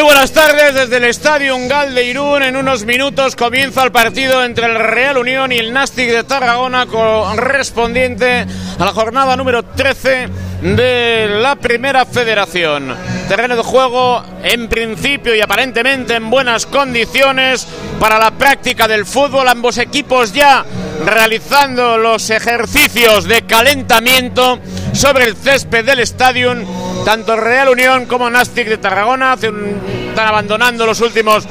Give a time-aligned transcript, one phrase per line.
[0.00, 2.42] Muy buenas tardes desde el Estadio Ungal de Irún.
[2.42, 6.86] En unos minutos comienza el partido entre el Real Unión y el Nastic de Tarragona
[6.86, 8.46] correspondiente
[8.78, 10.30] a la jornada número 13
[10.62, 12.96] de la Primera Federación.
[13.28, 17.66] Terreno de juego en principio y aparentemente en buenas condiciones
[17.98, 19.48] para la práctica del fútbol.
[19.48, 20.64] Ambos equipos ya
[21.04, 24.60] realizando los ejercicios de calentamiento
[24.94, 26.56] sobre el césped del estadio.
[27.04, 31.44] Tanto Real Unión como Nastic de Tarragona están abandonando los últimos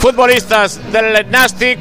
[0.00, 1.78] futbolistas del Nastic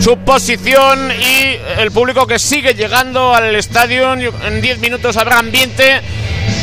[0.00, 4.14] su posición y el público que sigue llegando al estadio.
[4.14, 6.00] En 10 minutos habrá ambiente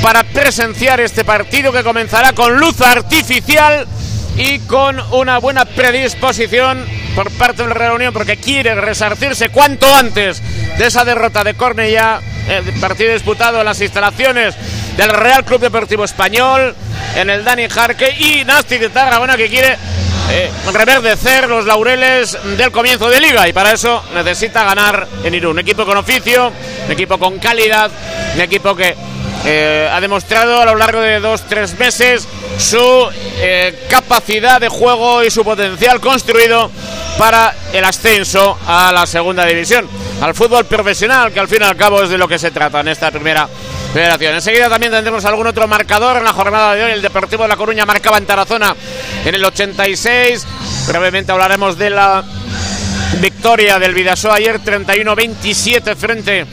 [0.01, 3.87] para presenciar este partido que comenzará con luz artificial
[4.37, 10.41] y con una buena predisposición por parte del Real Unión porque quiere resarcirse cuanto antes
[10.77, 14.55] de esa derrota de Cornellá, el partido disputado en las instalaciones
[14.97, 16.75] del Real Club Deportivo Español,
[17.15, 19.77] en el Dani Jarque y Nastic de Tarragona que quiere
[20.31, 25.51] eh, reverdecer los laureles del comienzo de liga y para eso necesita ganar en Irún.
[25.51, 26.51] Un equipo con oficio,
[26.85, 27.91] un equipo con calidad,
[28.33, 28.95] un equipo que
[29.45, 32.27] eh, ha demostrado a lo largo de dos, tres meses
[32.57, 36.71] su eh, capacidad de juego y su potencial construido
[37.17, 39.87] para el ascenso a la segunda división,
[40.21, 42.79] al fútbol profesional, que al fin y al cabo es de lo que se trata
[42.79, 43.47] en esta primera
[43.93, 44.35] federación.
[44.35, 46.91] Enseguida también tendremos algún otro marcador en la jornada de hoy.
[46.91, 48.75] El Deportivo de La Coruña marcaba en Tarazona
[49.25, 50.45] en el 86.
[50.87, 52.23] Brevemente hablaremos de la
[53.19, 56.45] victoria del Vidasoa ayer 31-27 frente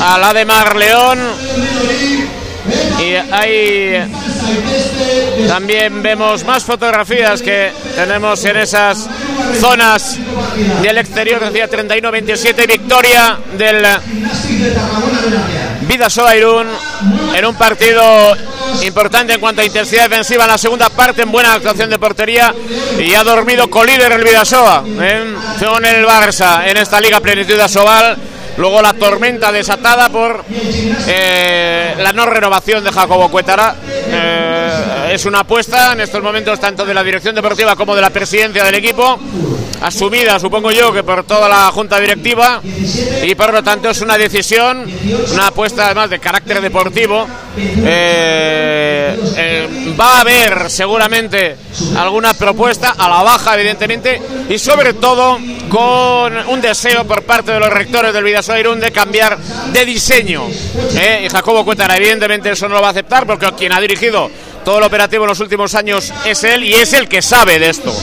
[0.00, 1.18] a la de Marleón.
[3.00, 3.98] Y ahí
[5.48, 9.08] también vemos más fotografías que tenemos en esas
[9.60, 10.18] zonas
[10.82, 11.44] del exterior.
[11.44, 13.86] Decía 31-27, victoria del
[15.82, 16.66] Vidasoa Irún
[17.34, 18.36] en un partido
[18.82, 22.54] importante en cuanto a intensidad defensiva en la segunda parte, en buena actuación de portería
[22.98, 25.34] y ha dormido colíder el Vidasoa ¿eh?
[25.64, 28.16] con el Barça en esta Liga Plenitud de Asobal
[28.56, 30.44] Luego la tormenta desatada por
[31.08, 33.74] eh, la no renovación de Jacobo Cuétara.
[33.86, 34.53] Eh,
[35.14, 38.64] es una apuesta en estos momentos tanto de la dirección deportiva como de la presidencia
[38.64, 39.16] del equipo,
[39.80, 42.60] asumida supongo yo que por toda la junta directiva
[43.22, 44.84] y por lo tanto es una decisión,
[45.32, 47.28] una apuesta además de carácter deportivo.
[47.56, 49.14] Eh,
[49.98, 51.56] va a haber seguramente
[51.96, 55.38] alguna propuesta a la baja evidentemente y sobre todo
[55.68, 60.46] con un deseo por parte de los rectores del Vidasoa Irún de cambiar de diseño.
[60.96, 61.22] ¿eh?
[61.24, 64.30] Y Jacobo Cuétara, evidentemente, eso no lo va a aceptar porque quien ha dirigido
[64.64, 67.70] todo el operativo en los últimos años es él y es el que sabe de
[67.70, 67.94] esto.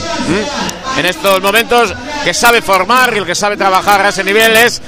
[0.96, 1.92] En estos momentos,
[2.24, 4.80] que sabe formar y el que sabe trabajar a ese nivel es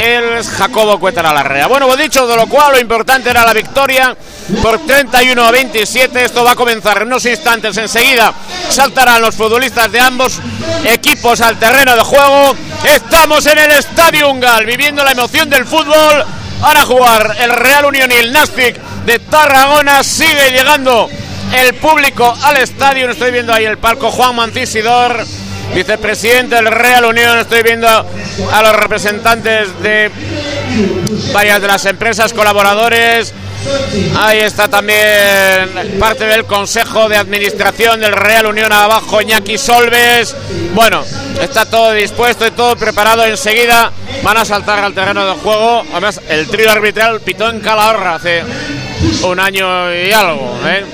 [0.00, 1.66] el Jacobo Cuétara Larrea.
[1.66, 4.16] Bueno, pues dicho de lo cual, lo importante era la victoria
[4.62, 6.24] por 31 a 27.
[6.24, 7.76] Esto va a comenzar en unos instantes.
[7.76, 8.32] Enseguida
[8.68, 10.40] saltarán los futbolistas de ambos
[10.84, 12.56] equipos al terreno de juego.
[12.84, 16.24] Estamos en el Estadio Ungal, viviendo la emoción del fútbol.
[16.64, 20.02] Para jugar el Real Unión y el Nastic de Tarragona.
[20.02, 21.10] Sigue llegando
[21.54, 23.10] el público al estadio.
[23.10, 25.26] Estoy viendo ahí el palco Juan Mancisidor,
[25.74, 27.38] vicepresidente del Real Unión.
[27.38, 30.10] Estoy viendo a los representantes de
[31.34, 33.34] varias de las empresas colaboradores.
[34.16, 40.36] Ahí está también parte del Consejo de Administración del Real Unión abajo, Iñaki Solves.
[40.74, 41.04] Bueno,
[41.40, 43.24] está todo dispuesto y todo preparado.
[43.24, 45.82] Enseguida van a saltar al terreno de juego.
[45.92, 48.42] Además, el trío arbitral pitó en Calahorra hace
[49.22, 50.58] un año y algo.
[50.66, 50.84] ¿eh?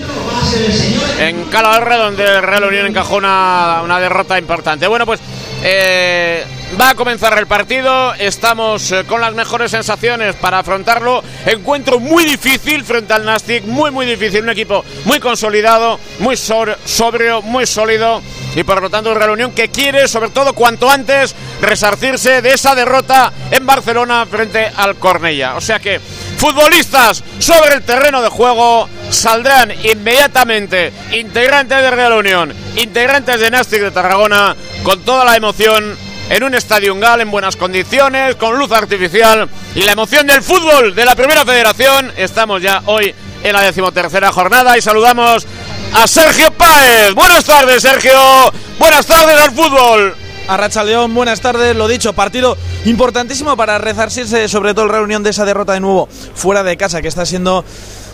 [1.18, 4.86] En Calahorra, donde el Real Unión encajó una, una derrota importante.
[4.86, 5.20] Bueno, pues
[5.62, 6.44] eh,
[6.80, 8.14] va a comenzar el partido.
[8.14, 11.22] Estamos eh, con las mejores sensaciones para afrontarlo.
[11.44, 14.42] Encuentro muy difícil frente al Nastic, muy, muy difícil.
[14.42, 18.22] Un equipo muy consolidado, muy sobrio, muy sólido.
[18.56, 22.52] Y por lo tanto, un Real Unión que quiere, sobre todo cuanto antes, resarcirse de
[22.52, 25.56] esa derrota en Barcelona frente al Cornella.
[25.56, 32.54] O sea que futbolistas sobre el terreno de juego saldrán inmediatamente integrantes de Real Unión,
[32.76, 35.96] integrantes de Nastic de Tarragona, con toda la emoción
[36.28, 40.94] en un estadio Gal en buenas condiciones, con luz artificial y la emoción del fútbol
[40.94, 42.12] de la Primera Federación.
[42.16, 45.46] Estamos ya hoy en la decimotercera jornada y saludamos
[45.92, 47.14] a Sergio Páez.
[47.14, 48.12] Buenas tardes, Sergio.
[48.78, 50.14] Buenas tardes al fútbol.
[50.48, 51.76] A Racha León, buenas tardes.
[51.76, 56.08] Lo dicho, partido importantísimo para rezarse sobre todo el reunión de esa derrota de nuevo
[56.34, 57.64] fuera de casa, que está siendo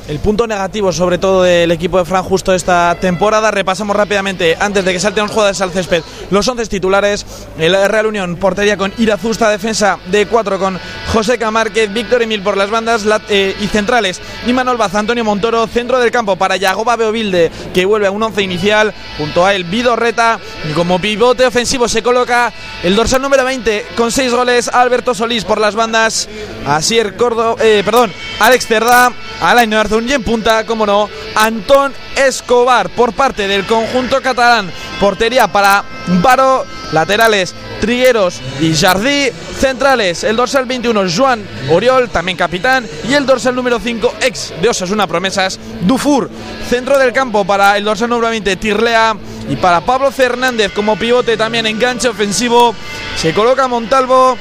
[0.09, 3.51] el punto negativo sobre todo del equipo de Fran Justo esta temporada.
[3.51, 7.27] Repasamos rápidamente, antes de que salten los jugadores al césped, los 11 titulares.
[7.59, 10.79] El Real Unión, portería con Irazusta, defensa de 4 con
[11.13, 14.21] José Camárquez, Víctor Emil por las bandas eh, y centrales.
[14.47, 18.23] Y Manuel Baza, Antonio Montoro, centro del campo para Yagoba Beovilde, que vuelve a un
[18.23, 20.39] 11 inicial, junto a el Vidorreta.
[20.69, 22.53] Y como pivote ofensivo se coloca
[22.83, 26.29] el dorsal número 20 con 6 goles, Alberto Solís por las bandas,
[26.67, 32.91] Asier Córdoba, eh, perdón, Alex Cerdá, Alain Arzun y en punta, como no, Antón Escobar
[32.91, 34.71] por parte del conjunto catalán.
[35.01, 35.85] Portería para
[36.23, 43.27] Baro, laterales Trigueros y Jardí, centrales el dorsal 21 Juan Oriol, también capitán, y el
[43.27, 46.31] dorsal número 5 ex de Osasuna Promesas, Dufour.
[46.69, 49.17] Centro del campo para el dorsal número 20 Tirlea
[49.49, 52.75] y para Pablo Fernández como pivote también enganche ofensivo.
[53.17, 54.37] Se coloca Montalvo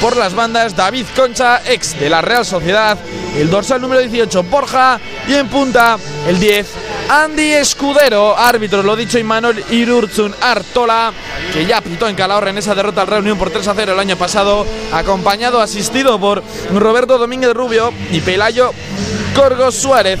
[0.00, 2.98] por las bandas David Concha, ex de la Real Sociedad,
[3.36, 6.66] el dorsal número 18 Borja y en punta el 10
[7.08, 11.10] Andy Escudero, árbitro, lo dicho, Imanol Irurzun Artola,
[11.54, 13.98] que ya pitó en Calahorra en esa derrota al Reunión por 3 a 0 el
[13.98, 16.42] año pasado, acompañado, asistido por
[16.74, 18.72] Roberto Domínguez Rubio y Pelayo
[19.34, 20.20] Corgo Suárez.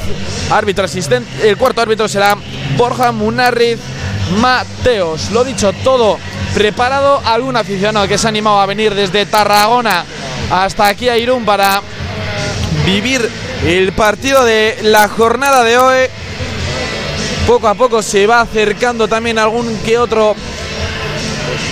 [0.50, 2.38] Árbitro asistente, el cuarto árbitro será
[2.78, 3.78] Borja Munarriz
[4.40, 5.30] Mateos.
[5.30, 6.18] Lo dicho, todo
[6.54, 7.20] preparado.
[7.24, 10.04] Algún aficionado que se ha animado a venir desde Tarragona
[10.50, 11.82] hasta aquí a Irún para
[12.84, 13.28] vivir
[13.66, 16.06] el partido de la jornada de hoy.
[17.46, 20.34] Poco a poco se va acercando también algún que otro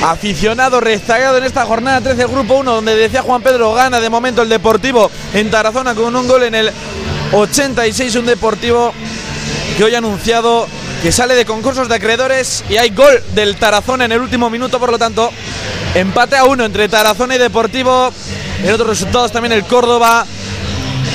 [0.02, 4.42] aficionado rezagado en esta jornada 13 Grupo 1, donde decía Juan Pedro gana de momento
[4.42, 6.72] el Deportivo en Tarazona con un gol en el
[7.32, 8.92] 86, un Deportivo
[9.76, 10.66] que hoy ha anunciado
[11.06, 14.80] que sale de concursos de acreedores y hay gol del Tarazona en el último minuto,
[14.80, 15.30] por lo tanto,
[15.94, 18.12] empate a uno entre Tarazona y Deportivo.
[18.64, 20.26] En otros resultados también el Córdoba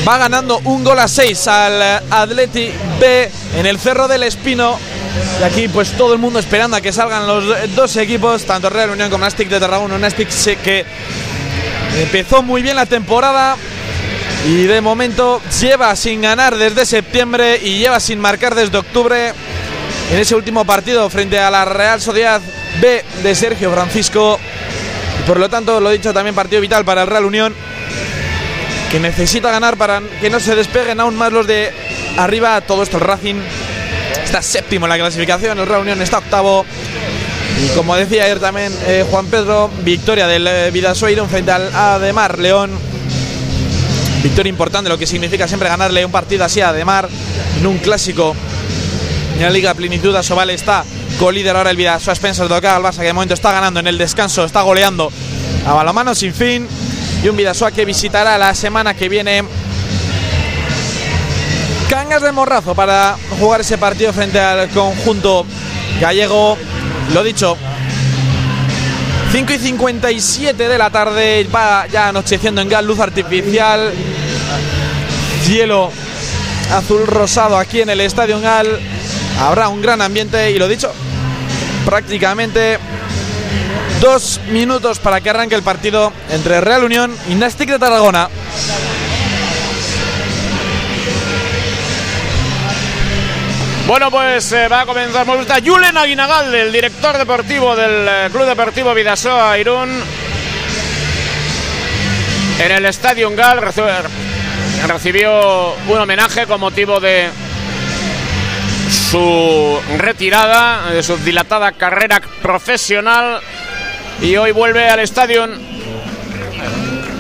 [0.08, 2.72] va ganando un gol a seis al Atleti
[3.02, 4.80] B en el Cerro del Espino.
[5.42, 7.44] Y aquí pues todo el mundo esperando a que salgan los
[7.76, 9.98] dos equipos, tanto Real Unión como Nastic de Tarragona.
[9.98, 10.30] Nastic
[10.64, 10.86] que
[12.00, 13.58] empezó muy bien la temporada
[14.48, 19.34] y de momento lleva sin ganar desde septiembre y lleva sin marcar desde octubre
[20.12, 22.42] en ese último partido frente a la Real Sociedad
[22.82, 24.38] B de Sergio Francisco.
[25.20, 27.56] Y por lo tanto, lo he dicho también, partido vital para el Real Unión,
[28.92, 31.72] que necesita ganar para que no se despeguen aún más los de
[32.18, 32.60] arriba.
[32.60, 33.36] Todo esto el Racing
[34.22, 36.66] está séptimo en la clasificación, el Real Unión está octavo.
[37.64, 40.72] Y como decía ayer también eh, Juan Pedro, victoria del eh,
[41.30, 42.72] frente al Ademar León.
[44.24, 47.08] Victoria importante, lo que significa siempre ganarle un partido así a Ademar
[47.58, 48.36] en un clásico
[49.42, 50.86] en la Liga Plenitud Asobal está
[51.18, 53.98] co-líder ahora el Vidasoa Spencer toca al Barça que de momento está ganando en el
[53.98, 55.12] descanso, está goleando
[55.66, 56.68] a balomano sin fin
[57.24, 59.44] y un Vidasoa que visitará la semana que viene
[61.90, 65.46] Cangas de Morrazo para jugar ese partido frente al conjunto
[66.00, 66.56] gallego.
[67.12, 67.58] Lo dicho,
[69.32, 73.92] 5 y 57 de la tarde, va ya anocheciendo en gas, luz artificial,
[75.44, 75.92] cielo
[76.72, 78.80] azul rosado aquí en el Estadio Gal.
[79.42, 80.94] Habrá un gran ambiente y lo dicho,
[81.84, 82.78] prácticamente
[84.00, 88.30] dos minutos para que arranque el partido entre Real Unión y Nastic de Tarragona.
[93.88, 95.26] Bueno, pues eh, va a comenzar.
[95.26, 100.04] Me gusta Julen Aguinagal, el director deportivo del eh, Club Deportivo Vidasoa Irún.
[102.60, 103.60] En el Estadio Gal
[104.88, 107.32] recibió un homenaje con motivo de
[109.12, 113.42] su retirada, de su dilatada carrera profesional.
[114.22, 115.50] Y hoy vuelve al estadio.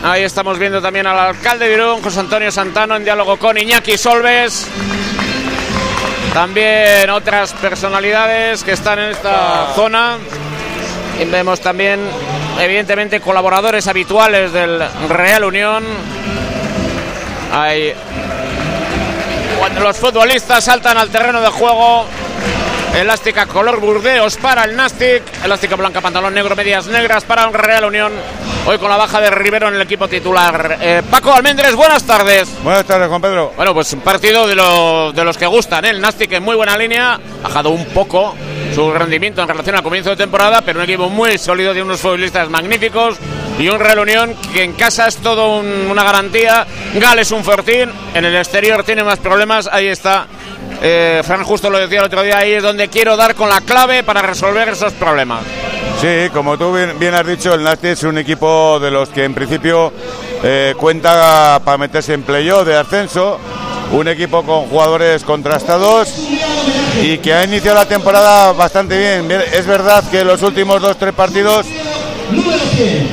[0.01, 3.97] Ahí estamos viendo también al alcalde de Irún, José Antonio Santano, en diálogo con Iñaki
[3.97, 4.67] Solves.
[6.33, 10.17] También otras personalidades que están en esta zona.
[11.19, 11.99] Y vemos también,
[12.57, 15.83] evidentemente, colaboradores habituales del Real Unión.
[17.51, 17.93] Hay
[19.61, 22.05] cuando los futbolistas saltan al terreno de juego.
[22.95, 25.21] Elástica color burdeos para el Nastic.
[25.45, 28.11] Elástica blanca, pantalón negro, medias negras para el Real Unión.
[28.65, 30.79] Hoy con la baja de Rivero en el equipo titular.
[30.81, 32.49] Eh, Paco Almendres, buenas tardes.
[32.63, 33.53] Buenas tardes, Juan Pedro.
[33.55, 35.85] Bueno, pues un partido de, lo, de los que gustan.
[35.85, 35.91] ¿eh?
[35.91, 37.19] El Nastic en muy buena línea.
[37.43, 38.35] Ha bajado un poco
[38.73, 42.01] su rendimiento en relación al comienzo de temporada, pero un equipo muy sólido, de unos
[42.01, 43.19] futbolistas magníficos
[43.61, 46.65] y un Real Unión que en casa es todo un, una garantía.
[46.95, 49.69] Gal es un fortín, en el exterior tiene más problemas.
[49.71, 50.25] Ahí está
[50.81, 53.61] eh, Fran Justo lo decía el otro día, ahí es donde quiero dar con la
[53.61, 55.43] clave para resolver esos problemas.
[56.01, 59.23] Sí, como tú bien, bien has dicho, el Nasti es un equipo de los que
[59.23, 59.93] en principio
[60.43, 63.39] eh, cuenta para meterse en playoff de ascenso
[63.91, 66.09] un equipo con jugadores contrastados
[67.01, 69.29] y que ha iniciado la temporada bastante bien.
[69.31, 71.65] Es verdad que los últimos dos tres partidos,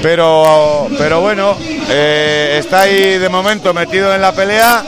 [0.03, 1.57] pero, pero bueno,
[1.89, 4.85] eh, está ahí de momento metido en la pelea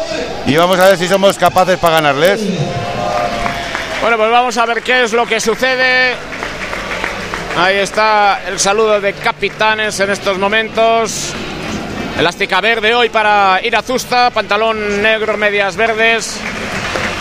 [0.46, 2.40] y vamos a ver si somos capaces para ganarles.
[4.00, 6.14] Bueno, pues vamos a ver qué es lo que sucede.
[7.56, 11.34] Ahí está el saludo de capitanes en estos momentos.
[12.18, 16.38] Elástica verde hoy para Irazusta, pantalón negro, medias verdes.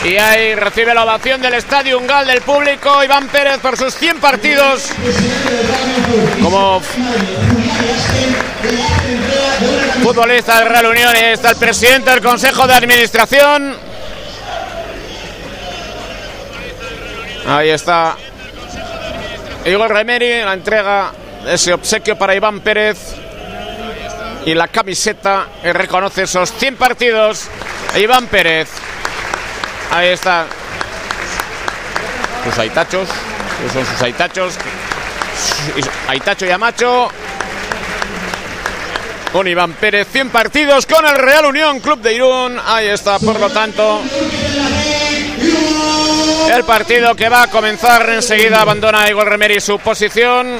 [0.04, 4.20] Y ahí recibe la ovación del Estadio Ungal del público Iván Pérez por sus 100
[4.20, 4.90] partidos
[6.42, 6.82] como
[10.02, 11.14] futbolista del Real Unión.
[11.18, 13.76] Y está el presidente del Consejo de Administración.
[17.46, 18.16] Ahí está
[19.66, 21.12] Igor Remeri, la entrega
[21.44, 23.16] de ese obsequio para Iván Pérez.
[24.46, 27.50] Y la camiseta reconoce esos 100 partidos.
[27.98, 28.70] Iván Pérez.
[29.92, 30.46] Ahí está.
[32.44, 33.10] Sus aitachos.
[33.74, 34.56] Son sus aitachos.
[36.08, 37.10] Aitacho y Amacho.
[39.32, 42.60] Con Iván Pérez, 100 partidos con el Real Unión Club de Irún.
[42.66, 44.02] Ahí está, por lo tanto.
[46.52, 50.60] El partido que va a comenzar enseguida abandona Igor Remeri su posición.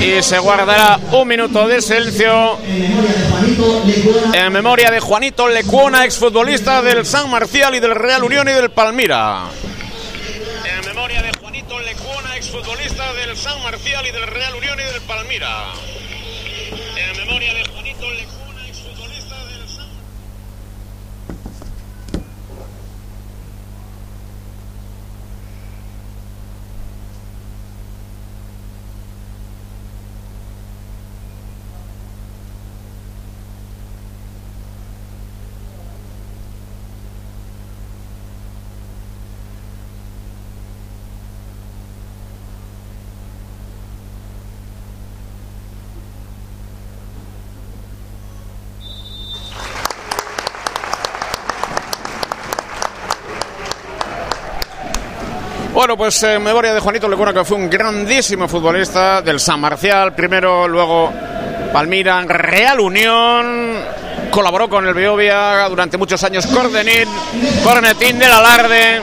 [0.00, 2.58] Y se guardará un minuto de silencio
[4.32, 8.70] en memoria de Juanito Lecuona, exfutbolista del San Marcial y del Real Unión y del
[8.70, 9.44] Palmira.
[10.64, 15.02] En memoria de Juanito Lecuona, exfutbolista del San Marcial y del Real Unión y del
[15.02, 15.64] Palmira.
[16.96, 18.38] En memoria de Juanito Lecuona.
[55.88, 60.14] Bueno, pues en memoria de Juanito Lecuna, que fue un grandísimo futbolista del San Marcial,
[60.14, 61.10] primero, luego
[61.72, 63.72] Palmira, Real Unión,
[64.30, 67.08] colaboró con el Beovia durante muchos años, Cordenit,
[67.64, 69.00] Cornetín del Alarde,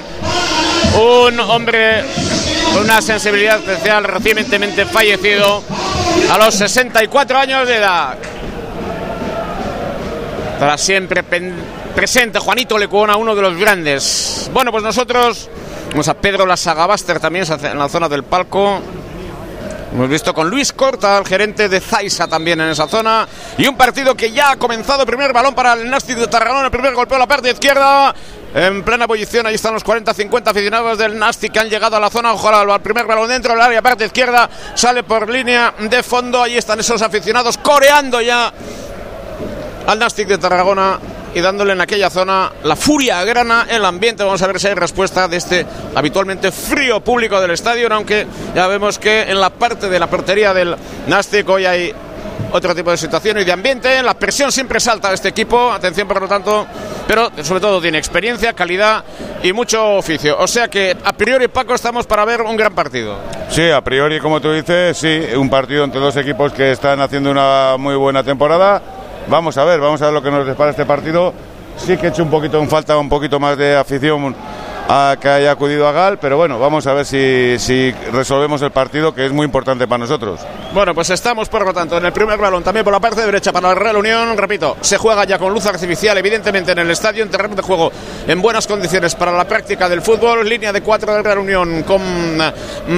[1.02, 2.04] un hombre
[2.72, 5.64] con una sensibilidad especial, recientemente fallecido
[6.32, 8.16] a los 64 años de edad.
[10.60, 11.24] Para siempre
[11.96, 14.52] presente Juanito Lecuona, uno de los grandes.
[14.54, 15.50] Bueno, pues nosotros
[15.96, 18.82] Vamos a Pedro Lasagabaster también en la zona del palco.
[19.94, 23.26] Hemos visto con Luis Corta, el gerente de Zaisa también en esa zona.
[23.58, 25.06] Y un partido que ya ha comenzado.
[25.06, 26.66] Primer balón para el Nastic de Tarragona.
[26.66, 28.14] El primer golpeo a la parte izquierda.
[28.54, 32.10] En plena posición, ahí están los 40-50 aficionados del Nastic que han llegado a la
[32.10, 32.34] zona.
[32.34, 34.50] Ojalá al primer balón dentro del área, parte izquierda.
[34.74, 36.44] Sale por línea de fondo.
[36.44, 38.52] Ahí están esos aficionados coreando ya
[39.88, 41.00] al Nastic de Tarragona
[41.36, 44.24] y dándole en aquella zona la furia grana el ambiente.
[44.24, 48.26] Vamos a ver si hay respuesta de este habitualmente frío público del estadio, aunque
[48.56, 50.76] ya vemos que en la parte de la portería del
[51.08, 51.94] Nastic hoy hay
[52.54, 54.02] otro tipo de situación y de ambiente.
[54.02, 56.66] La presión siempre salta de este equipo, atención por lo tanto,
[57.06, 59.04] pero sobre todo tiene experiencia, calidad
[59.44, 60.38] y mucho oficio.
[60.40, 63.18] O sea que a priori, Paco, estamos para ver un gran partido.
[63.50, 67.30] Sí, a priori, como tú dices, sí, un partido entre dos equipos que están haciendo
[67.30, 68.82] una muy buena temporada
[69.28, 71.34] Vamos a ver, vamos a ver lo que nos depara este partido.
[71.78, 74.36] Sí que he hecho un poquito en falta un poquito más de afición
[74.88, 79.14] a que haya acudido a Gal, pero bueno, vamos a ver si, resolvemos el partido,
[79.14, 80.42] que es muy importante para nosotros.
[80.74, 83.52] Bueno, pues estamos, por lo tanto, en el primer balón, también por la parte derecha
[83.52, 87.24] para la Real Unión, repito, se juega ya con luz artificial, evidentemente en el estadio,
[87.24, 87.92] en terreno de juego
[88.28, 92.02] en buenas condiciones para la práctica del fútbol, línea de cuatro de Real Unión con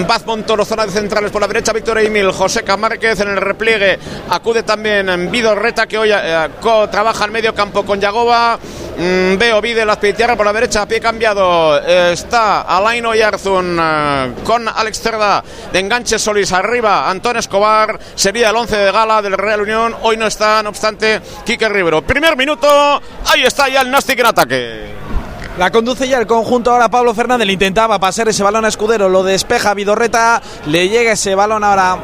[0.07, 3.99] Baz Montoro, zona de centrales por la derecha, Víctor Emil, José Camárquez en el repliegue,
[4.29, 6.49] acude también Vido Reta, que hoy eh,
[6.91, 9.97] trabaja en medio campo con Yagoba, mm, veo Vide la
[10.35, 16.51] por la derecha, pie cambiado está Alaino Yarzun eh, con Alex Cerda de enganche Solís
[16.51, 17.09] arriba.
[17.09, 19.95] Antón Escobar sería el 11 de gala del Real Unión.
[20.01, 22.01] Hoy no está, no obstante, Quique Rivero.
[22.01, 25.06] Primer minuto, ahí está ya el Nastic en ataque.
[25.57, 27.49] La conduce ya el conjunto ahora Pablo Fernández.
[27.49, 29.09] Intentaba pasar ese balón a Escudero.
[29.09, 30.39] Lo despeja Vidorreta.
[30.67, 31.97] Le llega ese balón ahora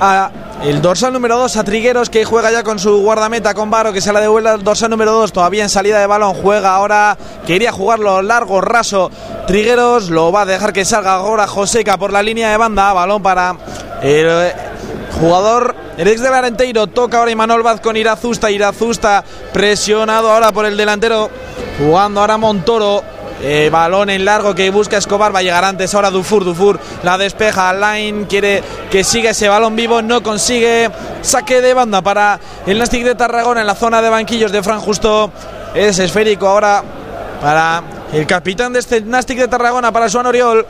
[0.00, 0.30] a
[0.62, 4.00] el dorsal número 2 a Trigueros que juega ya con su guardameta con Varo que
[4.00, 7.70] se la devuelve el dorsal número 2 todavía en salida de balón juega ahora quería
[7.70, 9.10] jugarlo largo raso
[9.46, 13.22] Trigueros lo va a dejar que salga ahora Joseca por la línea de banda balón
[13.22, 13.56] para
[14.00, 14.52] el
[15.20, 18.50] jugador el ex del Arenteiro toca ahora Imanol Vaz con Irazusta.
[18.50, 21.30] Irazusta presionado ahora por el delantero.
[21.78, 23.04] Jugando ahora Montoro.
[23.42, 25.32] Eh, balón en largo que busca Escobar.
[25.32, 26.44] Va a llegar antes ahora Dufour.
[26.44, 27.72] Dufour la despeja.
[27.72, 30.02] Line quiere que siga ese balón vivo.
[30.02, 30.90] No consigue.
[31.22, 34.80] Saque de banda para el Nastic de Tarragona en la zona de banquillos de Fran
[34.80, 35.30] Justo.
[35.74, 36.82] Es esférico ahora
[37.40, 40.66] para el capitán de este Nastic de Tarragona, para Joan Oriol.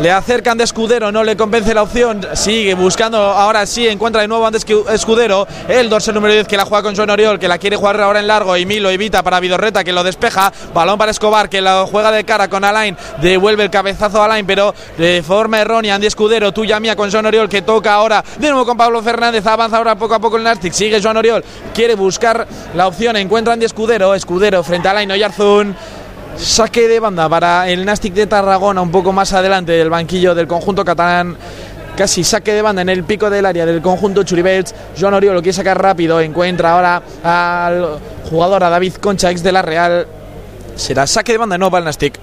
[0.00, 2.26] Le acercan de Escudero, no le convence la opción.
[2.34, 5.46] Sigue buscando, ahora sí, encuentra de nuevo antes que Escudero.
[5.68, 8.20] El dorsal número 10 que la juega con Joan Oriol, que la quiere jugar ahora
[8.20, 8.56] en largo.
[8.56, 10.52] Y Milo evita para Vidorreta, que lo despeja.
[10.74, 12.96] Balón para Escobar, que la juega de cara con Alain.
[13.20, 15.94] Devuelve el cabezazo a Alain, pero de forma errónea.
[15.94, 19.46] Andy Escudero, tuya mía con Joan Oriol, que toca ahora de nuevo con Pablo Fernández.
[19.46, 20.72] Avanza ahora poco a poco el Nastic.
[20.72, 23.16] Sigue Joan Oriol, quiere buscar la opción.
[23.16, 24.14] Encuentra Andy Escudero.
[24.14, 25.76] Escudero frente a Alain Oyarzún.
[26.36, 30.46] Saque de banda para el Nastic de Tarragona, un poco más adelante del banquillo del
[30.46, 31.36] conjunto catalán.
[31.96, 34.74] Casi saque de banda en el pico del área del conjunto Churibets.
[34.98, 36.20] Joan Oriol lo quiere sacar rápido.
[36.20, 37.98] Encuentra ahora al
[38.28, 40.06] jugador, a David Concha, ex de la Real.
[40.74, 42.18] Será saque de banda, no para el Nastic.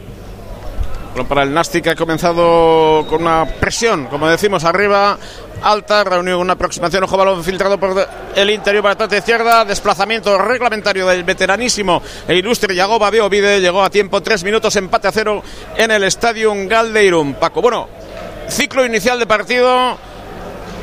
[1.27, 5.17] Para el Nastic ha comenzado con una presión, como decimos, arriba
[5.61, 11.05] alta, reunión, una aproximación, ojo balón filtrado por el interior para la izquierda, desplazamiento reglamentario
[11.07, 15.43] del veteranísimo e ilustre Yagoba Beovide, llegó a tiempo, tres minutos, empate a cero
[15.75, 17.33] en el Estadio Galdeirum.
[17.33, 17.87] Paco, bueno,
[18.47, 19.97] ciclo inicial de partido,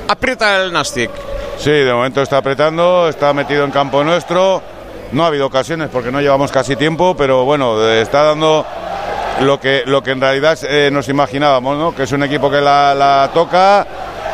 [0.08, 1.10] aprieta el Nastic.
[1.58, 4.62] Sí, de momento está apretando, está metido en campo nuestro,
[5.12, 8.66] no ha habido ocasiones porque no llevamos casi tiempo, pero bueno, está dando
[9.40, 11.94] lo que, lo que en realidad eh, nos imaginábamos, ¿no?
[11.94, 13.86] que es un equipo que la, toca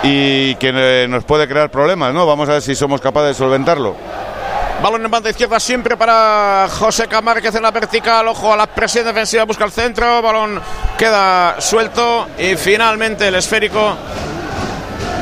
[0.02, 2.26] y que eh, nos puede crear problemas, ¿no?
[2.26, 3.96] Vamos a ver si somos capaces de solventarlo.
[4.82, 8.26] Balón en banda izquierda siempre para José Camárquez en la vertical.
[8.26, 10.20] Ojo a la presión defensiva, busca el centro.
[10.20, 10.60] Balón
[10.98, 13.96] queda suelto y finalmente el esférico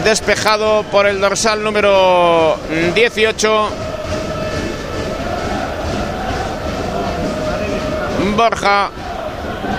[0.03, 2.57] despejado por el dorsal número
[2.95, 3.69] 18.
[8.35, 8.91] Borja.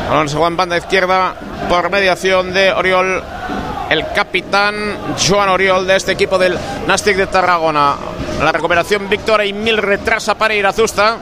[0.10, 1.36] Juega en banda izquierda
[1.69, 3.23] por mediación de Oriol
[3.89, 7.95] el capitán Joan Oriol de este equipo del Nastic de Tarragona.
[8.41, 11.17] La recuperación Víctor y mil retrasa para ir a Zusta.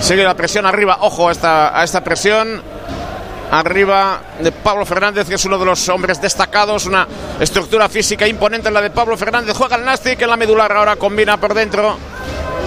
[0.00, 2.62] Sigue la presión arriba, ojo a esta, a esta presión.
[3.50, 7.06] Arriba de Pablo Fernández, que es uno de los hombres destacados, una
[7.40, 9.56] estructura física imponente en la de Pablo Fernández.
[9.56, 11.96] Juega el Nastic en la medular, ahora combina por dentro.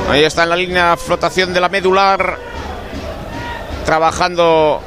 [0.09, 2.39] Ahí está en la línea flotación de la medular.
[3.85, 4.81] Trabajando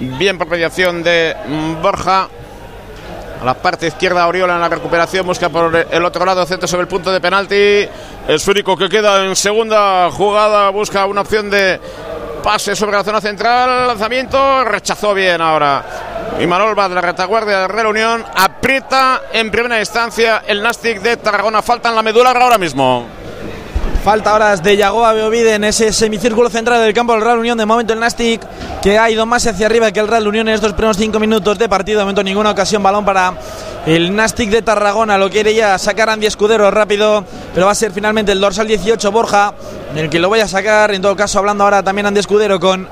[0.00, 1.34] bien por mediación de
[1.82, 2.28] Borja.
[3.40, 6.82] A la parte izquierda, Oriola en la recuperación, busca por el otro lado, centro sobre
[6.82, 7.88] el punto de penalti.
[8.26, 11.80] Esférico que queda en segunda jugada, busca una opción de
[12.42, 13.86] pase sobre la zona central.
[13.86, 15.84] Lanzamiento, rechazó bien ahora.
[16.40, 21.16] Y Manolva de la retaguardia de Real Unión aprieta en primera instancia el Nastic de
[21.16, 21.62] Tarragona.
[21.62, 23.17] Falta en la medular ahora mismo.
[24.04, 27.58] Falta horas de Yagoa Beovide en ese semicírculo central del campo del Real Unión.
[27.58, 28.40] De momento el Nastic
[28.80, 31.58] que ha ido más hacia arriba que el Real Unión en estos primeros cinco minutos
[31.58, 31.98] de partido.
[31.98, 33.34] De momento ninguna ocasión, balón para
[33.86, 35.18] el Nastic de Tarragona.
[35.18, 39.10] Lo quiere ya sacar Andy Escudero rápido, pero va a ser finalmente el dorsal 18
[39.10, 39.52] Borja,
[39.94, 40.94] el que lo voy a sacar.
[40.94, 42.88] En todo caso, hablando ahora también Andy Escudero con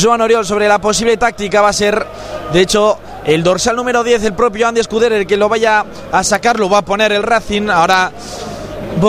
[0.00, 1.62] Joan Oriol sobre la posible táctica.
[1.62, 2.06] Va a ser,
[2.52, 6.22] de hecho, el dorsal número 10, el propio Andy Escudero, el que lo vaya a
[6.22, 6.60] sacar.
[6.60, 7.70] Lo va a poner el Racing.
[7.70, 8.12] Ahora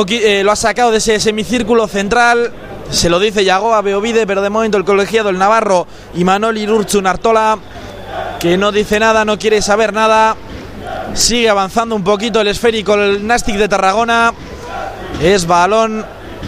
[0.10, 2.52] eh, lo ha sacado de ese semicírculo central.
[2.89, 6.67] Se lo dice Yago a Beovide, pero de momento el colegiado, el Navarro y Manoli
[6.67, 7.58] Urchun Artola,
[8.39, 10.36] que no dice nada, no quiere saber nada.
[11.13, 14.34] Sigue avanzando un poquito el esférico, el Nastic de Tarragona.
[15.22, 16.06] Es balón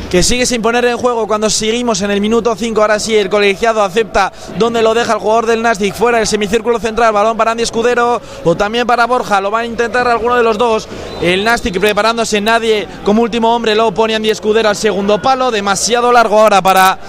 [0.10, 2.80] que sigue sin poner en juego cuando seguimos en el minuto 5.
[2.82, 6.80] Ahora sí, el colegiado acepta donde lo deja el jugador del Nastic fuera del semicírculo
[6.80, 7.14] central.
[7.14, 9.42] Balón para Andy Escudero o también para Borja.
[9.42, 10.88] Lo van a intentar alguno de los dos.
[11.22, 12.40] El Nastic preparándose.
[12.42, 15.50] Nadie como último hombre lo pone Andy Escudero al segundo palo.
[15.50, 17.00] Demasiado largo ahora para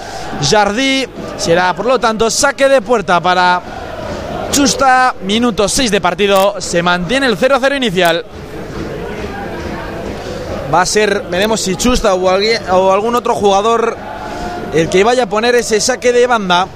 [0.43, 1.07] Jardí.
[1.37, 3.61] Será por lo tanto saque de puerta para
[4.51, 5.15] Chusta.
[5.23, 6.55] Minuto 6 de partido.
[6.59, 8.25] Se mantiene el 0-0 inicial
[10.73, 13.97] va a ser, veremos si Chusta o, alguien, o algún otro jugador
[14.73, 16.67] el que vaya a poner ese saque de banda.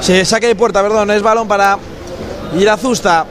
[0.00, 1.78] Se saque de puerta, perdón, es balón para
[2.56, 3.26] Irazusta.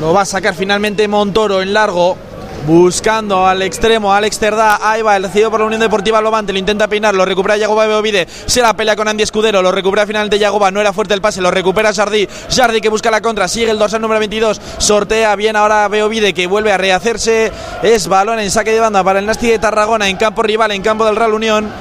[0.00, 2.16] Lo va a sacar finalmente Montoro en largo.
[2.66, 6.58] Buscando al extremo, Alex Cerdá, ahí va, el recibido por la Unión Deportiva Lobante, lo
[6.58, 10.38] intenta peinar, lo recupera Yagoba Beovide, se la pelea con Andy Escudero, lo recupera finalmente
[10.38, 13.70] Yagoba, no era fuerte el pase, lo recupera Jardi, Jardi que busca la contra, sigue
[13.70, 17.50] el dorsal número 22, sortea bien ahora Beovide que vuelve a rehacerse,
[17.82, 20.82] es balón en saque de banda para el Nasti de Tarragona en campo rival, en
[20.82, 21.72] campo del Real Unión.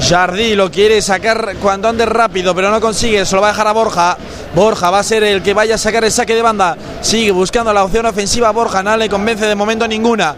[0.00, 3.24] Jardí lo quiere sacar cuando ande rápido, pero no consigue.
[3.24, 4.16] Se lo va a dejar a Borja.
[4.54, 6.76] Borja va a ser el que vaya a sacar el saque de banda.
[7.00, 8.50] Sigue buscando la opción ofensiva.
[8.52, 10.34] Borja no le convence de momento ninguna.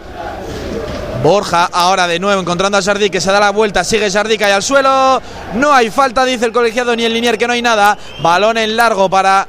[1.23, 4.53] Borja ahora de nuevo encontrando a Jardí que se da la vuelta, sigue Jardí, cae
[4.53, 5.21] al suelo.
[5.53, 7.95] No hay falta, dice el colegiado, ni el linier que no hay nada.
[8.23, 9.47] Balón en largo para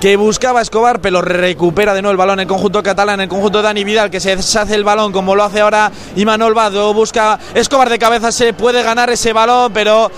[0.00, 3.84] que buscaba Escobar, pero recupera de nuevo el balón el conjunto catalán, el conjunto Dani
[3.84, 6.92] Vidal, que se deshace el balón como lo hace ahora Imanol Vado.
[6.92, 10.10] Busca Escobar de cabeza, se puede ganar ese balón, pero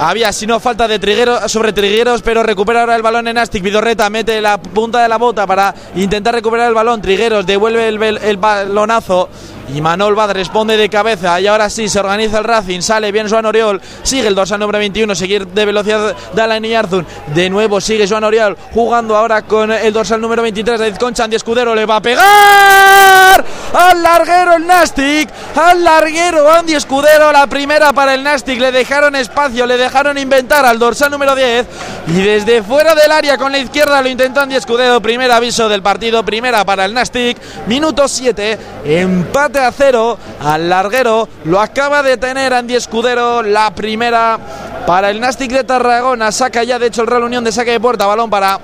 [0.00, 3.62] había, si no, falta de trigueros sobre trigueros, pero recupera ahora el balón en Astic.
[3.62, 7.02] Vidorreta mete la punta de la bota para intentar recuperar el balón.
[7.02, 9.28] Trigueros devuelve el, el balonazo.
[9.74, 11.40] Y Manol Bad responde de cabeza.
[11.40, 12.80] Y ahora sí se organiza el Racing.
[12.80, 13.80] Sale bien Joan Oriol.
[14.02, 15.14] Sigue el dorsal número 21.
[15.14, 17.06] Seguir de velocidad Dalan y Arzun.
[17.34, 18.56] De nuevo sigue Joan Oriol.
[18.72, 20.80] Jugando ahora con el dorsal número 23.
[20.80, 21.24] David Concha.
[21.24, 23.44] Andy Escudero le va a pegar.
[23.74, 25.28] Al larguero el Nastic.
[25.54, 27.30] Al larguero Andy Escudero.
[27.30, 28.58] La primera para el Nastic.
[28.58, 29.66] Le dejaron espacio.
[29.66, 31.66] Le dejaron inventar al dorsal número 10.
[32.06, 35.02] Y desde fuera del área con la izquierda lo intentó Andy Escudero.
[35.02, 36.24] Primer aviso del partido.
[36.24, 37.36] Primera para el Nastic.
[37.66, 38.58] Minuto 7.
[38.86, 41.28] Empate a cero al larguero.
[41.44, 43.42] Lo acaba de tener Andy Escudero.
[43.42, 44.38] La primera
[44.86, 46.32] para el Nastic de Tarragona.
[46.32, 48.06] Saca ya, de hecho, el Real Unión de saque de puerta.
[48.06, 48.58] Balón para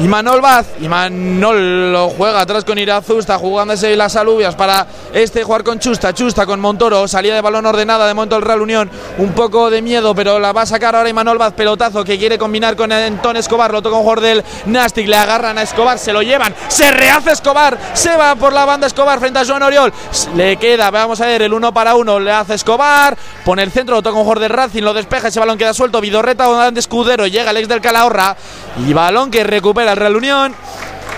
[0.00, 5.62] Imanol Baz, Imanol lo juega atrás con Irazu, está jugándose las alubias para este jugar
[5.62, 9.32] con Chusta, Chusta con Montoro, salida de balón ordenada de momento el Real Unión, un
[9.32, 12.74] poco de miedo, pero la va a sacar ahora Imanol Baz, pelotazo que quiere combinar
[12.74, 16.22] con Anton Escobar, lo toca un jugador del Nastic, le agarran a Escobar, se lo
[16.22, 19.92] llevan, se rehace Escobar, se va por la banda Escobar frente a Joan Oriol,
[20.34, 23.94] le queda, vamos a ver, el uno para uno, le hace Escobar, pone el centro,
[23.94, 26.80] lo toca un jugador del Racing, lo despeja, ese balón queda suelto, Vidorreta o de
[26.80, 28.36] Escudero, llega el ex del Calahorra
[28.76, 30.54] y balón que recupera el Real Unión.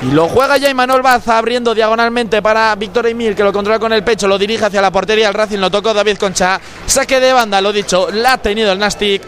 [0.03, 3.93] Y lo juega ya Imanol Baza abriendo diagonalmente para Víctor Emil que lo controla con
[3.93, 5.29] el pecho, lo dirige hacia la portería.
[5.29, 6.61] El Racing lo tocó David Concha.
[6.87, 9.23] Saque de banda, lo dicho, la ha tenido el Nastic.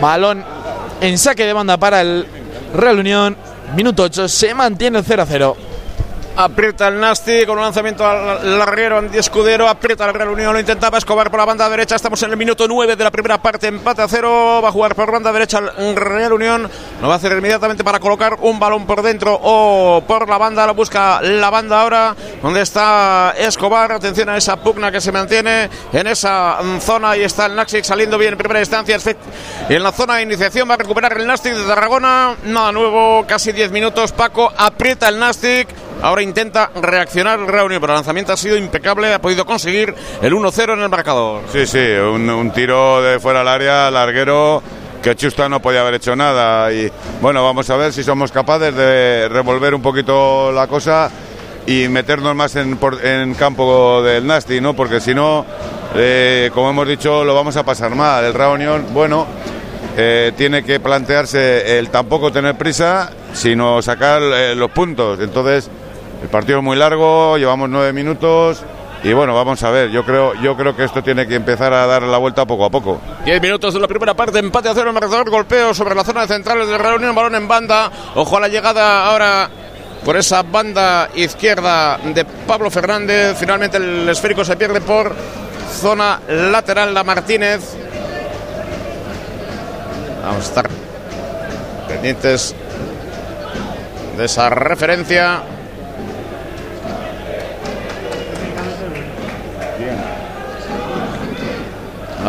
[0.00, 0.44] Balón
[1.00, 2.26] en saque de banda para el
[2.74, 3.36] Real Unión.
[3.74, 5.56] Minuto 8, se mantiene el 0 a 0.
[6.42, 9.68] Aprieta el Nasti con un lanzamiento al larguero Andy Escudero.
[9.68, 10.54] Aprieta el Real Unión.
[10.54, 11.96] Lo intentaba Escobar por la banda derecha.
[11.96, 13.66] Estamos en el minuto 9 de la primera parte.
[13.66, 14.62] Empate a cero.
[14.64, 16.70] Va a jugar por banda derecha el Real Unión.
[17.02, 20.66] Lo va a hacer inmediatamente para colocar un balón por dentro o por la banda.
[20.66, 22.16] Lo busca la banda ahora.
[22.42, 23.92] Donde está Escobar.
[23.92, 27.18] Atención a esa pugna que se mantiene en esa zona.
[27.18, 28.98] Y está el Naxic saliendo bien en primera instancia.
[29.68, 32.34] En la zona de iniciación va a recuperar el Nastic de Tarragona.
[32.44, 33.26] Nada nuevo.
[33.26, 34.12] Casi 10 minutos.
[34.12, 35.68] Paco aprieta el Nastic.
[36.02, 39.94] Ahora intenta reaccionar el Real Unión, pero el lanzamiento ha sido impecable, ha podido conseguir
[40.22, 41.42] el 1-0 en el marcador.
[41.52, 44.62] Sí, sí, un, tiro de fuera del área, larguero,
[45.02, 46.72] que Chusta no podía haber hecho nada.
[46.72, 51.10] Y bueno, vamos a ver si somos capaces de revolver un poquito la cosa
[51.66, 54.74] y meternos más en, en campo del Nasty, ¿no?
[54.74, 55.44] Porque si no,
[55.94, 58.24] eh, como hemos dicho, lo vamos a pasar mal.
[58.24, 59.26] El Real Unión, bueno,
[59.98, 65.20] eh, tiene que plantearse el tampoco tener prisa, sino sacar eh, los puntos.
[65.20, 65.70] Entonces,
[66.22, 68.62] el partido es muy largo, llevamos nueve minutos.
[69.02, 71.86] Y bueno, vamos a ver, yo creo, yo creo que esto tiene que empezar a
[71.86, 73.00] dar la vuelta poco a poco.
[73.24, 76.22] 10 minutos de la primera parte, empate a cero en marcador, golpeo sobre la zona
[76.22, 77.90] de centrales del Real Unión, balón en banda.
[78.14, 79.48] Ojo a la llegada ahora
[80.04, 83.38] por esa banda izquierda de Pablo Fernández.
[83.38, 85.14] Finalmente el esférico se pierde por
[85.80, 87.60] zona lateral la Martínez.
[90.22, 90.68] Vamos a estar
[91.88, 92.54] pendientes
[94.18, 95.42] de esa referencia.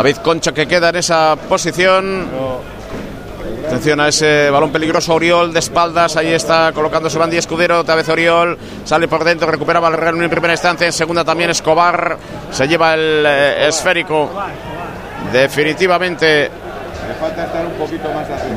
[0.02, 2.28] David Concha que queda en esa posición.
[3.68, 8.10] Atención a ese balón peligroso, Oriol de espaldas, ahí está colocándose Bandy Escudero, otra vez
[8.10, 12.18] Oriol, sale por dentro, recuperaba el Real en primera instancia, en segunda también Escobar,
[12.50, 14.32] se lleva el eh, esférico.
[15.32, 16.50] Definitivamente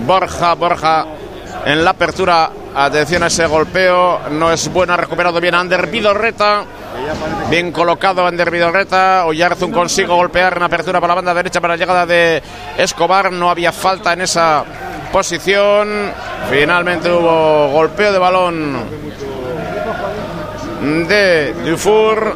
[0.06, 1.06] Borja, Borja
[1.66, 6.64] en la apertura, atención a ese golpeo, no es bueno, ha recuperado bien Ander Vidorreta.
[7.50, 9.26] Bien colocado Ander Vidorreta.
[9.26, 12.42] Oyarzun consigue golpear en apertura por la banda derecha para la llegada de
[12.78, 13.32] Escobar.
[13.32, 14.64] No había falta en esa
[15.12, 16.12] posición.
[16.50, 18.76] Finalmente hubo golpeo de balón
[21.08, 22.34] de Dufour.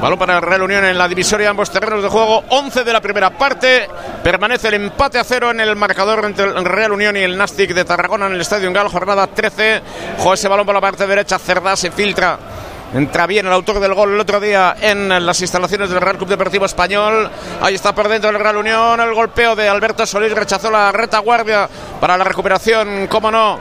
[0.00, 2.44] Balón para el Real Unión en la divisoria, ambos terrenos de juego.
[2.50, 3.88] 11 de la primera parte.
[4.22, 7.74] Permanece el empate a cero en el marcador entre el Real Unión y el Nastic
[7.74, 9.82] de Tarragona en el Estadio Gal, jornada 13.
[10.18, 11.36] Juega ese balón por la parte derecha.
[11.40, 12.38] Cerdá se filtra.
[12.94, 16.28] Entra bien el autor del gol el otro día en las instalaciones del Real Club
[16.28, 17.28] Deportivo Español.
[17.60, 19.00] Ahí está por dentro el Real Unión.
[19.00, 21.68] El golpeo de Alberto Solís rechazó la retaguardia
[22.00, 23.58] para la recuperación, cómo no,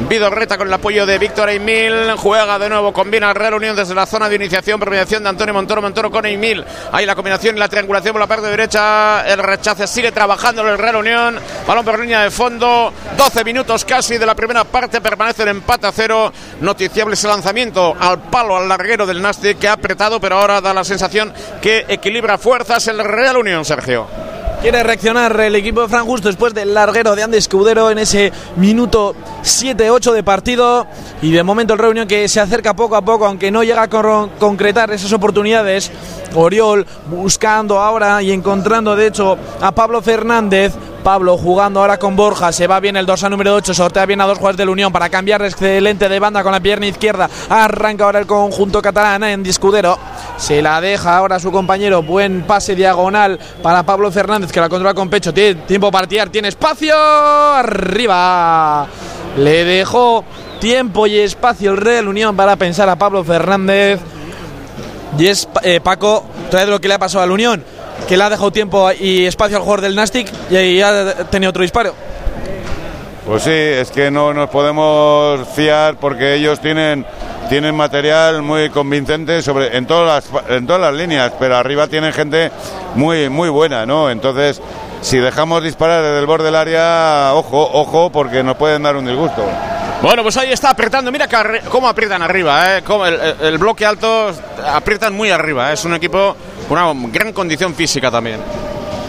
[0.00, 2.12] Vidorreta con el apoyo de Víctor Emil.
[2.16, 5.54] Juega de nuevo, combina el Real Unión desde la zona de iniciación, premiación de Antonio
[5.54, 6.64] Montoro, Montoro con Emil.
[6.92, 9.26] Ahí la combinación y la triangulación por la parte derecha.
[9.26, 11.38] El rechace sigue trabajando el Real Unión.
[11.66, 12.92] Balón por línea de fondo.
[13.16, 15.00] 12 minutos casi de la primera parte.
[15.00, 16.32] Permanece el empate a cero.
[16.60, 20.74] Noticiable ese lanzamiento al palo, al larguero del Nastic que ha apretado, pero ahora da
[20.74, 24.06] la sensación que equilibra fuerzas el Real Unión, Sergio.
[24.64, 28.32] Quiere reaccionar el equipo de Fran Justo después del larguero de Andy Escudero en ese
[28.56, 30.86] minuto 7-8 de partido.
[31.20, 34.28] Y de momento el reunión que se acerca poco a poco, aunque no llega a
[34.38, 35.92] concretar esas oportunidades.
[36.34, 40.72] Oriol buscando ahora y encontrando de hecho a Pablo Fernández.
[41.04, 44.26] Pablo jugando ahora con Borja, se va bien el dorsal número 8, sortea bien a
[44.26, 47.28] dos jugadores de la Unión para cambiar excelente de banda con la pierna izquierda.
[47.50, 49.98] Arranca ahora el conjunto catalán en Discudero.
[50.38, 54.94] Se la deja ahora su compañero, buen pase diagonal para Pablo Fernández que la controla
[54.94, 58.86] con pecho, tiene tiempo para tirar, tiene espacio, arriba.
[59.36, 60.24] Le dejó
[60.58, 64.00] tiempo y espacio el Real Unión para pensar a Pablo Fernández.
[65.18, 67.73] Y es eh, Paco, trae lo que le ha pasado a la Unión
[68.08, 71.62] que le ha dejado tiempo y espacio al jugador del Nastic y ha tenido otro
[71.62, 71.94] disparo.
[73.26, 77.06] Pues sí, es que no nos podemos fiar porque ellos tienen,
[77.48, 82.12] tienen material muy convincente sobre, en, todas las, en todas las líneas, pero arriba tienen
[82.12, 82.50] gente
[82.94, 84.10] muy, muy buena, ¿no?
[84.10, 84.60] Entonces,
[85.00, 89.06] si dejamos disparar desde el borde del área, ojo, ojo, porque nos pueden dar un
[89.06, 89.42] disgusto.
[90.02, 91.10] Bueno, pues ahí está apretando.
[91.10, 91.26] Mira
[91.70, 92.82] cómo aprietan arriba, ¿eh?
[92.82, 94.30] Como el, bloque alto
[94.66, 95.70] aprietan muy arriba.
[95.70, 95.74] ¿eh?
[95.74, 96.36] Es un equipo
[96.68, 98.40] una gran condición física también.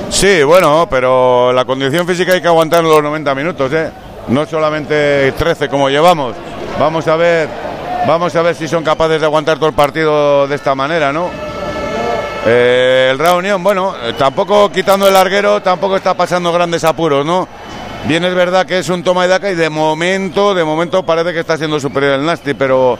[0.09, 3.91] Sí, bueno, pero la condición física hay que aguantar los 90 minutos, ¿eh?
[4.27, 6.35] No solamente 13 como llevamos.
[6.79, 7.49] Vamos a ver,
[8.07, 11.29] vamos a ver si son capaces de aguantar todo el partido de esta manera, ¿no?
[12.45, 17.25] Eh, el Real Unión, bueno, eh, tampoco quitando el larguero, tampoco está pasando grandes apuros,
[17.25, 17.47] ¿no?
[18.07, 21.33] Bien es verdad que es un toma y daca y de momento, de momento parece
[21.33, 22.99] que está siendo superior el Nasty, pero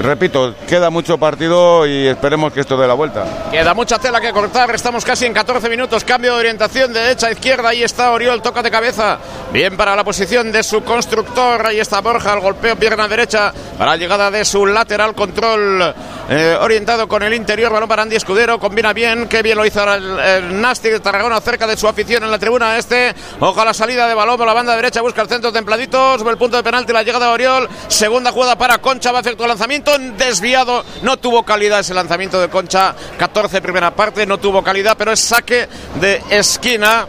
[0.00, 3.48] repito, queda mucho partido y esperemos que esto dé la vuelta.
[3.50, 7.28] Queda mucha tela que cortar, estamos casi en 14 minutos, cambio de orientación de derecha
[7.28, 9.18] a izquierda, ahí está Oriol, toca de cabeza,
[9.52, 13.92] bien para la posición de su constructor, ahí está Borja, el golpeo pierna derecha para
[13.92, 15.94] la llegada de su lateral control
[16.28, 19.82] eh, orientado con el interior, balón para Andy Escudero, combina bien, qué bien lo hizo
[19.92, 24.08] el, el de Tarragona cerca de su afición en la tribuna este, ojo la salida
[24.08, 26.92] de balón por la banda derecha, busca el centro templadito, sobre el punto de penalti,
[26.92, 29.44] la llegada de Oriol, segunda jugada para Concha, va a hacer tu
[29.76, 34.96] lanzamiento, desviado, no tuvo calidad ese lanzamiento de Concha, 14 primera parte, no tuvo calidad,
[34.96, 35.68] pero es saque
[36.00, 37.06] de esquina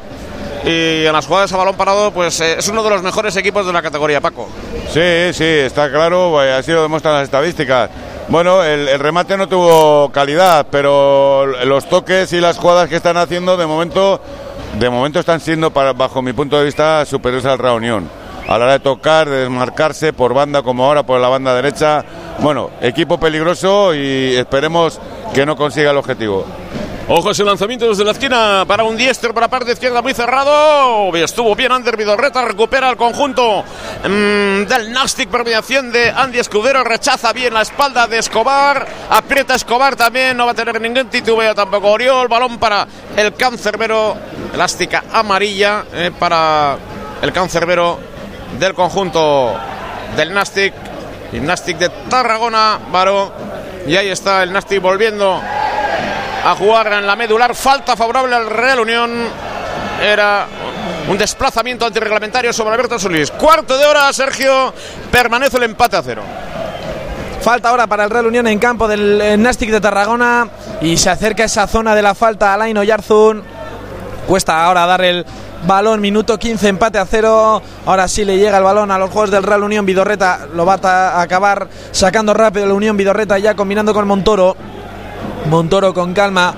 [0.65, 3.65] y en las jugadas a balón parado, pues eh, es uno de los mejores equipos
[3.65, 4.49] de la categoría, Paco.
[4.91, 7.89] Sí, sí, está claro, así lo demuestran las estadísticas.
[8.27, 13.55] Bueno, el, remate no tuvo calidad, pero los toques y las jugadas que están haciendo
[13.55, 14.19] de momento,
[14.77, 18.09] de momento están siendo, para, bajo mi punto de vista, superiores al Reunión.
[18.47, 22.05] A la hora de tocar, de desmarcarse por banda como ahora por la banda derecha.
[22.39, 25.01] Bueno, equipo peligroso y esperemos
[25.33, 26.45] que no consiga el objetivo.
[27.09, 31.13] Ojo ese lanzamiento desde la esquina para un diestro por la parte izquierda muy cerrado.
[31.15, 33.63] Estuvo bien Ander Vidorreta, recupera el conjunto
[34.03, 36.85] mm, del Nastic por mediación de Andy Escudero.
[36.85, 38.85] Rechaza bien la espalda de Escobar.
[39.09, 42.27] Aprieta Escobar también, no va a tener ningún titubeo tampoco Oriol.
[42.27, 44.15] Balón para el cancerbero,
[44.53, 46.77] elástica amarilla eh, para
[47.21, 48.16] el cancerbero
[48.59, 49.55] del conjunto
[50.15, 50.73] del Nastic.
[51.33, 53.31] Nastic de Tarragona, Varo.
[53.85, 55.41] Y ahí está el Nastic volviendo
[56.45, 57.53] a jugar en la medular.
[57.55, 59.11] Falta favorable al Real Unión.
[60.01, 60.45] Era
[61.09, 63.31] un desplazamiento antirreglamentario sobre Alberto Solís.
[63.31, 64.73] Cuarto de hora, Sergio.
[65.11, 66.23] Permanece el empate a cero.
[67.41, 70.49] Falta ahora para el Real Unión en campo del Nastic de Tarragona.
[70.81, 73.43] Y se acerca esa zona de la falta a Laino Yarzun.
[74.27, 75.25] Cuesta ahora dar el
[75.67, 77.61] balón, minuto 15, empate a cero.
[77.85, 79.85] Ahora sí le llega el balón a los juegos del Real Unión.
[79.85, 84.55] Vidorreta lo va a acabar sacando rápido la Unión Vidorreta ya combinando con Montoro.
[85.49, 86.55] Montoro con calma.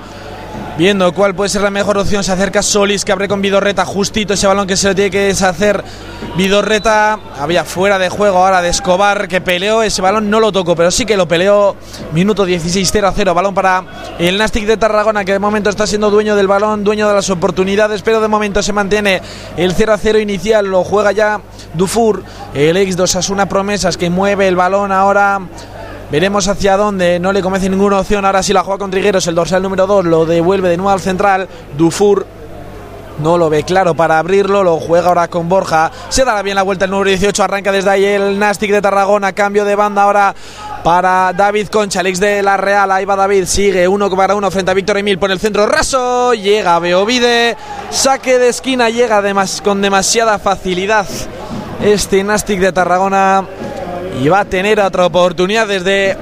[0.77, 4.33] Viendo cuál puede ser la mejor opción, se acerca Solís que abre con Vidorreta, justito.
[4.33, 5.83] Ese balón que se lo tiene que deshacer.
[6.37, 7.19] Vidorreta.
[7.37, 10.91] Había fuera de juego ahora de Escobar que peleó, ese balón no lo tocó, pero
[10.91, 11.75] sí que lo peleó.
[12.13, 13.83] Minuto 16, 0 a 0, balón para
[14.19, 17.29] el Nastic de Tarragona que de momento está siendo dueño del balón, dueño de las
[17.29, 19.21] oportunidades, pero de momento se mantiene
[19.57, 21.41] el 0 a 0 inicial, lo juega ya
[21.73, 25.41] Dufour, el ex dos Asuna Promesas que mueve el balón ahora
[26.11, 28.25] Veremos hacia dónde, no le convence ninguna opción.
[28.25, 30.99] Ahora sí la juega con Trigueros, el dorsal número 2 lo devuelve de nuevo al
[30.99, 31.47] central.
[31.77, 32.25] Dufour
[33.19, 35.91] no lo ve claro para abrirlo, lo juega ahora con Borja.
[36.09, 39.33] Se dará bien la vuelta el número 18, arranca desde ahí el Nastic de Tarragona,
[39.33, 40.33] cambio de banda ahora
[40.83, 42.91] para David Concha, el ex de la Real.
[42.91, 46.33] Ahí va David, sigue uno para uno frente a Víctor Emil por el centro raso.
[46.33, 47.55] Llega Beovide,
[47.91, 49.21] saque de esquina, llega
[49.63, 51.05] con demasiada facilidad
[51.83, 53.45] este Nastic de Tarragona
[54.21, 56.17] y va a tener otra oportunidad desde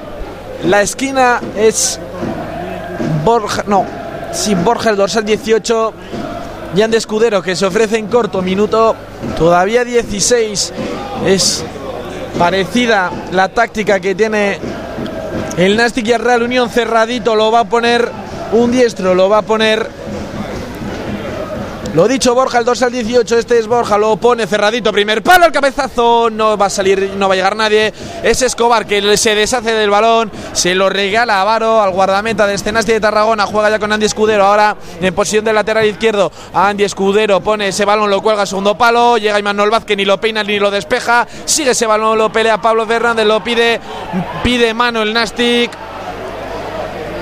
[0.64, 1.40] la esquina.
[1.56, 1.98] Es
[3.24, 3.86] Borja, no,
[4.32, 5.92] sin Borja el dorsal 18.
[6.76, 8.94] Jan de Escudero que se ofrece en corto minuto,
[9.36, 10.72] todavía 16.
[11.26, 11.64] Es
[12.38, 14.58] parecida la táctica que tiene
[15.56, 17.34] el Nastic y el Real Unión cerradito.
[17.34, 18.10] Lo va a poner
[18.52, 19.88] un diestro, lo va a poner
[21.94, 25.52] lo dicho, Borja, el dorsal 18, este es Borja, lo pone cerradito, primer palo, el
[25.52, 27.92] cabezazo, no va a salir, no va a llegar nadie.
[28.22, 32.54] Es Escobar que se deshace del balón, se lo regala a Varo, al guardameta de
[32.54, 36.84] Escenasti de Tarragona, juega ya con Andy Escudero, ahora en posición del lateral izquierdo, Andy
[36.84, 40.58] Escudero pone ese balón, lo cuelga segundo palo, llega Imanol Vázquez, ni lo peina ni
[40.58, 43.80] lo despeja, sigue ese balón, lo pelea Pablo Fernández, lo pide,
[44.44, 45.70] pide mano el Nastic.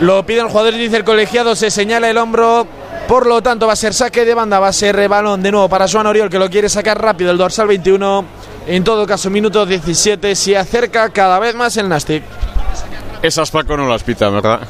[0.00, 2.66] Lo pide el jugador dice el colegiado, se señala el hombro,
[3.08, 5.68] por lo tanto, va a ser saque de banda, va a ser balón de nuevo
[5.68, 8.24] para Joan Oriol, que lo quiere sacar rápido el dorsal 21.
[8.66, 12.24] En todo caso, minuto 17, se acerca cada vez más el Nastic.
[13.22, 14.60] Esas Paco no las pita, ¿verdad?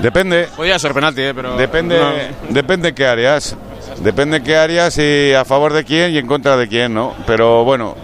[0.00, 0.48] Depende.
[0.56, 1.34] Podría ser penalti, ¿eh?
[1.34, 1.56] pero.
[1.56, 2.52] Depende, no.
[2.54, 3.56] depende qué áreas.
[4.00, 7.14] Depende qué áreas y a favor de quién y en contra de quién, ¿no?
[7.26, 7.96] Pero bueno,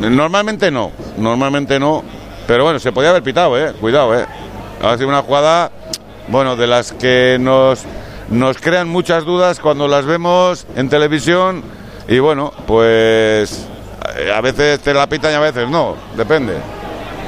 [0.00, 0.90] normalmente no.
[1.16, 2.02] Normalmente no.
[2.46, 3.72] Pero bueno, se podía haber pitado, ¿eh?
[3.80, 4.26] Cuidado, ¿eh?
[4.82, 5.70] Ha sido una jugada,
[6.28, 7.84] bueno, de las que nos
[8.28, 11.62] nos crean muchas dudas cuando las vemos en televisión
[12.08, 13.66] y bueno, pues
[14.34, 16.54] a veces te la pitan y a veces no, depende.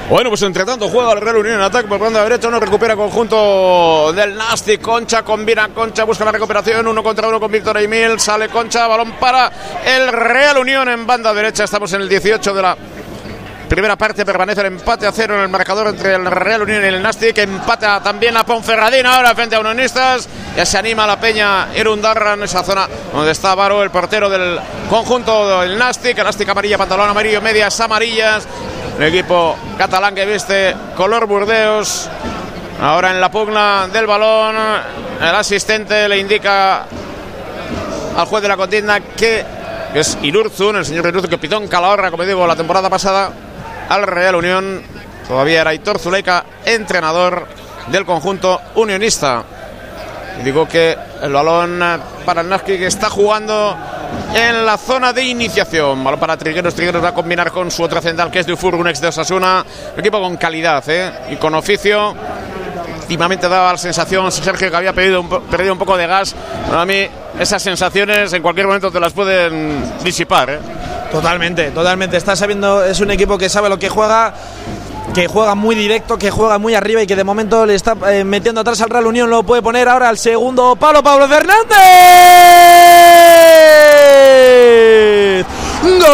[0.09, 2.95] Bueno, pues entre tanto juega el Real Unión en ataque por banda derecha, uno recupera
[2.95, 8.21] conjunto del Nasty, Concha combina Concha, busca la recuperación, uno contra uno con Víctor Emil,
[8.21, 9.51] sale Concha, balón para
[9.85, 12.77] el Real Unión en banda derecha, estamos en el 18 de la
[13.69, 16.87] Primera parte permanece el empate a cero en el marcador entre el Real Unión y
[16.87, 17.35] el Nastic.
[17.35, 20.29] Que empata también a Ponferradina ahora frente a Unionistas.
[20.57, 24.61] Ya se anima la Peña Irundarra en esa zona donde está Varo, el portero del
[24.89, 26.17] conjunto del Nastic.
[26.17, 28.47] El Nastic amarilla, pantalón amarillo, medias amarillas.
[29.01, 32.09] El equipo catalán que viste color burdeos.
[32.81, 34.55] Ahora en la pugna del balón,
[35.21, 36.85] el asistente le indica
[38.17, 39.45] al juez de la contienda que
[39.93, 43.33] es Irurzun, el señor Irurzun que pitó en Calahorra, como digo, la temporada pasada
[43.89, 44.83] al Real Unión.
[45.27, 47.47] Todavía era Hitor Zuleika, entrenador
[47.89, 49.45] del conjunto unionista.
[50.45, 51.81] Digo que el balón
[52.25, 53.77] para el que está jugando
[54.35, 56.03] en la zona de iniciación.
[56.05, 56.75] Balón para Trigueros.
[56.75, 59.65] Trigueros va a combinar con su otro central que es de un ex de Osasuna.
[59.95, 61.13] Un equipo con calidad ¿eh?
[61.31, 62.15] y con oficio.
[63.01, 66.35] Últimamente daba la sensación, Sergio, que había perdido un, perdido un poco de gas.
[66.67, 67.07] Bueno, a mí
[67.39, 70.51] esas sensaciones en cualquier momento te las pueden disipar.
[70.51, 70.59] ¿eh?
[71.11, 72.17] Totalmente, totalmente.
[72.17, 74.35] Está sabiendo, es un equipo que sabe lo que juega,
[75.15, 78.25] que juega muy directo, que juega muy arriba y que de momento le está eh,
[78.25, 79.31] metiendo atrás al Real Unión.
[79.31, 81.67] Lo puede poner ahora al segundo palo, Pablo Fernández.
[85.83, 86.07] Gol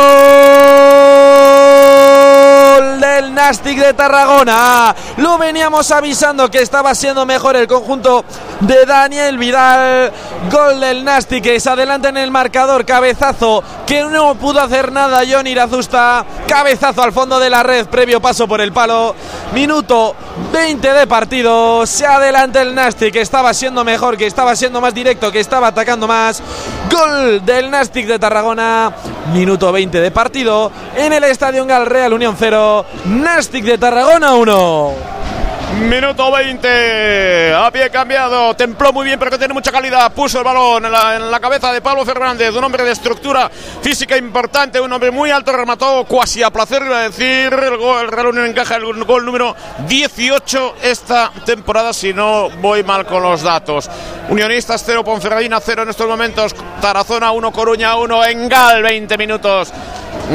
[3.15, 4.95] del Nastic de Tarragona.
[5.19, 8.25] Lo veníamos avisando que estaba siendo mejor el conjunto
[8.61, 10.11] de Daniel Vidal.
[10.51, 12.87] Gol del Nastic que se adelanta en el marcador.
[12.87, 16.25] Cabezazo que no pudo hacer nada John Irazusta.
[16.47, 19.15] Cabezazo al fondo de la red, previo paso por el palo.
[19.53, 20.17] Minuto
[20.53, 21.85] 20 de partido.
[21.87, 25.69] Se adelanta el Nastic que estaba siendo mejor, que estaba siendo más directo, que estaba
[25.69, 26.43] atacando más.
[26.91, 28.93] Gol del Nastic de Tarragona.
[29.33, 30.73] Minuto 20 de partido.
[30.97, 32.87] En el Estadio Gal Real Unión 0.
[33.05, 35.32] Nastic de Tarragona 1.
[35.81, 40.45] Minuto 20, a pie cambiado, templó muy bien pero que tiene mucha calidad, puso el
[40.45, 43.51] balón en la, cabeza de Pablo Fernández, un hombre de estructura
[43.81, 48.09] física importante, un hombre muy alto, remató cuasi a placer, iba a decir, el, gol,
[48.09, 49.57] Real Unión encaja el gol número
[49.89, 53.89] 18 esta temporada, si no voy mal con los datos.
[54.29, 59.73] Unionistas 0, Ponferradina 0 en estos momentos, Tarazona 1, Coruña 1, Engal 20 minutos.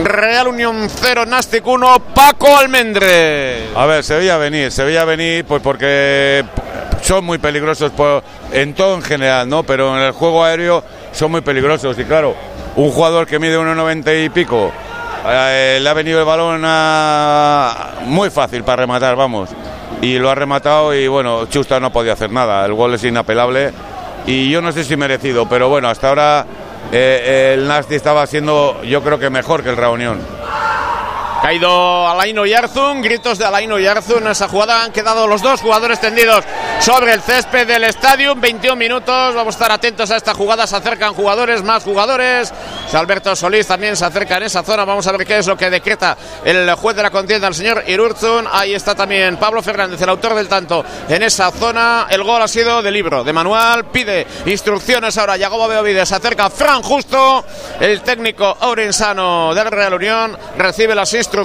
[0.03, 3.69] Real Unión 0, Nastic 1, Paco Almendre.
[3.75, 6.43] A ver, se veía venir, se veía venir pues porque
[7.01, 9.63] son muy peligrosos por, en todo en general, ¿no?
[9.63, 12.36] Pero en el juego aéreo son muy peligrosos y claro,
[12.75, 14.71] un jugador que mide 1,90 y pico,
[15.25, 19.49] eh, le ha venido el balón a, muy fácil para rematar, vamos.
[20.01, 23.71] Y lo ha rematado y bueno, Chusta no podía hacer nada, el gol es inapelable
[24.25, 26.45] y yo no sé si merecido, pero bueno, hasta ahora
[26.91, 30.19] eh, el Nasti estaba siendo yo creo que mejor que el Reunión.
[31.41, 34.23] Caído Alaino Yarzun, gritos de Alaino Yarzun.
[34.23, 36.43] En esa jugada han quedado los dos jugadores tendidos
[36.79, 38.35] sobre el césped del estadio.
[38.35, 39.35] 21 minutos.
[39.35, 40.65] Vamos a estar atentos a esta jugada.
[40.65, 42.51] Se acercan jugadores, más jugadores.
[42.91, 44.83] Alberto Solís también se acerca en esa zona.
[44.83, 47.83] Vamos a ver qué es lo que decreta el juez de la contienda, el señor
[47.88, 48.47] Irurzun.
[48.51, 52.07] Ahí está también Pablo Fernández, el autor del tanto, en esa zona.
[52.09, 53.85] El gol ha sido de libro, de manual.
[53.85, 55.38] Pide instrucciones ahora.
[55.38, 57.45] Yagoba Beovide se acerca Fran Justo,
[57.79, 60.38] el técnico orensano del Real Unión.
[60.57, 61.36] Recibe las instrucciones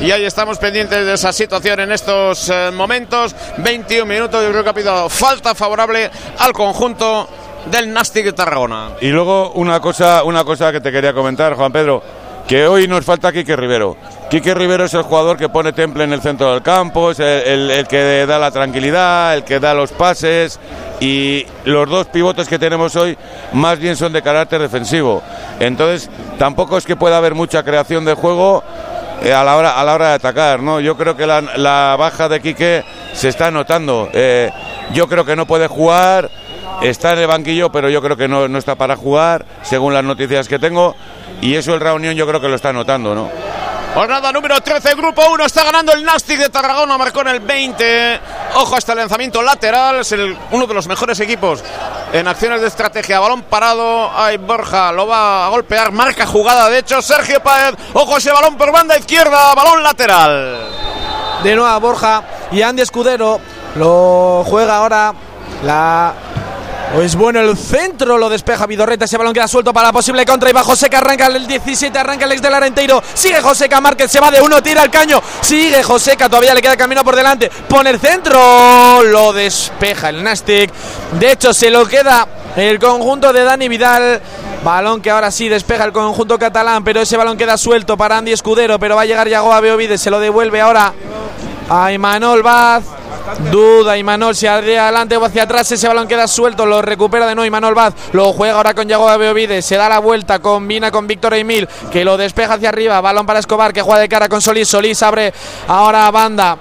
[0.00, 3.36] y ahí estamos pendientes de esa situación en estos eh, momentos.
[3.58, 7.28] 21 minutos, yo creo que falta favorable al conjunto
[7.66, 8.92] del Nastic de Tarragona.
[9.02, 12.02] Y luego una cosa, una cosa que te quería comentar, Juan Pedro,
[12.48, 13.96] que hoy nos falta Quique Rivero.
[14.30, 17.70] Quique Rivero es el jugador que pone temple en el centro del campo, es el,
[17.70, 20.58] el, que da la tranquilidad, el que da los pases
[21.00, 23.16] y los dos pivotes que tenemos hoy
[23.52, 25.22] más bien son de carácter defensivo.
[25.60, 28.62] Entonces tampoco es que pueda haber mucha creación de juego
[29.22, 30.60] a, la hora, a la hora de atacar.
[30.60, 30.80] ¿no?
[30.80, 34.08] Yo creo que la, baja de Quique se está notando.
[34.12, 34.50] Eh,
[34.92, 36.30] yo creo que no puede jugar,
[36.82, 40.04] está en el banquillo, pero yo creo que no, no está para jugar, según las
[40.04, 40.94] noticias que tengo.
[41.40, 43.14] Y eso el Reunión yo creo que lo está notando.
[43.14, 43.30] ¿no?
[43.94, 48.20] Jornada número 13, grupo 1, está ganando el Nastic de Tarragona, marcó en el 20.
[48.56, 50.14] Ojo hasta el lanzamiento lateral, es
[50.50, 51.62] uno de los mejores equipos
[52.14, 53.18] en acciones de estrategia.
[53.18, 57.74] Balón parado, hay Borja, lo va a golpear, marca jugada, de hecho, Sergio Paez.
[57.92, 60.60] Ojo ese balón por banda izquierda, balón lateral.
[61.42, 63.40] De nuevo Borja y Andy Escudero
[63.74, 65.12] lo juega ahora
[65.64, 66.14] la
[66.94, 69.04] pues bueno, el centro lo despeja Vidorreta.
[69.06, 70.48] Ese balón queda suelto para la posible contra.
[70.48, 73.02] Y va Joseca, arranca el 17, arranca el ex del Arenteiro.
[73.14, 75.20] Sigue Joseca Márquez, se va de uno, tira el caño.
[75.40, 77.50] Sigue Joseca, todavía le queda camino por delante.
[77.68, 80.70] Pone el centro, lo despeja el Nastic.
[81.18, 84.20] De hecho, se lo queda el conjunto de Dani Vidal.
[84.62, 88.32] Balón que ahora sí despeja el conjunto catalán, pero ese balón queda suelto para Andy
[88.32, 88.78] Escudero.
[88.78, 90.94] Pero va a llegar Yagoa Beovide, se lo devuelve ahora
[91.68, 92.84] a Imanol Vaz.
[93.50, 95.70] Duda Imanol se adelante o hacia atrás.
[95.72, 96.66] Ese balón queda suelto.
[96.66, 97.94] Lo recupera de nuevo Imanol Vaz.
[98.12, 99.62] Lo juega ahora con Yago Beovide.
[99.62, 100.38] Se da la vuelta.
[100.38, 101.68] Combina con Víctor Emil.
[101.90, 103.00] Que lo despeja hacia arriba.
[103.00, 103.72] Balón para Escobar.
[103.72, 104.68] Que juega de cara con Solís.
[104.68, 105.32] Solís abre
[105.68, 106.58] ahora banda.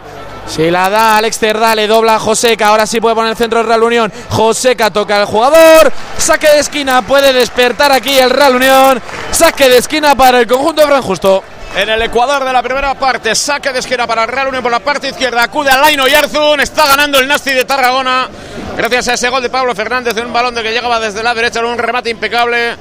[0.48, 2.68] Se la da Alex Cerdá, le dobla a Joseca.
[2.68, 4.12] Ahora sí puede poner el centro del Real Unión.
[4.30, 5.92] Joseca toca al jugador.
[6.18, 7.02] Saque de esquina.
[7.02, 9.02] Puede despertar aquí el Real Unión.
[9.32, 11.44] Saque de esquina para el conjunto Fran Justo
[11.76, 13.34] en el Ecuador de la primera parte.
[13.36, 15.44] Saque de esquina para el Real Unión por la parte izquierda.
[15.44, 16.60] Acude a Laino Yarzun.
[16.60, 18.30] Está ganando el Nasti de Tarragona.
[18.78, 21.36] Gracias a ese gol de Pablo Fernández en un balón de que llegaba desde la
[21.36, 22.76] derecha en un remate impecable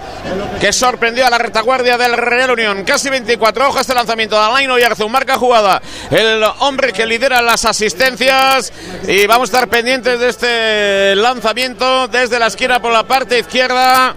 [0.59, 2.85] que sorprendió a la retaguardia del Real Unión.
[2.85, 5.11] Casi 24 hojas de lanzamiento de Laino Yarzun.
[5.11, 5.81] Marca jugada.
[6.11, 8.73] El hombre que lidera las asistencias.
[9.07, 14.15] Y vamos a estar pendientes de este lanzamiento desde la esquina por la parte izquierda.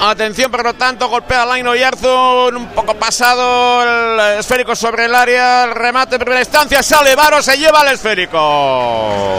[0.00, 5.64] Atención, por lo tanto, golpea Laino Yarzun, un poco pasado el esférico sobre el área,
[5.64, 9.38] el remate en primera instancia, sale Varo, se lleva el esférico.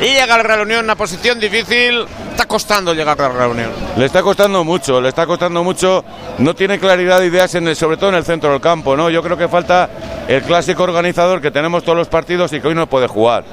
[0.00, 3.70] Y llega el Real Unión, una posición difícil, está costando llegar a la reunión.
[3.96, 6.04] Le está costando mucho, le está costando mucho,
[6.38, 9.08] no tiene claridad de ideas, en sobre todo en el centro del campo, ¿no?
[9.08, 9.88] Yo creo que falta
[10.28, 13.44] el clásico organizador que tenemos todos los partidos y que hoy no puede jugar.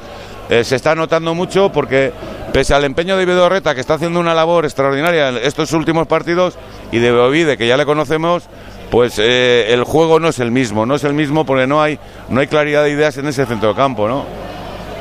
[0.49, 2.11] Eh, se está notando mucho porque
[2.51, 6.57] pese al empeño de Vidorreta, que está haciendo una labor extraordinaria en estos últimos partidos,
[6.91, 8.43] y de Bovide, que ya le conocemos,
[8.91, 11.97] pues eh, el juego no es el mismo, no es el mismo porque no hay,
[12.29, 14.25] no hay claridad de ideas en ese centro de campo, ¿no?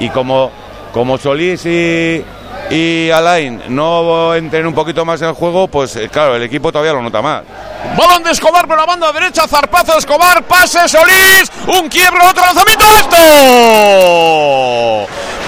[0.00, 0.50] Y como,
[0.94, 2.24] como Solís y,
[3.10, 6.94] Alain no entren un poquito más en el juego, pues eh, claro, el equipo todavía
[6.94, 7.42] lo nota más.
[7.98, 12.86] Balón de Escobar por la banda derecha, zarpazo Escobar, pase Solís, un quiebro, otro lanzamiento
[12.98, 13.16] alto.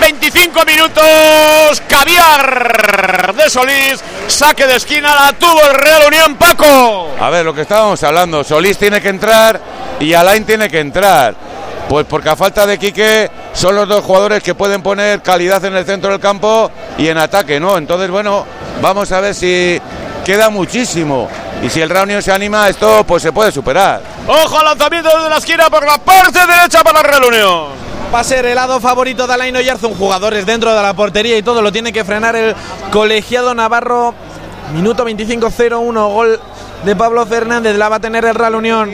[0.05, 7.09] 25 minutos, caviar de Solís, saque de esquina, la tuvo el Real Unión Paco.
[7.18, 9.59] A ver, lo que estábamos hablando, Solís tiene que entrar
[9.98, 11.34] y Alain tiene que entrar.
[11.88, 15.74] Pues porque a falta de Quique son los dos jugadores que pueden poner calidad en
[15.74, 17.78] el centro del campo y en ataque, ¿no?
[17.78, 18.44] Entonces, bueno,
[18.82, 19.80] vamos a ver si
[20.22, 21.30] queda muchísimo.
[21.62, 24.02] Y si el Reunión se anima, esto pues se puede superar.
[24.28, 27.93] Ojo al lanzamiento desde la esquina por la parte derecha para el Real Unión.
[28.14, 31.42] Va a ser el lado favorito de Alain Oyarzun, jugadores dentro de la portería y
[31.42, 32.54] todo lo tiene que frenar el
[32.92, 34.14] colegiado Navarro.
[34.72, 36.40] Minuto 25-0-1, gol
[36.84, 38.92] de Pablo Fernández, la va a tener el Real Unión.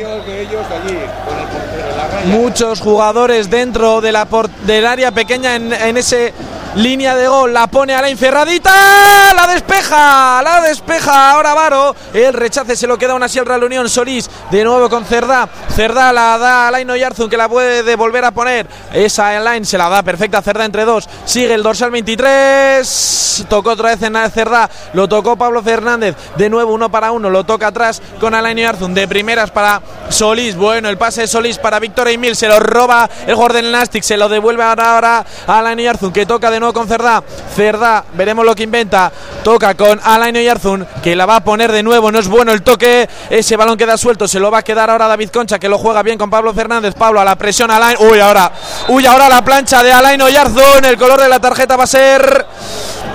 [2.28, 4.26] Muchos jugadores dentro de la
[4.64, 6.32] del área pequeña en, ese
[6.76, 12.32] línea de gol, la pone a la Ferradita, la despeja, la despeja ahora Varo, el
[12.32, 14.28] rechace se lo queda aún así el Real Unión, Solís.
[14.50, 18.30] De nuevo con Cerdá, Cerdá la da a Laino Yarzun que la puede volver a
[18.30, 23.70] poner, esa line se la da perfecta Cerdá entre dos, sigue el dorsal 23, tocó
[23.70, 27.68] otra vez en Cerdá, lo tocó Pablo Fernández, de nuevo uno para uno, lo toca
[27.68, 32.08] atrás con Alain Yarzun, de primeras para Solís, bueno, el pase de Solís para Víctor
[32.08, 36.26] Emil, se lo roba el del Nastic, se lo devuelve ahora a Alain Yarzun que
[36.26, 37.22] toca de nuevo con Cerdá,
[37.54, 39.11] Cerdá, veremos lo que inventa,
[39.42, 42.62] toca con Alain Yarzun que la va a poner de nuevo, no es bueno el
[42.62, 45.78] toque, ese balón queda suelto, se lo va a quedar ahora David Concha que lo
[45.78, 48.52] juega bien con Pablo Fernández, Pablo a la presión Alain, uy ahora,
[48.88, 52.46] uy ahora la plancha de Alain Yarzun, el color de la tarjeta va a ser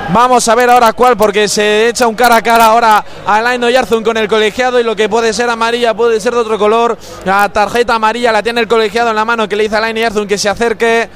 [0.10, 4.04] Vamos a ver ahora cuál, porque se echa un cara a cara ahora Alain Yarzun
[4.04, 6.98] con el colegiado y lo que puede ser amarilla puede ser de otro color.
[7.26, 9.98] La tarjeta amarilla la tiene el colegiado en la mano que le dice a Alain
[9.98, 11.10] Yarzun que se acerque.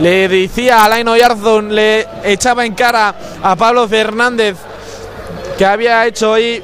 [0.00, 4.56] Le decía a Alain Yarzun, le echaba en cara a Pablo Fernández
[5.56, 6.62] que había hecho hoy,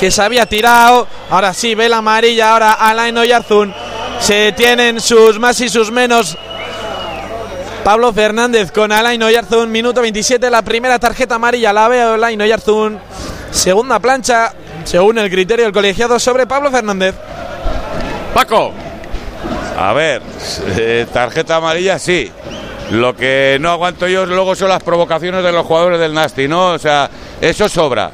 [0.00, 1.06] que se había tirado.
[1.30, 3.72] Ahora sí, ve la amarilla, ahora Alain Yarzun.
[4.20, 6.36] Se tienen sus más y sus menos
[7.84, 13.00] Pablo Fernández con Alain Oyarzún, minuto 27, la primera tarjeta amarilla la veo Alain Oyarzún.
[13.50, 17.16] Segunda plancha, según el criterio del colegiado, sobre Pablo Fernández.
[18.32, 18.72] Paco.
[19.76, 20.22] A ver,
[20.78, 22.30] eh, tarjeta amarilla sí.
[22.90, 26.72] Lo que no aguanto yo luego son las provocaciones de los jugadores del Nasty, ¿no?
[26.72, 27.08] O sea,
[27.40, 28.10] eso sobra.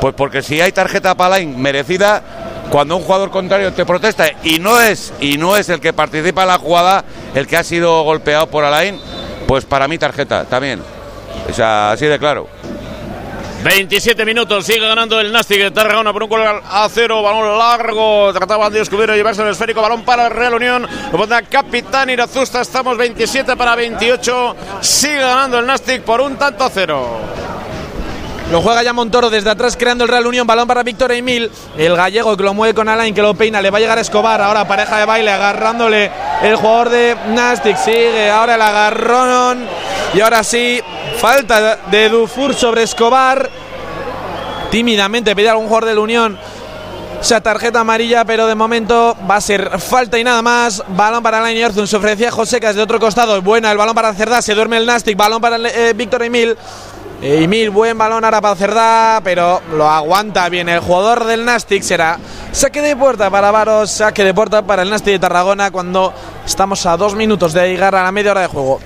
[0.00, 2.22] Pues porque si hay tarjeta para Alain merecida,
[2.70, 6.42] cuando un jugador contrario te protesta y no es y no es el que participa
[6.42, 7.04] en la jugada
[7.34, 9.00] el que ha sido golpeado por Alain,
[9.48, 10.80] pues para mí tarjeta también.
[11.48, 12.46] O sea, así de claro.
[13.62, 18.32] 27 minutos, sigue ganando el Nastic de Tarragona por un gol a cero, balón largo,
[18.32, 22.08] trataban de descubrir y llevarse el esférico, balón para el Real Unión, lo pondrá Capitán
[22.08, 27.49] Irazusta, estamos 27 para 28, sigue ganando el Nastic por un tanto a cero.
[28.50, 30.44] Lo juega ya Montoro desde atrás creando el Real Unión.
[30.44, 31.50] Balón para Víctor Emil.
[31.78, 33.62] El gallego que lo mueve con Alain, que lo peina.
[33.62, 34.40] Le va a llegar a Escobar.
[34.42, 36.10] Ahora pareja de baile agarrándole
[36.42, 37.76] el jugador de Nastic.
[37.76, 39.66] Sigue ahora el agarrón.
[40.14, 40.80] Y ahora sí,
[41.18, 43.48] falta de Dufour sobre Escobar.
[44.72, 46.38] Tímidamente pide a algún jugador de la Unión
[47.20, 50.82] esa tarjeta amarilla, pero de momento va a ser falta y nada más.
[50.88, 53.40] Balón para Alain Yarzun, se ofrecía Josecas de otro costado.
[53.42, 55.16] Buena, el balón para Cerdá, se duerme el Nastic.
[55.16, 56.56] Balón para eh, Víctor Emil.
[57.22, 61.82] Emil, buen balón ahora para Cerdá, pero lo aguanta bien el jugador del Nastic.
[61.82, 62.18] Será
[62.50, 66.14] saque de puerta para Varos, saque de puerta para el Nastic de Tarragona cuando
[66.46, 68.80] estamos a dos minutos de llegar a la media hora de juego.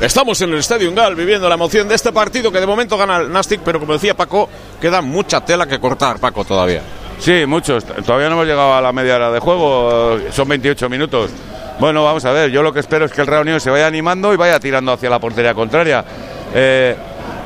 [0.00, 3.18] Estamos en el Estadio Gal viviendo la emoción de este partido que de momento gana
[3.18, 4.48] el Nastic, pero como decía Paco,
[4.80, 6.82] queda mucha tela que cortar, Paco, todavía.
[7.20, 7.84] Sí, muchos.
[7.84, 11.30] Todavía no hemos llegado a la media hora de juego, son 28 minutos.
[11.78, 14.32] Bueno, vamos a ver, yo lo que espero es que el Real se vaya animando
[14.32, 16.02] y vaya tirando hacia la portería contraria.
[16.54, 16.96] Eh,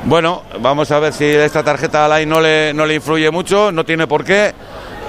[0.05, 3.73] bueno, vamos a ver si esta tarjeta a Alain no le, no le influye mucho,
[3.73, 4.55] no tiene por qué,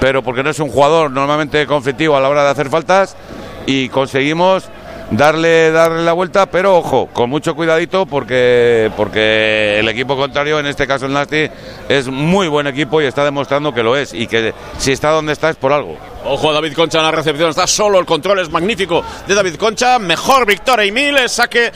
[0.00, 3.16] pero porque no es un jugador normalmente conflictivo a la hora de hacer faltas
[3.64, 4.68] y conseguimos
[5.12, 10.66] darle darle la vuelta, pero ojo, con mucho cuidadito porque porque el equipo contrario, en
[10.66, 11.48] este caso el Nasty,
[11.88, 15.32] es muy buen equipo y está demostrando que lo es y que si está donde
[15.32, 15.96] está es por algo.
[16.24, 19.98] Ojo, David Concha en la recepción, está solo, el control es magnífico de David Concha,
[19.98, 21.72] mejor victoria y mil, saque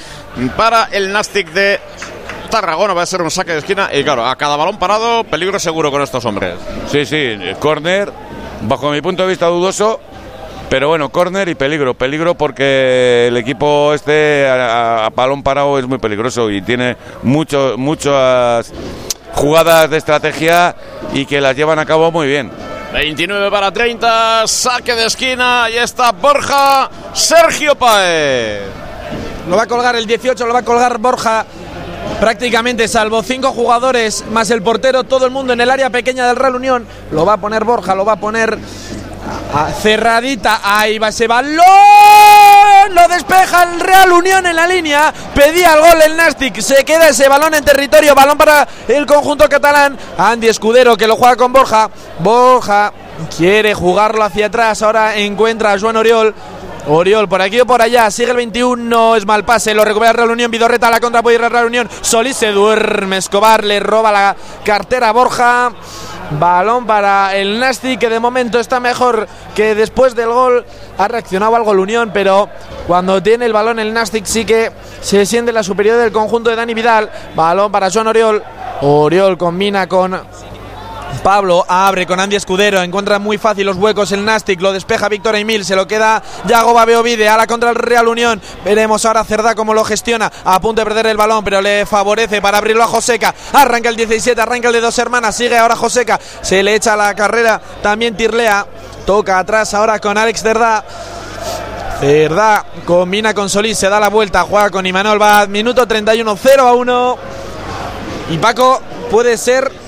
[0.56, 1.80] para el Nastic de
[2.50, 5.58] Tarragona, va a ser un saque de esquina y claro, a cada balón parado, peligro
[5.58, 6.54] seguro con estos hombres.
[6.90, 8.10] Sí, sí, corner,
[8.62, 10.00] bajo mi punto de vista dudoso,
[10.68, 11.94] pero bueno, córner y peligro.
[11.94, 17.74] Peligro porque el equipo este a, a, balón parado es muy peligroso y tiene mucho,
[17.76, 18.72] muchas
[19.34, 20.74] jugadas de estrategia
[21.12, 22.50] y que las llevan a cabo muy bien.
[22.92, 28.62] 29 para 30, saque de esquina, y está Borja Sergio Paez.
[29.48, 31.44] Lo va a colgar el 18, lo va a colgar Borja
[32.20, 36.36] prácticamente salvo cinco jugadores más el portero, todo el mundo en el área pequeña del
[36.36, 36.86] Real Unión.
[37.12, 38.58] Lo va a poner Borja, lo va a poner
[39.80, 40.60] cerradita.
[40.62, 41.64] Ahí va ese balón.
[42.90, 45.12] Lo despeja el Real Unión en la línea.
[45.34, 46.60] Pedía el gol el Nastic.
[46.60, 48.14] Se queda ese balón en territorio.
[48.14, 49.96] Balón para el conjunto catalán.
[50.18, 51.90] Andy Escudero que lo juega con Borja.
[52.18, 52.92] Borja
[53.36, 54.82] quiere jugarlo hacia atrás.
[54.82, 56.34] Ahora encuentra a Juan Oriol.
[56.88, 60.30] Oriol por aquí o por allá, sigue el 21, es mal pase, lo recupera Real
[60.30, 63.80] Unión, Vidorreta a la contra, puede ir a Real Unión, Solís se duerme, Escobar le
[63.80, 65.72] roba la cartera a Borja,
[66.32, 70.64] balón para el Nasty que de momento está mejor que después del gol,
[70.98, 72.48] ha reaccionado algo el Unión, pero
[72.86, 74.70] cuando tiene el balón el Nastic sí que
[75.00, 78.42] se siente la superioridad del conjunto de Dani Vidal, balón para Joan Oriol,
[78.82, 80.20] Oriol combina con
[81.22, 85.36] Pablo abre con Andy Escudero, encuentra muy fácil los huecos el Nastic, lo despeja Víctor
[85.36, 88.40] Emil, se lo queda Yago Babeovide, a la contra el Real Unión.
[88.64, 92.40] Veremos ahora Cerda cómo lo gestiona, a punto de perder el balón, pero le favorece
[92.40, 93.34] para abrirlo a Joseca.
[93.52, 97.14] Arranca el 17, arranca el de dos hermanas, sigue ahora Joseca, se le echa la
[97.14, 98.66] carrera también Tirlea,
[99.04, 100.84] toca atrás ahora con Alex Cerda.
[102.00, 106.66] Cerda combina con Solís, se da la vuelta, juega con Imanol Bad, minuto 31, 0
[106.66, 107.18] a 1.
[108.30, 109.85] Y Paco puede ser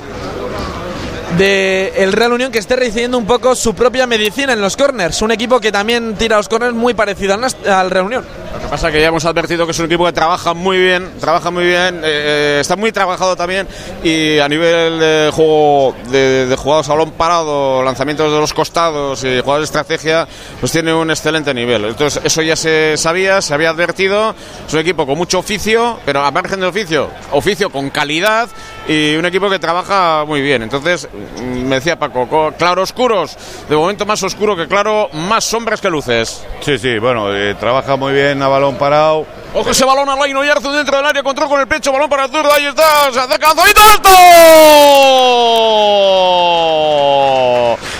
[1.38, 5.22] de el Real Unión que esté recibiendo un poco su propia medicina en los corners.
[5.22, 8.24] Un equipo que también tira los corners muy parecido al Real Unión.
[8.52, 10.78] Lo que pasa es que ya hemos advertido que es un equipo que trabaja muy
[10.78, 13.66] bien, trabaja muy bien, eh, está muy trabajado también
[14.02, 19.40] y a nivel de juego de, jugados a balón parado, lanzamientos de los costados y
[19.40, 20.28] jugados de estrategia,
[20.60, 21.84] pues tiene un excelente nivel.
[21.84, 24.34] Entonces eso ya se sabía, se había advertido.
[24.66, 28.48] Es un equipo con mucho oficio, pero a margen de oficio, oficio con calidad
[28.88, 30.62] y un equipo que trabaja muy bien.
[30.62, 31.08] Entonces
[31.42, 33.36] me decía Paco, claro oscuros,
[33.68, 36.44] de momento más oscuro que claro, más sombras que luces.
[36.60, 39.26] Sí, sí, bueno, eh, trabaja muy bien a balón parado.
[39.54, 42.24] Ojo ese balón a Laino Yarzo dentro del área, control con el pecho, balón para
[42.24, 44.08] el zurdo, ahí está, se acerca Anzolito alto.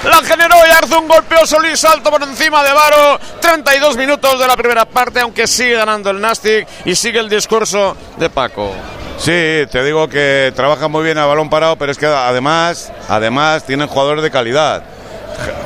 [0.04, 3.18] La generó Yarzun, golpeó Solís, salto por encima de Varo.
[3.40, 7.96] 32 minutos de la primera parte, aunque sigue ganando el Nastic y sigue el discurso
[8.16, 8.72] de Paco.
[9.18, 13.64] Sí, te digo que trabaja muy bien a balón parado, pero es que además, además
[13.64, 14.84] tienen jugadores de calidad,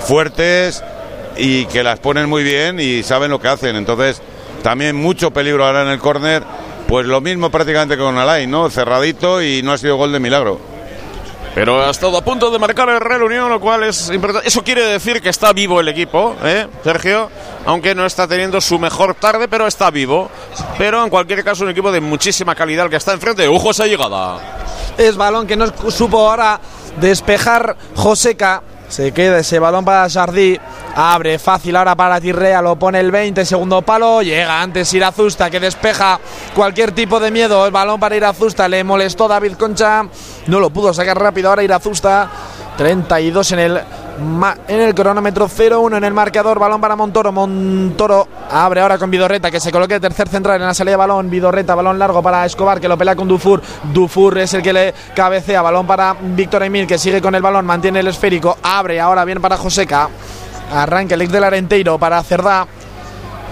[0.07, 0.83] fuertes
[1.37, 3.77] y que las ponen muy bien y saben lo que hacen.
[3.77, 4.23] Entonces,
[4.63, 6.43] también mucho peligro ahora en el córner,
[6.87, 8.71] pues lo mismo prácticamente con Alain, ¿no?
[8.71, 10.73] Cerradito y no ha sido gol de milagro.
[11.55, 14.49] Pero ha estado a punto de marcar el Real Unión, lo cual es importante.
[14.49, 17.29] Eso quiere decir que está vivo el equipo, ¿eh, Sergio?
[17.67, 20.31] Aunque no está teniendo su mejor tarde, pero está vivo.
[20.79, 23.47] Pero en cualquier caso, un equipo de muchísima calidad el que está enfrente.
[23.49, 24.39] ¡Ojo esa llegada!
[24.97, 26.59] Es balón que no supo ahora
[26.99, 28.63] despejar Joseca.
[28.93, 30.61] Se queda ese balón para Jardí.
[30.95, 32.61] Abre fácil ahora para Tirrea.
[32.61, 34.21] Lo pone el 20, segundo palo.
[34.21, 36.21] Llega antes Irazusta que despeja
[36.55, 37.65] cualquier tipo de miedo.
[37.65, 38.69] El balón para Irazusta.
[38.69, 40.05] Le molestó David Concha.
[40.47, 42.31] No lo pudo sacar rápido ahora Irazusta.
[42.77, 43.81] 32 en el,
[44.19, 46.59] en el cronómetro 0-1 en el marcador.
[46.59, 47.33] Balón para Montoro.
[47.33, 51.31] Montoro abre ahora con Vidorreta que se coloque tercer central en la salida de balón.
[51.31, 53.63] Vidorreta, balón largo para Escobar que lo pelea con Dufour.
[53.93, 55.63] Dufour es el que le cabecea.
[55.63, 57.65] Balón para Víctor Emil que sigue con el balón.
[57.65, 58.59] Mantiene el esférico.
[58.63, 60.09] Abre ahora bien para Joseca.
[60.75, 62.67] Arranca el ex del Arenteiro para Cerdá.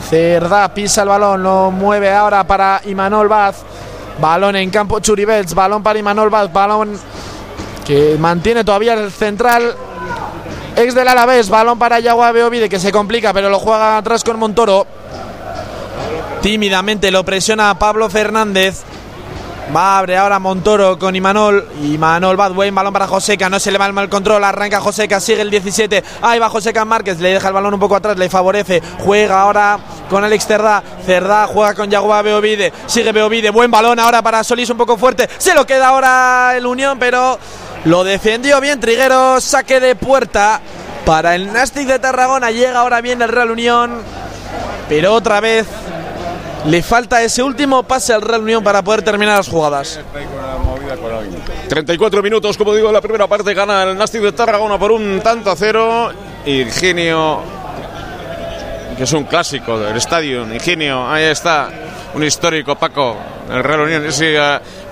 [0.08, 1.42] Cerdá pisa el balón.
[1.42, 3.62] Lo mueve ahora para Imanol Baz.
[4.20, 5.54] Balón en campo Churibels.
[5.54, 6.52] Balón para Imanol Baz.
[6.52, 6.98] Balón
[7.84, 9.74] que mantiene todavía el central
[10.80, 14.38] ex del Alavés, balón para Yagua Beovide que se complica, pero lo juega atrás con
[14.38, 14.86] Montoro.
[16.42, 18.82] Tímidamente lo presiona Pablo Fernández.
[19.74, 21.68] Va a abrir ahora Montoro con Imanol.
[21.82, 23.48] Imanol Badway, balón para Joseca.
[23.48, 24.42] No se le va el mal control.
[24.42, 26.02] Arranca Joseca, sigue el 17.
[26.22, 27.20] Ahí va Joseca Márquez.
[27.20, 28.82] Le deja el balón un poco atrás, le favorece.
[28.98, 29.78] Juega ahora
[30.08, 30.82] con Alex Cerdá.
[31.06, 32.72] Cerdá juega con Yagoba Beovide.
[32.86, 33.50] Sigue Beovide.
[33.50, 35.28] Buen balón ahora para Solís, un poco fuerte.
[35.38, 37.38] Se lo queda ahora el Unión, pero
[37.84, 39.44] lo defendió bien Trigueros.
[39.44, 40.60] Saque de puerta
[41.04, 42.50] para el Nastic de Tarragona.
[42.50, 44.02] Llega ahora bien el Real Unión.
[44.88, 45.66] Pero otra vez
[46.66, 50.00] le falta ese último pase al Real Unión para poder terminar las jugadas.
[51.68, 55.50] 34 minutos, como digo, la primera parte gana el Nastic de Tarragona por un tanto
[55.50, 56.10] a cero.
[56.44, 57.40] Ingenio,
[58.96, 60.42] que es un clásico del estadio.
[60.52, 61.70] Ingenio, ahí está,
[62.14, 63.16] un histórico Paco.
[63.50, 64.26] El Real Unión, sí,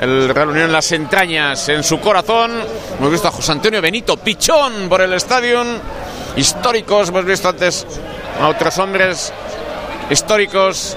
[0.01, 2.53] el Real Unión en las entrañas, en su corazón.
[2.99, 5.63] Hemos visto a José Antonio Benito Pichón por el estadio.
[6.37, 7.87] Históricos, hemos visto antes
[8.41, 9.33] a otros hombres
[10.11, 10.97] históricos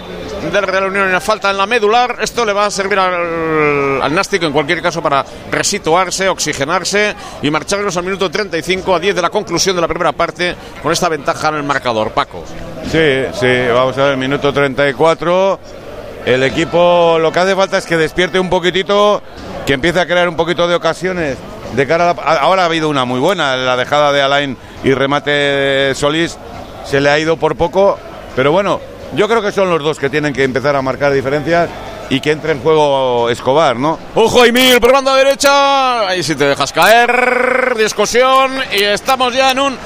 [0.51, 2.17] del Real Unión en la falta en la medular.
[2.21, 7.51] Esto le va a servir al, al Nástico en cualquier caso para resituarse, oxigenarse y
[7.51, 11.09] marcharnos al minuto 35 a 10 de la conclusión de la primera parte con esta
[11.09, 12.11] ventaja en el marcador.
[12.11, 12.43] Paco.
[12.91, 15.80] Sí, sí, vamos a ver, minuto 34.
[16.25, 19.21] El equipo lo que hace falta es que despierte un poquitito,
[19.65, 21.37] que empiece a crear un poquito de ocasiones.
[21.73, 26.37] De cara ahora ha habido una muy buena, la dejada de Alain y remate Solís
[26.85, 27.97] se le ha ido por poco,
[28.35, 28.81] pero bueno,
[29.15, 31.69] yo creo que son los dos que tienen que empezar a marcar diferencias
[32.09, 33.97] y que entre en juego Escobar, ¿no?
[34.15, 36.09] Ojo Emil por banda derecha.
[36.09, 37.73] Ahí si te dejas caer.
[37.77, 38.51] Discusión.
[38.73, 39.77] Y estamos ya en un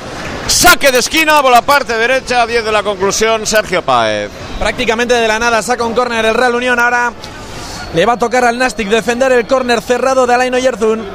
[0.48, 2.46] saque de esquina por la parte derecha.
[2.46, 3.46] 10 de la conclusión.
[3.46, 4.30] Sergio Paez.
[4.60, 6.80] Prácticamente de la nada saca un córner el Real Unión.
[6.80, 7.12] Ahora
[7.94, 11.06] le va a tocar al Nastic defender el córner cerrado de Alain Oyarzún.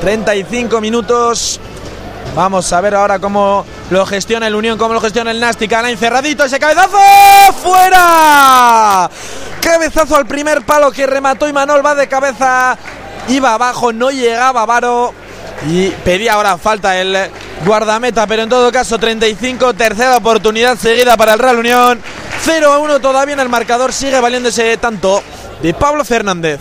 [0.00, 1.60] 35 minutos.
[2.34, 5.72] Vamos a ver ahora cómo lo gestiona el Unión, cómo lo gestiona el Nastic.
[5.72, 6.98] Alain cerradito, ese cabezazo.
[7.62, 9.10] ¡Fuera!
[9.60, 11.84] Cabezazo al primer palo que remató Imanol.
[11.84, 12.76] Va de cabeza.
[13.28, 15.12] Iba abajo, no llegaba Varo.
[15.66, 17.14] y pedía ahora falta el
[17.64, 22.00] guardameta, pero en todo caso 35, tercera oportunidad seguida para el Real Unión.
[22.44, 25.22] 0 a 1 todavía en el marcador, sigue valiéndose tanto
[25.62, 26.60] de Pablo Fernández.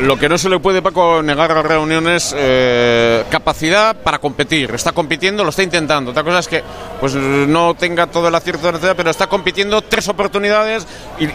[0.00, 4.18] Lo que no se le puede, Paco, negar a la Reunión es eh, capacidad para
[4.18, 4.72] competir.
[4.74, 6.10] Está compitiendo, lo está intentando.
[6.10, 6.64] Otra cosa es que
[7.00, 10.86] pues no tenga todo el acierto necesario, pero está compitiendo tres oportunidades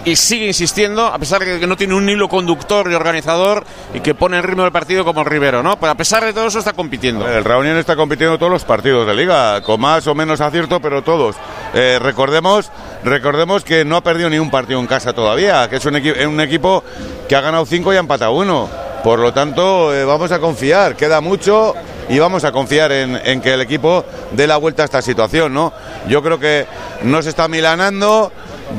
[0.06, 3.64] y, sigue insistiendo, a pesar de que no tiene un hilo conductor y organizador
[3.94, 5.78] y que pone el ritmo del partido como Rivero, ¿no?
[5.80, 7.28] Pero a pesar de todo eso está compitiendo.
[7.28, 11.02] El Reunión está compitiendo todos los partidos de liga, con más o menos acierto, pero
[11.02, 11.36] todos.
[11.74, 12.72] Eh, recordemos,
[13.04, 16.42] recordemos que no ha perdido ni un partido en casa todavía, que es un, un
[16.42, 16.84] equipo
[17.28, 18.70] que ha ganado cinco y ha empatado uno.
[19.04, 21.76] Por lo tanto, eh, vamos a confiar, queda mucho
[22.08, 25.54] y vamos a confiar en, en, que el equipo dé la vuelta a esta situación,
[25.54, 25.74] ¿no?
[26.08, 26.66] Yo creo que
[27.02, 28.32] no se está milanando,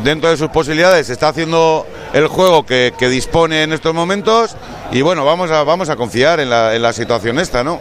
[0.02, 4.56] dentro de sus posibilidades, está haciendo el juego que, que dispone en estos momentos
[4.92, 7.80] y bueno, vamos a, vamos a confiar en la, en la situación esta, ¿no?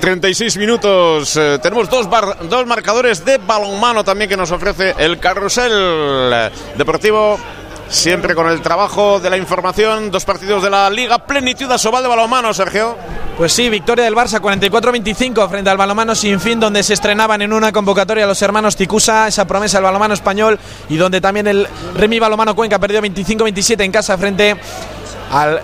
[0.00, 1.36] 36 minutos.
[1.36, 2.08] Eh, tenemos dos,
[2.48, 7.38] dos marcadores de balonmano también que nos ofrece el carrusel deportivo
[7.88, 12.08] Siempre con el trabajo de la información, dos partidos de la Liga Plenitud Asobal de
[12.08, 12.96] balonmano, Sergio.
[13.38, 17.52] Pues sí, victoria del Barça 44-25 frente al balonmano sin fin, donde se estrenaban en
[17.52, 22.18] una convocatoria los hermanos Ticusa, esa promesa del balonmano español, y donde también el Remi
[22.18, 24.56] Balonmano Cuenca perdió 25-27 en casa frente
[25.30, 25.60] al,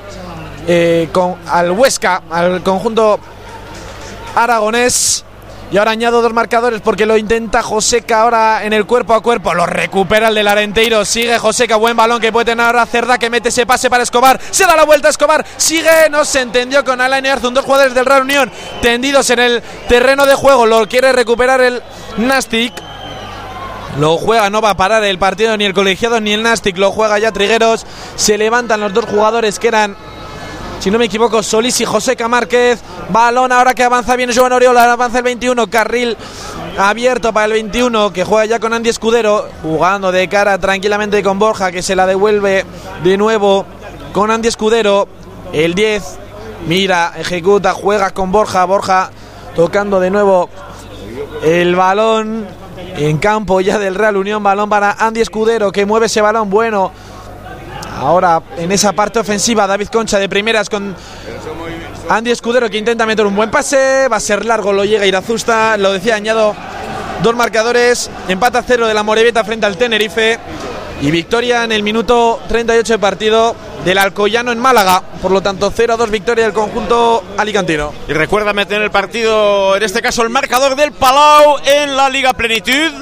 [0.69, 1.09] eh,
[1.49, 3.19] al Huesca, al conjunto
[4.35, 5.25] aragonés.
[5.73, 9.55] Y ahora añado dos marcadores porque lo intenta Joseca ahora en el cuerpo a cuerpo.
[9.55, 11.03] Lo recupera el del Arenteiro.
[11.07, 11.77] Sigue Joseca.
[11.77, 14.39] Buen balón que puede tener ahora Cerda que mete ese pase para Escobar.
[14.51, 15.47] Se da la vuelta a Escobar.
[15.57, 16.11] Sigue.
[16.11, 17.55] No se entendió con Alain Arzun.
[17.55, 18.53] Dos jugadores del Real Unión
[18.83, 20.67] tendidos en el terreno de juego.
[20.67, 21.83] Lo quiere recuperar el
[22.19, 22.75] Nastic.
[23.99, 26.77] Lo juega, no va a parar el partido ni el colegiado ni el Nastic.
[26.77, 27.87] Lo juega ya Trigueros.
[28.17, 29.97] Se levantan los dos jugadores que eran
[30.83, 32.81] si no me equivoco, Solís y José Márquez.
[33.11, 36.17] Balón ahora que avanza bien Joan Oriola, avanza el 21, carril
[36.77, 41.39] abierto para el 21 que juega ya con Andy Escudero, jugando de cara tranquilamente con
[41.39, 42.65] Borja que se la devuelve
[43.05, 43.65] de nuevo
[44.13, 45.07] con Andy Escudero.
[45.53, 46.03] El 10
[46.67, 49.13] mira, ejecuta, juega con Borja, Borja
[49.55, 50.51] tocando de nuevo
[51.45, 52.45] el balón
[52.97, 56.91] en campo ya del Real Unión, balón para Andy Escudero que mueve ese balón bueno
[57.99, 60.95] Ahora en esa parte ofensiva David Concha de primeras con
[62.09, 64.09] Andy Escudero que intenta meter un buen pase.
[64.09, 65.77] Va a ser largo, lo llega Irazusta.
[65.77, 66.55] Lo decía, añado
[67.23, 68.11] dos marcadores.
[68.29, 70.39] Empata cero de la Moreveta frente al Tenerife.
[71.01, 75.03] Y victoria en el minuto 38 de partido del Alcoyano en Málaga.
[75.21, 77.93] Por lo tanto, 0 a 2 victoria del conjunto alicantino.
[78.09, 82.33] Y recuerda meter el partido, en este caso el marcador del Palau en la Liga
[82.33, 82.93] Plenitud.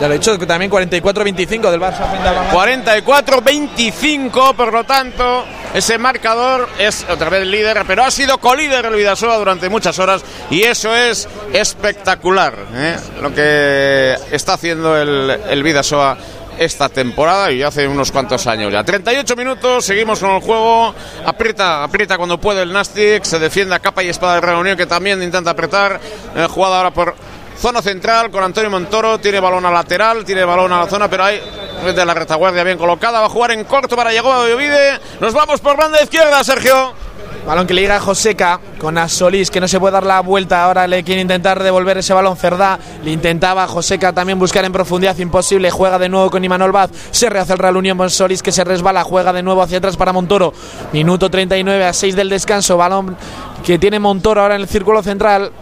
[0.00, 5.98] Ya lo he dicho, también 44-25 del Barça frente al 44-25, por lo tanto, ese
[5.98, 10.62] marcador es otra vez líder, pero ha sido colíder el Vidasoa durante muchas horas y
[10.62, 12.96] eso es espectacular, ¿eh?
[13.22, 16.18] lo que está haciendo el, el Vidasoa
[16.58, 18.84] esta temporada y hace unos cuantos años ya.
[18.84, 20.94] 38 minutos, seguimos con el juego.
[21.24, 24.86] Aprieta, aprieta cuando puede el Nastic, se defiende a capa y espada de reunión que
[24.86, 26.00] también intenta apretar.
[26.36, 27.14] Eh, jugada ahora por
[27.58, 31.24] zona central con Antonio Montoro, tiene balón a lateral, tiene balón a la zona, pero
[31.24, 31.40] hay
[31.84, 35.00] de la retaguardia bien colocada, va a jugar en corto para Yagoba Ovide.
[35.20, 36.94] Nos vamos por banda izquierda, Sergio.
[37.46, 40.20] Balón que le llega a Joseca con a Solís, que no se puede dar la
[40.20, 40.64] vuelta.
[40.64, 42.78] Ahora le quiere intentar devolver ese balón Cerdá.
[43.02, 45.70] Le intentaba Joseca también buscar en profundidad, imposible.
[45.70, 46.90] Juega de nuevo con Imanol Baz.
[47.10, 49.04] Se rehace el Real Unión con Solís, que se resbala.
[49.04, 50.54] Juega de nuevo hacia atrás para Montoro.
[50.94, 52.78] Minuto 39 a 6 del descanso.
[52.78, 53.14] Balón
[53.62, 55.52] que tiene Montoro ahora en el círculo central.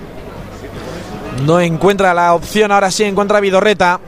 [1.41, 3.99] No encuentra la opción, ahora sí encuentra a Vidorreta,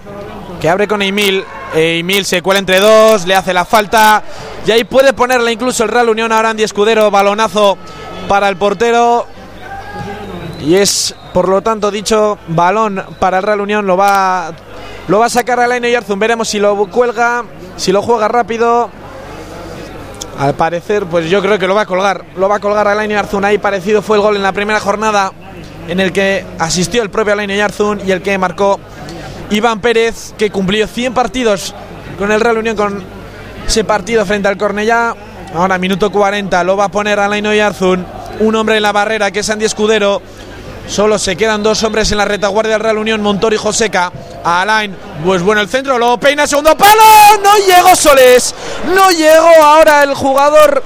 [0.60, 1.44] que abre con Emil.
[1.74, 4.22] Emil se cuela entre dos, le hace la falta.
[4.66, 7.10] Y ahí puede ponerla incluso el Real Unión ahora Andy Escudero.
[7.10, 7.76] Balonazo
[8.28, 9.26] para el portero.
[10.64, 13.86] Y es, por lo tanto, dicho balón para el Real Unión.
[13.86, 14.52] Lo va,
[15.08, 16.18] lo va a sacar a Laine Yarzun.
[16.18, 17.44] Veremos si lo cuelga,
[17.76, 18.90] si lo juega rápido.
[20.38, 22.24] Al parecer, pues yo creo que lo va a colgar.
[22.36, 23.44] Lo va a colgar a Laine Yarzun.
[23.44, 25.32] Ahí parecido fue el gol en la primera jornada
[25.88, 28.80] en el que asistió el propio Alain Yarzun y el que marcó
[29.50, 31.74] Iván Pérez, que cumplió 100 partidos
[32.18, 33.02] con el Real Unión con
[33.66, 35.14] ese partido frente al Cornellá.
[35.54, 38.04] Ahora, minuto 40, lo va a poner Alain Yarzun,
[38.40, 40.20] un hombre en la barrera que es Andy Escudero.
[40.88, 44.12] Solo se quedan dos hombres en la retaguardia del Real Unión, Montor y Joseca.
[44.44, 47.02] A Alain, pues bueno el centro, lo peina, segundo palo.
[47.42, 48.54] No llegó Soles,
[48.94, 50.82] no llegó ahora el jugador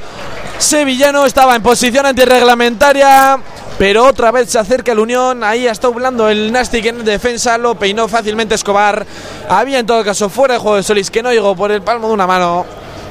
[0.59, 3.39] sevillano, estaba en posición antirreglamentaria
[3.79, 7.77] pero otra vez se acerca el Unión, ahí está hablando el Nastic en defensa, lo
[7.77, 9.07] peinó fácilmente Escobar,
[9.49, 12.09] había en todo caso fuera de juego de Solís que no llegó por el palmo
[12.09, 12.67] de una mano,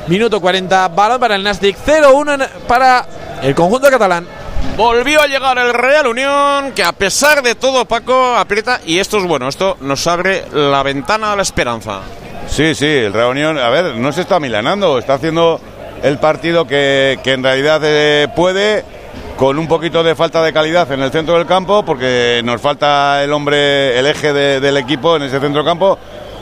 [0.08, 3.06] minuto 40, balón para el Nastic, 0-1 para
[3.42, 4.28] el conjunto catalán.
[4.76, 8.80] Volvió a llegar el Real Unión, que a pesar de todo, Paco aprieta.
[8.86, 12.02] Y esto es bueno, esto nos abre la ventana a la esperanza.
[12.48, 15.60] Sí, sí, el Real Unión, a ver, no se está milanando, está haciendo
[16.04, 18.86] el partido que, que en realidad eh, puede,
[19.38, 23.24] con un poquito de falta de calidad en el centro del campo, porque nos falta
[23.24, 25.98] el hombre, el eje de- del equipo en ese centro del campo.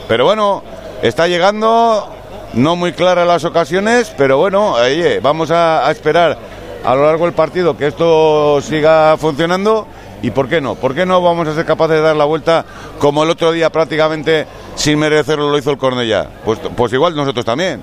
[0.08, 0.62] Pero bueno,
[1.02, 2.08] está llegando,
[2.54, 6.38] no muy claras las ocasiones, pero bueno, ahí eh, vamos a, esperar
[6.84, 9.86] a lo largo del partido que esto siga funcionando.
[10.22, 10.74] ¿Y por qué no?
[10.76, 12.64] ¿Por qué no vamos a ser capaces de dar la vuelta
[12.98, 16.26] como el otro día prácticamente sin merecerlo lo hizo el Cornellá?
[16.44, 17.82] Pues, pues igual nosotros también.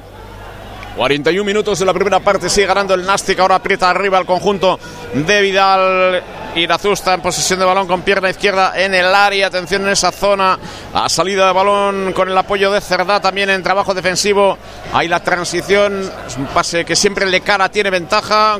[0.96, 4.80] 41 minutos de la primera parte, sigue ganando el Nastic, ahora aprieta arriba el conjunto
[5.14, 6.24] de Vidal.
[6.56, 10.60] Irazusta en posesión de balón con pierna izquierda en el área, atención en esa zona,
[10.94, 14.60] a salida de balón con el apoyo de Cerdá también en trabajo defensivo.
[14.94, 18.60] Ahí la transición, es un pase que siempre le cara tiene ventaja.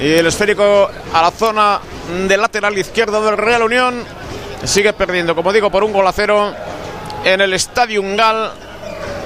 [0.00, 1.78] Y el esférico a la zona
[2.26, 4.02] del lateral izquierdo del Real Unión
[4.64, 6.54] sigue perdiendo, como digo, por un gol a cero
[7.22, 8.50] en el Estadio Gal.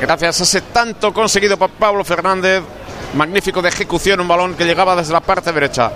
[0.01, 2.63] Gracias a ese tanto conseguido por Pablo Fernández.
[3.15, 5.91] Magnífico de ejecución, un balón que llegaba desde la parte derecha.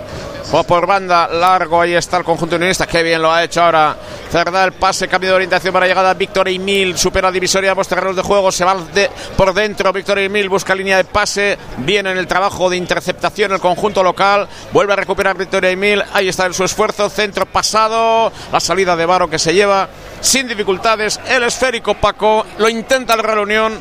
[0.51, 2.85] O por banda, largo, ahí está el conjunto unionista.
[2.85, 3.95] Qué bien lo ha hecho ahora.
[4.29, 6.97] Cerda el pase, cambio de orientación para llegada Víctor Emil.
[6.97, 8.51] Supera divisoria ambos terrenos de juego.
[8.51, 9.91] Se va de- por dentro.
[9.93, 11.57] Víctor Emil busca línea de pase.
[11.77, 14.47] Viene en el trabajo de interceptación el conjunto local.
[14.71, 16.03] Vuelve a recuperar Víctor Emil.
[16.13, 17.09] Ahí está en su esfuerzo.
[17.09, 18.31] Centro pasado.
[18.51, 19.87] La salida de Varo que se lleva
[20.19, 21.19] sin dificultades.
[21.27, 22.45] El esférico Paco.
[22.57, 23.79] Lo intenta el Real Unión.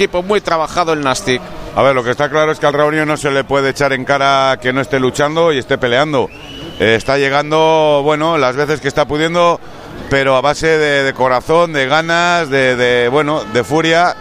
[0.00, 1.42] Equipo muy trabajado el Nastic.
[1.76, 3.92] A ver, lo que está claro es que al Reunión no se le puede echar
[3.92, 6.30] en cara que no esté luchando y esté peleando.
[6.78, 9.60] Eh, está llegando, bueno, las veces que está pudiendo,
[10.08, 14.16] pero a base de, corazón, de ganas, de, bueno, de furia.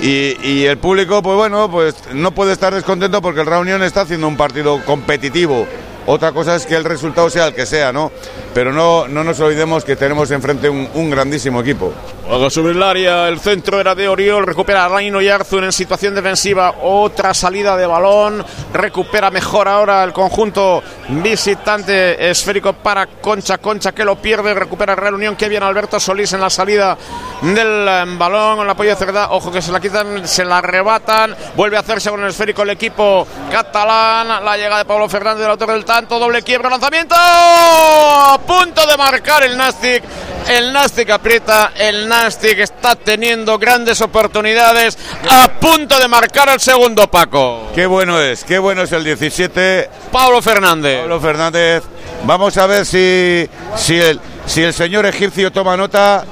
[0.00, 4.00] Y, y el público, pues bueno, pues no puede estar descontento porque el Reunión está
[4.00, 5.68] haciendo un partido competitivo.
[6.10, 8.10] Otra cosa es que el resultado sea el que sea, ¿no?
[8.54, 11.92] Pero no, no nos olvidemos que tenemos enfrente un, grandísimo equipo.
[12.26, 16.14] Juego sobre el área, el centro era de Oriol, recupera a Reino Yarzun en situación
[16.14, 18.42] defensiva, otra salida de balón,
[18.72, 25.14] recupera mejor ahora el conjunto visitante esférico para Concha, Concha que lo pierde, recupera Real
[25.14, 26.96] Unión, que bien Alberto Solís en la salida
[27.42, 31.36] del eh, balón, el apoyo de Cerda, ojo que se la quitan, se la arrebatan,
[31.54, 35.50] vuelve a hacerse con el esférico el equipo catalán, la llegada de Pablo Fernández del
[35.50, 40.04] autor del tanto, doble quiebra, lanzamiento, a punto de marcar el Nastic,
[40.46, 44.96] el Nastic aprieta, el Nastic está teniendo grandes oportunidades,
[45.28, 47.72] a punto de marcar el segundo Paco.
[47.74, 49.90] Qué bueno es, qué bueno es el 17.
[50.12, 51.00] Pablo Fernández.
[51.00, 51.82] Pablo Fernández.
[52.22, 56.24] Vamos a ver si, si, el, si el señor egipcio toma nota.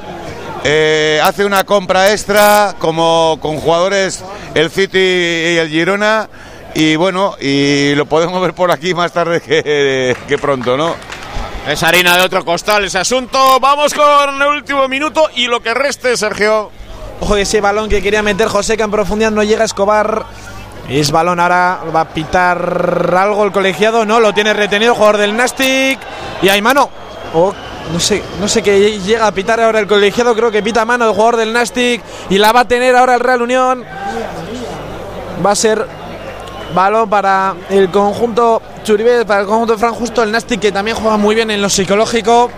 [0.63, 4.23] eh, hace una compra extra como con jugadores
[4.55, 6.29] el City y el Girona
[6.79, 10.95] y bueno y lo podemos ver por aquí más tarde que, que pronto no
[11.67, 13.59] Es harina de otro costal ese asunto.
[13.59, 16.71] Vamos con el último minuto y lo que reste, Sergio.
[17.21, 20.27] Ojo ese balón que quería meter José que en profundidad no llega Escobar.
[20.89, 25.17] Es balón ahora, va a pitar algo el colegiado, no, lo tiene retenido el jugador
[25.17, 25.99] del Nastic
[26.43, 26.89] y hay mano.
[27.35, 27.53] Oh,
[27.93, 31.07] no sé, no sé qué llega a pitar ahora el colegiado, creo que pita mano
[31.07, 33.85] el jugador del Nastic y la va a tener ahora el Real Unión.
[35.45, 36.06] Va a ser
[36.75, 41.17] balón para el conjunto Churibé, para el conjunto Fran Justo, el Nastic que también juega
[41.17, 42.51] muy bien en lo psicológico.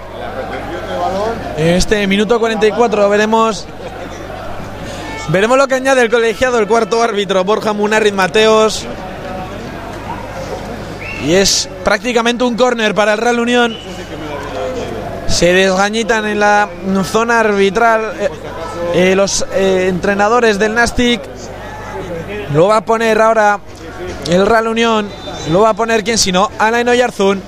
[1.56, 3.66] Este minuto 44 veremos
[5.28, 8.86] Veremos lo que añade el colegiado, el cuarto árbitro, Borja Munarriz Mateos.
[11.22, 13.76] Y es prácticamente un córner para el Real Unión.
[15.26, 16.70] Se desgañitan en la
[17.04, 18.30] zona arbitral eh,
[18.94, 21.20] eh, los eh, entrenadores del Nastic.
[22.54, 23.60] Lo va a poner ahora
[24.28, 25.08] el Real Unión.
[25.50, 27.42] Lo va a poner quién si no, Alain Oyarzún.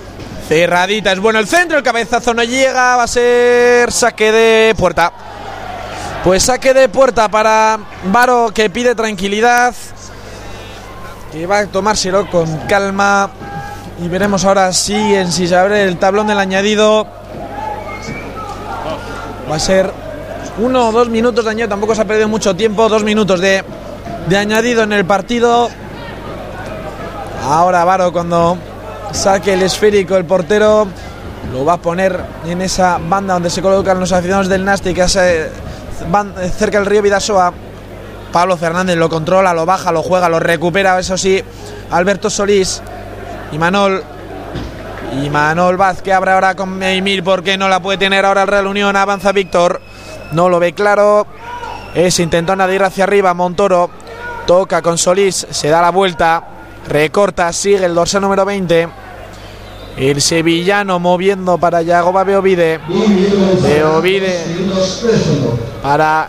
[0.48, 5.12] Cerradita, es bueno el centro, el cabezazo no llega, va a ser saque de puerta.
[6.24, 9.74] Pues saque de puerta para Varo que pide tranquilidad.
[11.32, 13.30] Que va a tomárselo con calma.
[14.02, 17.06] Y veremos ahora si en si se abre el tablón del añadido.
[19.50, 19.90] Va a ser
[20.58, 21.68] uno o dos minutos de añadido.
[21.68, 22.88] Tampoco se ha perdido mucho tiempo.
[22.88, 23.64] Dos minutos de,
[24.28, 25.70] de añadido en el partido.
[27.42, 28.58] Ahora Varo cuando
[29.12, 30.86] saque el esférico el portero.
[31.52, 34.94] Lo va a poner en esa banda donde se colocan los aficionados del Nastic.
[34.94, 35.48] Que
[36.08, 37.52] van cerca del río Vidasoa.
[38.32, 41.42] Pablo Fernández lo controla, lo baja, lo juega, lo recupera, eso sí.
[41.90, 42.80] Alberto Solís
[43.50, 44.04] y Manol.
[45.20, 48.48] Y Manol Vaz que abre ahora con Emil porque no la puede tener ahora el
[48.48, 48.94] Real Unión.
[48.94, 49.80] Avanza Víctor.
[50.30, 51.26] No lo ve claro.
[51.94, 53.34] Es intentó añadir hacia arriba.
[53.34, 53.90] Montoro
[54.46, 55.48] toca con Solís.
[55.50, 56.44] Se da la vuelta.
[56.88, 57.52] Recorta.
[57.52, 58.88] Sigue el dorsal número 20.
[59.96, 62.80] El sevillano moviendo para Yagoba Beovide.
[63.62, 64.44] Beovide
[65.82, 66.28] para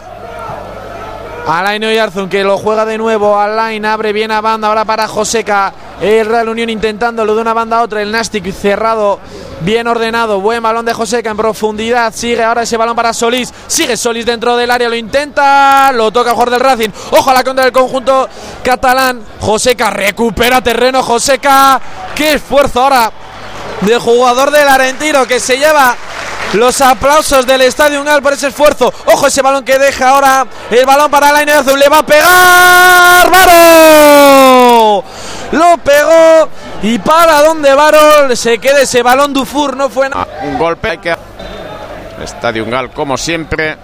[1.47, 3.39] Alain Oyarzun que lo juega de nuevo.
[3.39, 5.73] Alain abre bien a banda ahora para Joseca.
[6.01, 8.01] El Real Unión intentándolo de una banda a otra.
[8.01, 9.19] El Nastic cerrado,
[9.59, 10.41] bien ordenado.
[10.41, 12.11] Buen balón de Joseca en profundidad.
[12.13, 13.53] Sigue ahora ese balón para Solís.
[13.67, 14.89] Sigue Solís dentro del área.
[14.89, 15.91] Lo intenta.
[15.91, 16.89] Lo toca el jugador del Racing.
[17.33, 18.27] La contra del conjunto
[18.63, 19.21] catalán.
[19.39, 21.03] Joseca recupera terreno.
[21.03, 21.79] Joseca.
[22.15, 23.11] Qué esfuerzo ahora
[23.81, 25.95] del jugador del Arentino que se lleva
[26.53, 28.91] los aplausos del Estadio Gal por ese esfuerzo.
[29.05, 31.79] Ojo ese balón que deja ahora el balón para Alain Azul.
[31.79, 33.29] Le va a pegar.
[33.29, 35.03] ¡Varo!
[35.51, 36.49] Lo pegó.
[36.83, 39.75] Y para donde Varo se queda ese balón Dufour.
[39.75, 40.27] No fue nada.
[40.43, 40.89] Un golpe.
[40.89, 41.15] Hay que...
[42.21, 43.77] Estadio Gal, como siempre.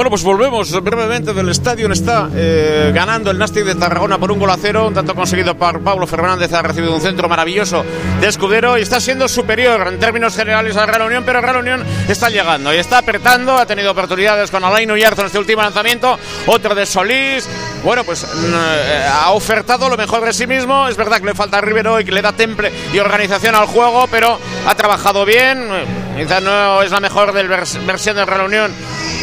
[0.00, 1.92] Bueno, pues volvemos brevemente del estadio.
[1.92, 4.86] Está eh, ganando el Nastic de Tarragona por un gol a cero.
[4.88, 6.50] Un tanto conseguido por Pablo Fernández.
[6.54, 7.84] Ha recibido un centro maravilloso
[8.18, 11.22] de Escudero y está siendo superior en términos generales al Real Unión.
[11.26, 13.58] Pero Real Unión está llegando y está apretando.
[13.58, 16.18] Ha tenido oportunidades con Alain Uyarzo en este último lanzamiento.
[16.46, 17.46] Otro de Solís.
[17.84, 20.88] Bueno, pues eh, ha ofertado lo mejor de sí mismo.
[20.88, 23.66] Es verdad que le falta a Rivero y que le da temple y organización al
[23.66, 25.68] juego, pero ha trabajado bien.
[26.16, 28.72] Quizás no es la mejor del vers versión del Real Unión.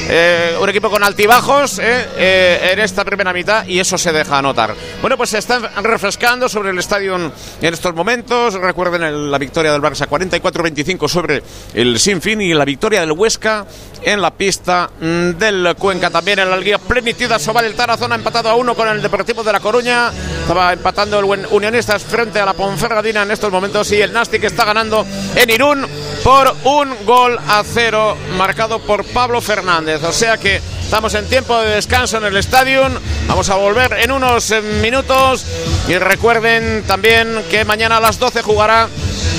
[0.09, 4.41] Eh, un equipo con altibajos eh, eh, en esta primera mitad y eso se deja
[4.41, 4.73] notar.
[5.01, 8.53] Bueno, pues se están refrescando sobre el estadio en estos momentos.
[8.53, 11.43] Recuerden la victoria del Barça 44-25 sobre
[11.73, 13.65] el Sinfín y la victoria del Huesca
[14.01, 16.09] en la pista mm, del Cuenca.
[16.09, 19.51] También en la Liga Plenitida Sobal el Tarazona empatado a uno con el Deportivo de
[19.51, 20.11] La Coruña.
[20.41, 24.63] Estaba empatando el Unionistas frente a la Ponferradina en estos momentos y el Nastic está
[24.63, 25.05] ganando
[25.35, 25.85] en Irún
[26.23, 29.96] por un gol a cero marcado por Pablo Fernández.
[30.03, 32.87] O sea que estamos en tiempo de descanso en el estadio.
[33.27, 35.45] Vamos a volver en unos eh, minutos.
[35.87, 38.87] Y recuerden también que mañana a las 12 jugará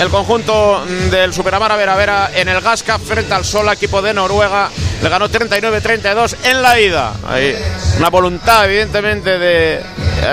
[0.00, 4.70] el conjunto del Superamara Vera Vera en el Gasca frente al Sol, equipo de Noruega.
[5.02, 7.12] Le ganó 39-32 en la ida.
[7.28, 7.56] Hay
[7.98, 9.82] una voluntad, evidentemente, de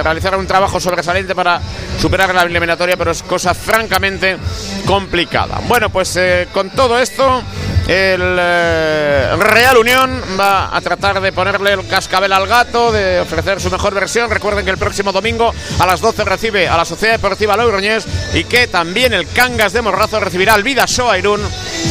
[0.03, 1.61] realizar un trabajo sobresaliente para
[1.99, 4.37] superar la eliminatoria, pero es cosa francamente
[4.85, 5.59] complicada.
[5.67, 7.41] Bueno, pues eh, con todo esto,
[7.87, 13.61] el eh, Real Unión va a tratar de ponerle el cascabel al gato, de ofrecer
[13.61, 14.29] su mejor versión.
[14.31, 18.43] Recuerden que el próximo domingo a las 12 recibe a la Sociedad Deportiva Logroñés y
[18.45, 21.41] que también el Cangas de Morrazo recibirá al Vidasoa Irún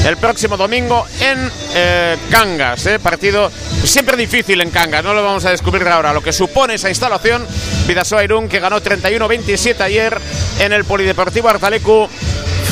[0.04, 2.86] el próximo domingo en eh, Cangas.
[2.86, 3.52] Eh, partido
[3.84, 6.12] siempre difícil en Cangas, no lo vamos a descubrir ahora.
[6.12, 7.46] Lo que supone esa instalación,
[7.86, 10.20] Vidasoa Irún que ganó 31-27 ayer
[10.58, 12.08] en el Polideportivo Artalecu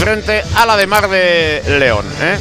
[0.03, 2.05] frente a la de Mar de León.
[2.21, 2.37] ¿eh?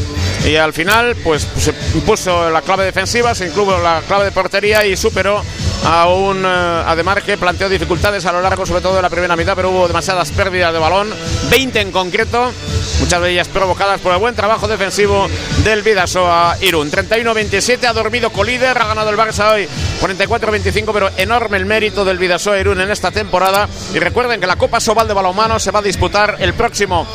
[0.50, 4.84] Y al final, pues se puso la clave defensiva, se incluyó la clave de portería
[4.88, 5.44] y superó
[5.86, 9.36] a un eh, Ademar que planteó dificultades a lo largo, sobre todo de la primera
[9.36, 11.10] mitad, pero hubo demasiadas pérdidas de balón,
[11.50, 12.52] 20 en concreto,
[13.00, 15.28] muchas de ellas provocadas por el buen trabajo defensivo
[15.64, 16.92] del Vidasoa Irún.
[16.92, 19.68] 31-27, ha dormido Colíder, ha ganado el Barça hoy
[20.02, 23.68] 44-25, pero enorme el mérito del Vidasoa Irún en esta temporada.
[23.94, 27.08] Y recuerden que la Copa Sobal de Balonmano se va a disputar el próximo,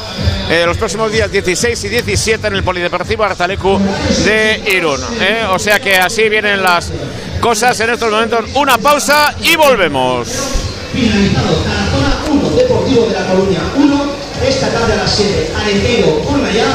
[0.48, 3.78] eh, los próximos días 16 y 17 en el Polideportivo Artalecu
[4.24, 5.00] de Irún.
[5.20, 5.46] ¿eh?
[5.50, 6.92] O sea que así vienen las
[7.40, 8.44] cosas en estos momentos.
[8.54, 10.28] Una pausa y volvemos.
[10.92, 14.04] Finalizado Tarazona 1, Deportivo de La Coruña 1,
[14.46, 16.66] esta tarde a las 7, Arenteiro, Cornellá,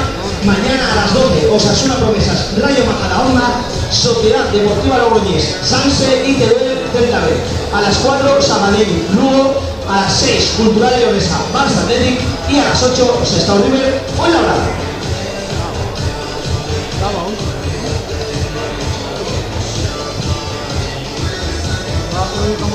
[0.45, 7.19] mañana a las 12, Osasuna Promesas, Rayo Majadahonda, Sociedad Deportiva Logroñés, Sanse y Teruel Celta
[7.19, 7.31] B.
[7.73, 9.55] A las 4, Sabadell, Lugo,
[9.89, 14.90] a las 6, Cultural Leonesa, Barça Athletic y a las 8, Sestao River, Fuenlabrada.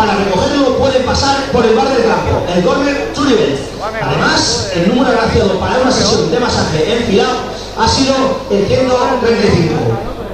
[0.00, 3.60] Para recogerlo pueden pasar por el bar del campo, el corner Chulibel.
[4.00, 7.36] Además, el número agraciado para una sesión de masaje enfilado
[7.76, 8.14] ha sido
[8.50, 9.74] el 135.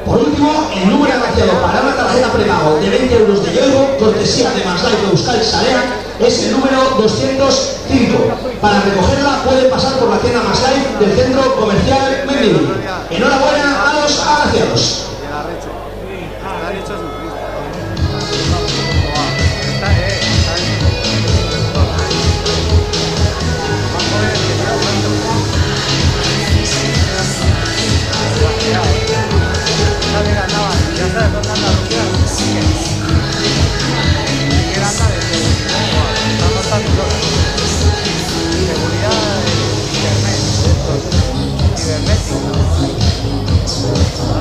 [0.07, 4.51] Por último, el número agraciado para una tarjeta prepago de 20 euros de Yoigo, cortesía
[4.53, 5.83] de Maslay de Euskal Sarea,
[6.21, 8.19] es el número 205.
[8.61, 12.71] Para recogerla pueden pasar por la tienda Maslay del centro comercial Mendibí.
[13.11, 15.16] Enhorabuena a los agraciados.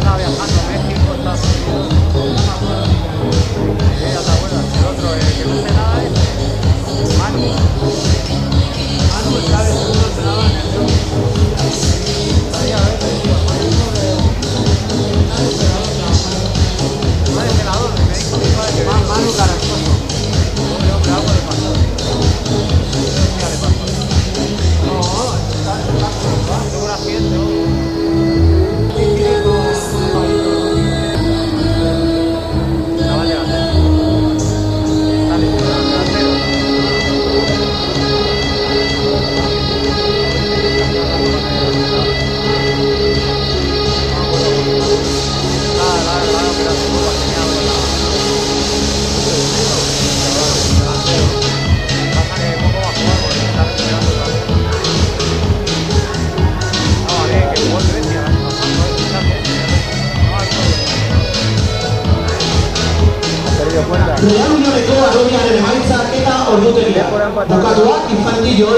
[0.06, 0.34] 漂亮。
[64.26, 67.05] Real Unioneko arrobiaren emaitza eta ordutegia.
[67.51, 68.71] Bukatuak infantillo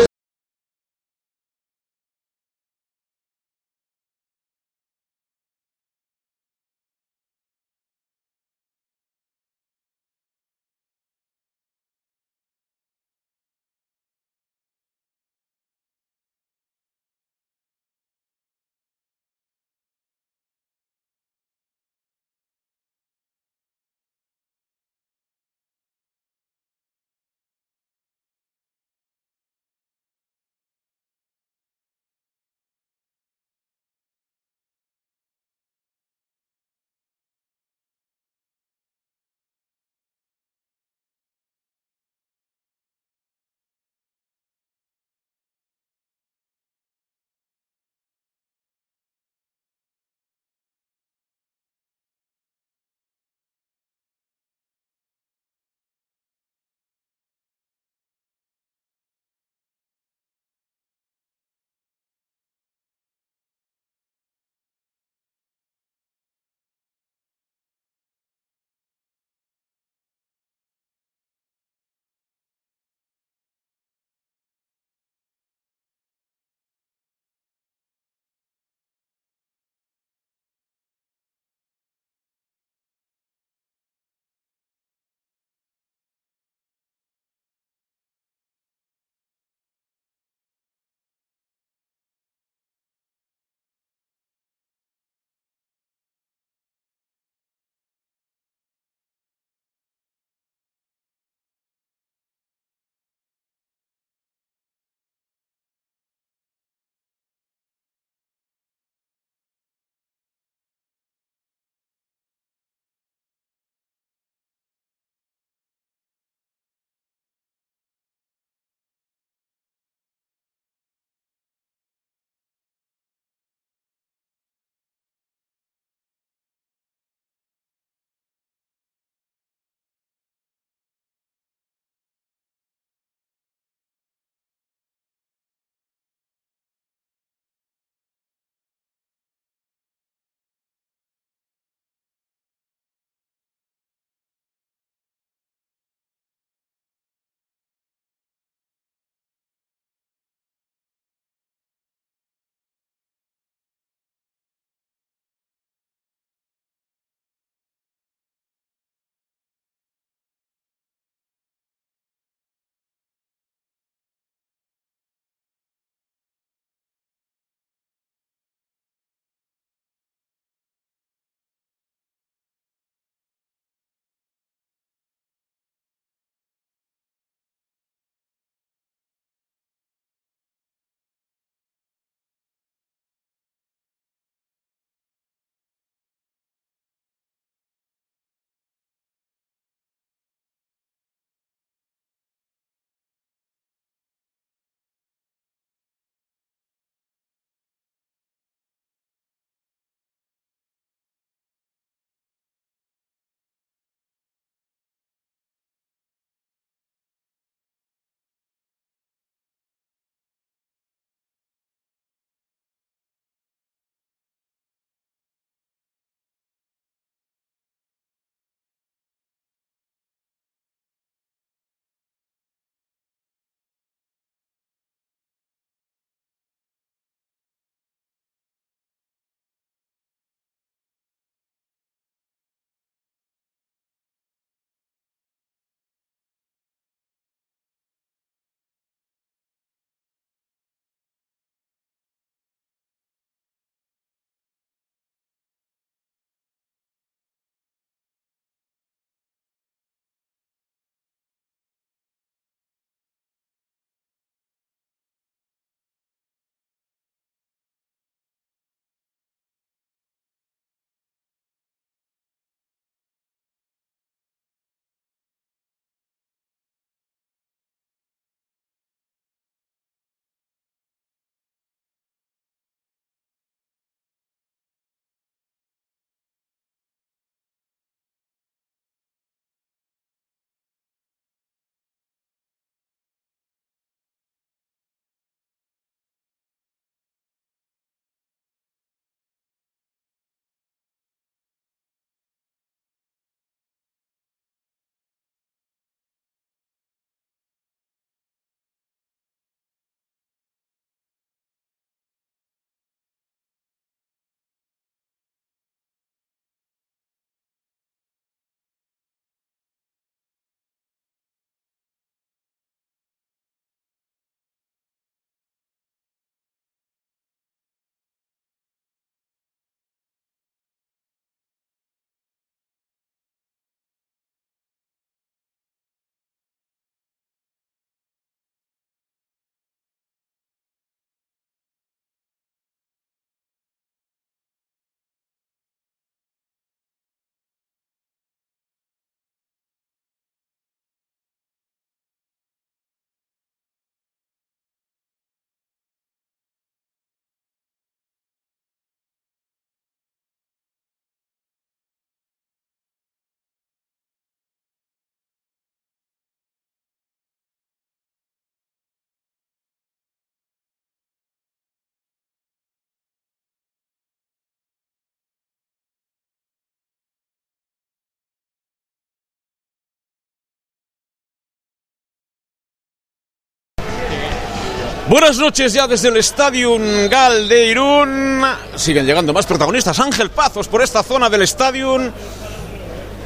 [375.10, 376.78] Buenas noches ya desde el Estadio
[377.10, 378.44] Gal de Irún.
[378.76, 379.98] Siguen llegando más protagonistas.
[380.02, 381.98] Ángel Pazos por esta zona del estadio.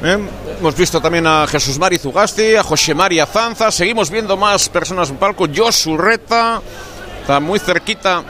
[0.04, 0.18] Eh,
[0.60, 3.72] hemos visto también a Jesús Mari Zugasti, a José María Zanza.
[3.72, 5.46] Seguimos viendo más personas en palco.
[5.52, 6.62] Josu Reta.
[7.20, 8.22] Está muy cerquita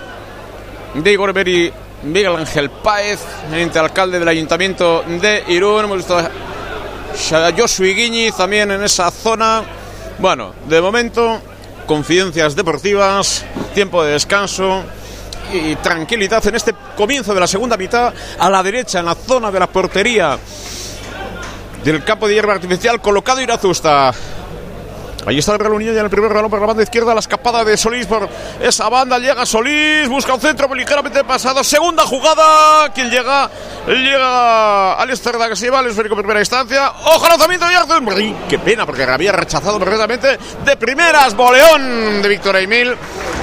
[0.95, 3.21] de Igor Miguel Ángel Páez,
[3.53, 5.85] el alcalde del ayuntamiento de Irún.
[5.85, 9.63] Hemos visto a Josu Iguiñiz también en esa zona.
[10.19, 11.39] Bueno, de momento,
[11.93, 13.45] confidencias deportivas,
[13.75, 14.83] tiempo de descanso
[15.53, 18.15] y tranquilidad en este comienzo de la segunda mitad.
[18.39, 20.39] A la derecha, en la zona de la portería
[21.85, 24.11] del campo de hierba artificial, colocado Irazusta.
[25.25, 27.15] Ahí está el Real Unión ya en el primer balón por la banda izquierda.
[27.15, 28.29] La escapada de Solís por
[28.61, 29.19] esa banda.
[29.19, 31.63] Llega Solís, busca un centro ligeramente pasado.
[31.63, 32.93] Segunda jugada.
[32.93, 33.49] ¿Quién llega?
[33.87, 36.93] Llega Alistair que se el esférico primera instancia.
[37.05, 38.03] Ojo, lanzamiento de Arthur.
[38.49, 41.35] Qué pena, porque había rechazado perfectamente de primeras.
[41.37, 42.97] Boleón de Víctor Emil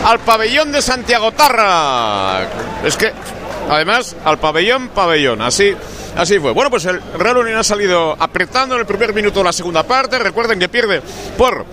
[0.06, 2.48] al pabellón de Santiago Tarra.
[2.84, 3.12] Es que,
[3.70, 5.42] además, al pabellón, pabellón.
[5.42, 5.76] Así.
[6.16, 6.52] Así fue.
[6.52, 9.84] Bueno, pues el Real Unión ha salido apretando en el primer minuto de la segunda
[9.84, 10.20] parte.
[10.20, 11.02] Recuerden que pierde
[11.38, 11.66] por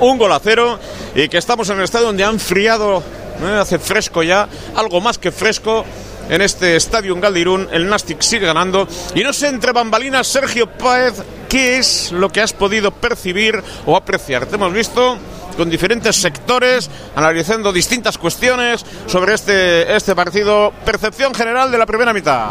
[0.00, 0.78] un gol a cero
[1.14, 3.02] y que estamos en el estadio donde han friado,
[3.42, 3.58] ¿eh?
[3.60, 5.84] hace fresco ya, algo más que fresco.
[6.28, 8.86] En este estadio en Galdirún, el Nastic sigue ganando.
[9.14, 11.14] Y no sé, entre bambalinas, Sergio Páez,
[11.48, 14.44] ¿qué es lo que has podido percibir o apreciar?
[14.44, 15.16] Te hemos visto
[15.58, 20.72] con diferentes sectores, analizando distintas cuestiones sobre este, este partido.
[20.84, 22.50] Percepción general de la primera mitad.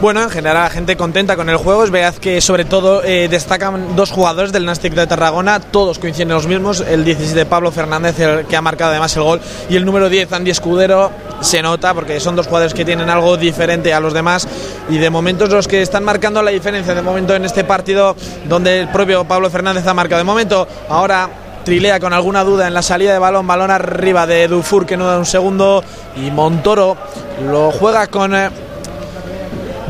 [0.00, 1.82] Bueno, en general gente contenta con el juego.
[1.82, 6.28] Es verdad que sobre todo eh, destacan dos jugadores del Nastic de Tarragona, todos coinciden
[6.28, 6.80] los mismos.
[6.80, 9.40] El 17 Pablo Fernández, el que ha marcado además el gol,
[9.70, 11.10] y el número 10 Andy Escudero.
[11.40, 14.46] Se nota porque son dos jugadores que tienen algo diferente a los demás
[14.88, 16.94] y de momento los que están marcando la diferencia.
[16.94, 18.14] De momento en este partido
[18.48, 20.18] donde el propio Pablo Fernández ha marcado.
[20.18, 24.46] De momento ahora Trilea con alguna duda en la salida de balón, balón arriba de
[24.46, 25.82] Dufour que no da un segundo
[26.14, 26.96] y Montoro
[27.44, 28.50] lo juega con eh,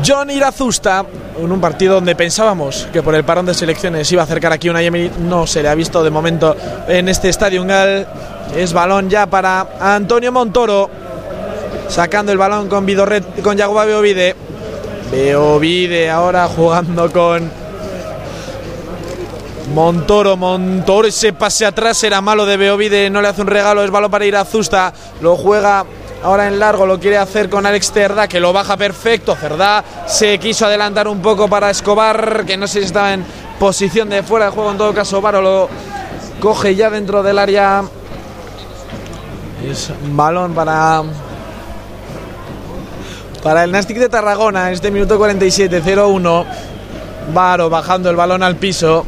[0.03, 1.05] John Irazusta
[1.37, 4.69] en un partido donde pensábamos que por el parón de selecciones iba a acercar aquí
[4.69, 8.07] una Yemeni, no se le ha visto de momento en este estadio Gal.
[8.55, 10.89] Es balón ya para Antonio Montoro,
[11.89, 14.35] sacando el balón con Vidorret, con Yagoba Beovide.
[15.11, 17.66] Beovide ahora jugando con
[19.73, 23.91] Montoro, Montoro, ese pase atrás era malo de Beovide, no le hace un regalo, es
[23.91, 25.85] balón para Irazusta, lo juega
[26.23, 29.35] Ahora en largo lo quiere hacer con Alex Cerda, que lo baja perfecto.
[29.35, 33.23] Cerda se quiso adelantar un poco para Escobar, que no sé si estaba en
[33.59, 34.71] posición de fuera de juego.
[34.71, 35.69] En todo caso, Varo lo
[36.41, 37.83] coge ya dentro del área.
[39.63, 41.03] Es balón para.
[43.43, 46.45] Para el Nastic de Tarragona, este minuto 47, 0-1.
[47.33, 49.05] Varo bajando el balón al piso.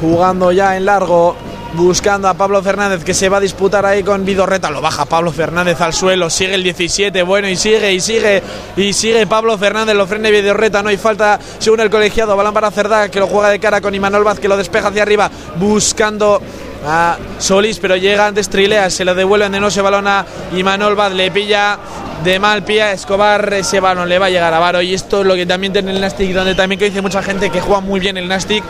[0.00, 1.36] Jugando ya en largo
[1.76, 4.70] buscando a Pablo Fernández que se va a disputar ahí con Vidorreta.
[4.70, 8.42] Lo baja Pablo Fernández al suelo, sigue el 17, bueno, y sigue, y sigue,
[8.76, 12.36] y sigue Pablo Fernández, lo frena Vidorreta, no hay falta según el colegiado.
[12.36, 15.02] Balán para Cerdá que lo juega de cara con Imanol Vaz que lo despeja hacia
[15.02, 16.40] arriba, buscando
[16.86, 20.24] a Solís, pero llega antes Trilea, se lo devuelven de no se balón a
[20.54, 21.78] Imanol Vaz, le pilla
[22.24, 25.26] de mal pie Escobar, ese balón le va a llegar a Varo y esto es
[25.26, 28.00] lo que también tiene el Nastic, donde también que dice mucha gente que juega muy
[28.00, 28.64] bien el Nastic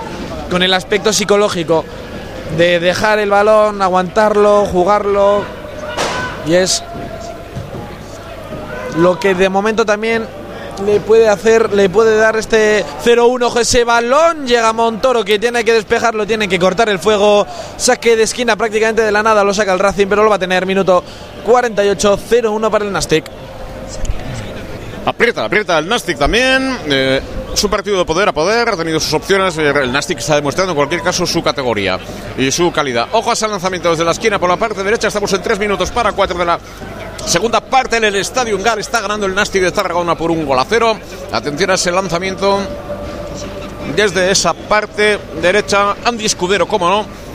[0.50, 1.84] con el aspecto psicológico
[2.56, 5.44] de dejar el balón, aguantarlo, jugarlo.
[6.46, 6.82] Y es
[8.96, 10.26] lo que de momento también
[10.84, 14.46] le puede hacer, le puede dar este 0-1 ese balón.
[14.46, 17.46] Llega Montoro que tiene que despejarlo, tiene que cortar el fuego.
[17.76, 20.40] Saque de esquina prácticamente de la nada, lo saca el Racing, pero lo va a
[20.40, 21.02] tener minuto
[21.44, 23.24] 48, 0-1 para el Nastic.
[25.06, 26.78] Aprieta, aprieta el Nastic también.
[26.86, 27.20] Eh,
[27.54, 29.56] su partido de poder a poder, ha tenido sus opciones.
[29.56, 31.96] Eh, el Nastic está demostrando en cualquier caso su categoría
[32.36, 33.06] y su calidad.
[33.12, 35.06] Ojo a ese lanzamiento desde la esquina por la parte derecha.
[35.06, 36.58] Estamos en 3 minutos para 4 de la
[37.24, 38.80] segunda parte en el Estadio Ungar.
[38.80, 40.98] Está ganando el Nastic de Tarragona por un gol a cero.
[41.30, 42.58] Atención a ese lanzamiento
[43.94, 45.94] desde esa parte derecha.
[46.04, 47.25] Andy Escudero, cómo no.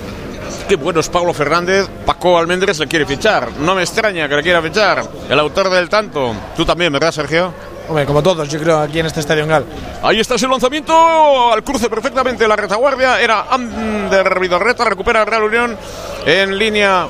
[0.71, 1.89] Qué bueno es Pablo Fernández.
[2.05, 3.51] Paco Almendres le quiere fichar.
[3.59, 5.03] No me extraña que le quiera fichar.
[5.29, 6.33] El autor del tanto.
[6.55, 7.53] Tú también, ¿verdad, Sergio?
[7.89, 9.65] Hombre, como todos, yo creo, aquí en este estadio Gal.
[10.01, 13.19] Ahí está ese lanzamiento al cruce perfectamente la retaguardia.
[13.19, 15.77] Era Ander Vidorreta, recupera Real Unión
[16.25, 17.05] en línea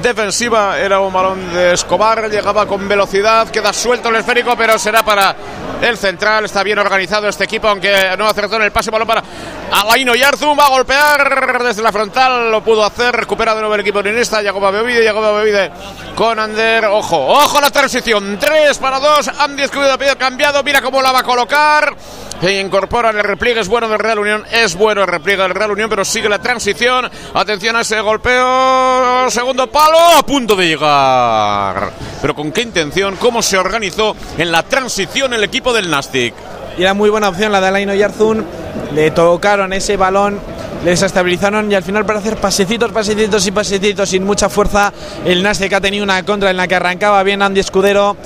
[0.00, 0.78] defensiva.
[0.78, 5.34] Era un balón de Escobar, llegaba con velocidad, queda suelto el esférico, pero será para
[5.80, 6.44] el central.
[6.44, 8.90] Está bien organizado este equipo, aunque no acertó en el pase.
[8.90, 9.22] Balón para
[9.70, 13.14] Alaino Yarzum, va a golpear desde la frontal, lo pudo hacer.
[13.14, 14.42] Recupera de nuevo el equipo unionista.
[14.42, 15.70] Jacoba Bebide, Jacoba Bebide
[16.14, 16.86] con Ander.
[16.86, 18.38] Ojo, ojo la transición.
[18.38, 19.28] 3 para 2.
[19.40, 20.62] Andy Escudo cambiado.
[20.62, 21.96] Mira cómo la va a colocar.
[22.42, 25.70] Se incorpora el repliegue, es bueno del Real Unión, es bueno el repliegue del Real
[25.70, 27.08] Unión, pero sigue la transición.
[27.34, 31.92] Atención a ese golpeo, segundo palo, a punto de llegar.
[32.20, 36.34] Pero con qué intención, cómo se organizó en la transición el equipo del Nastic.
[36.76, 38.44] Y era muy buena opción la de Alain Yarzun.
[38.92, 40.40] Le tocaron ese balón,
[40.84, 44.92] le desestabilizaron y al final para hacer pasecitos, pasecitos y pasecitos sin mucha fuerza,
[45.24, 48.16] el Nastic ha tenido una contra en la que arrancaba bien Andy Escudero,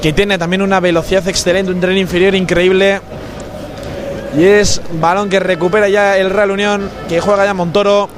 [0.00, 3.02] que tiene también una velocidad excelente, un tren inferior increíble.
[4.36, 8.08] Y es balón que recupera ya el Real Unión, que juega ya Montoro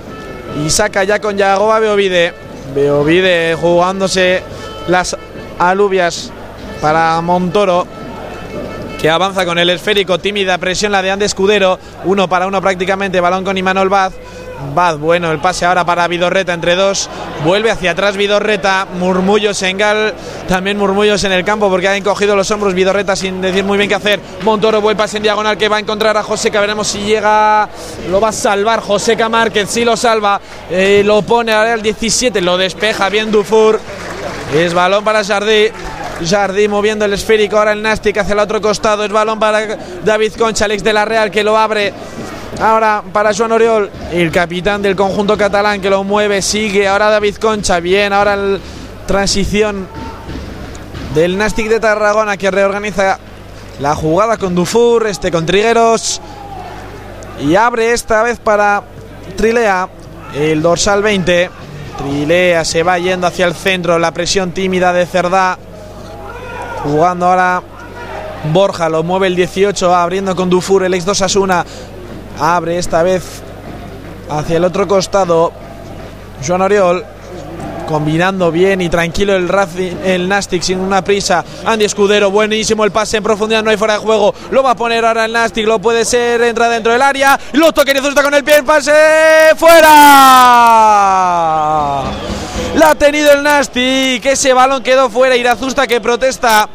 [0.65, 2.35] y saca ya con Yagoba Beovide.
[2.75, 4.43] Beovide jugándose
[4.89, 5.17] las
[5.59, 6.31] alubias
[6.81, 7.87] para Montoro
[9.03, 13.21] que avanza con el esférico, tímida presión la de Andes Escudero, uno para uno prácticamente,
[13.21, 14.13] balón con Imanol Baz.
[14.77, 17.11] Baz, bueno, el pase ahora para Vidorreta entre dos,
[17.45, 20.15] vuelve hacia atrás Vidorreta, murmullos en Gal,
[20.47, 23.89] también murmullos en el campo porque ha encogido los hombros Vidorreta sin decir muy bien
[23.89, 24.21] qué hacer.
[24.45, 27.69] Montoro, buen pase en diagonal que va a encontrar a Joseca, veremos si llega,
[28.09, 32.41] lo va a salvar Joseca Márquez, sí lo salva, eh, lo pone ahora al 17,
[32.41, 33.81] lo despeja bien Dufour,
[34.55, 35.73] es balón para Jardí.
[36.29, 40.35] Jardí moviendo el esférico, ahora el Nastic hacia el otro costado, es balón para David
[40.35, 41.93] Concha, Alex de la Real que lo abre.
[42.61, 46.87] Ahora para Joan Oriol, el capitán del conjunto catalán que lo mueve, sigue.
[46.87, 48.13] Ahora David Concha, bien.
[48.13, 48.61] Ahora el
[49.07, 49.89] transición
[51.15, 53.19] del Nastic de Tarragona que reorganiza
[53.81, 56.21] la jugada con Dufour, este con Trigueros.
[57.41, 58.83] Y abre esta vez para
[59.37, 59.89] Trilea,
[60.35, 61.51] el dorsal 20.
[61.99, 65.59] Trilea se va yendo hacia el centro, la presión tímida de Cerdá.
[66.83, 67.63] Jugando ahora
[68.53, 71.65] Borja, lo mueve el 18, abriendo con Dufour, el ex 2 Asuna.
[72.41, 73.43] Abre esta vez
[74.29, 75.53] hacia el otro costado.
[76.47, 77.05] Joan Oriol.
[77.87, 79.51] Combinando bien y tranquilo el,
[80.05, 81.45] el Nastic sin una prisa.
[81.67, 84.35] Andy Escudero, buenísimo el pase en profundidad, no hay fuera de juego.
[84.51, 87.39] Lo va a poner ahora el Nastic, lo puede ser, entra dentro del área.
[87.53, 88.93] Lo toca está con el pie, el pase
[89.57, 89.93] fuera.
[92.77, 95.37] La ha tenido el Nastic, ese balón quedó fuera.
[95.37, 96.69] Irazusta que protesta.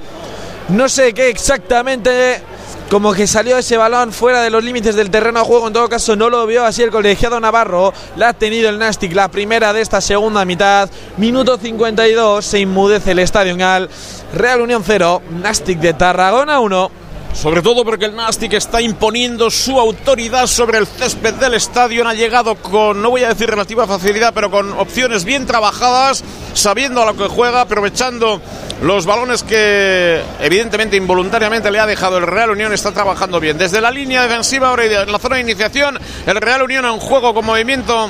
[0.69, 2.41] No sé qué exactamente
[2.89, 5.67] como que salió ese balón fuera de los límites del terreno de juego.
[5.67, 7.93] En todo caso, no lo vio así el colegiado Navarro.
[8.15, 10.89] La ha tenido el Nastic, la primera de esta segunda mitad.
[11.17, 13.89] Minuto 52, se inmudece el estadio en Al.
[14.33, 17.06] Real Unión 0, Nastic de Tarragona 1
[17.37, 22.07] sobre todo porque el Nastic está imponiendo su autoridad sobre el césped del estadio.
[22.07, 26.23] Ha llegado con, no voy a decir relativa facilidad, pero con opciones bien trabajadas,
[26.55, 28.41] sabiendo a lo que juega, aprovechando
[28.81, 32.73] los balones que evidentemente involuntariamente le ha dejado el Real Unión.
[32.73, 33.59] Está trabajando bien.
[33.59, 37.35] Desde la línea defensiva, ahora en la zona de iniciación, el Real Unión en juego
[37.35, 38.09] con movimiento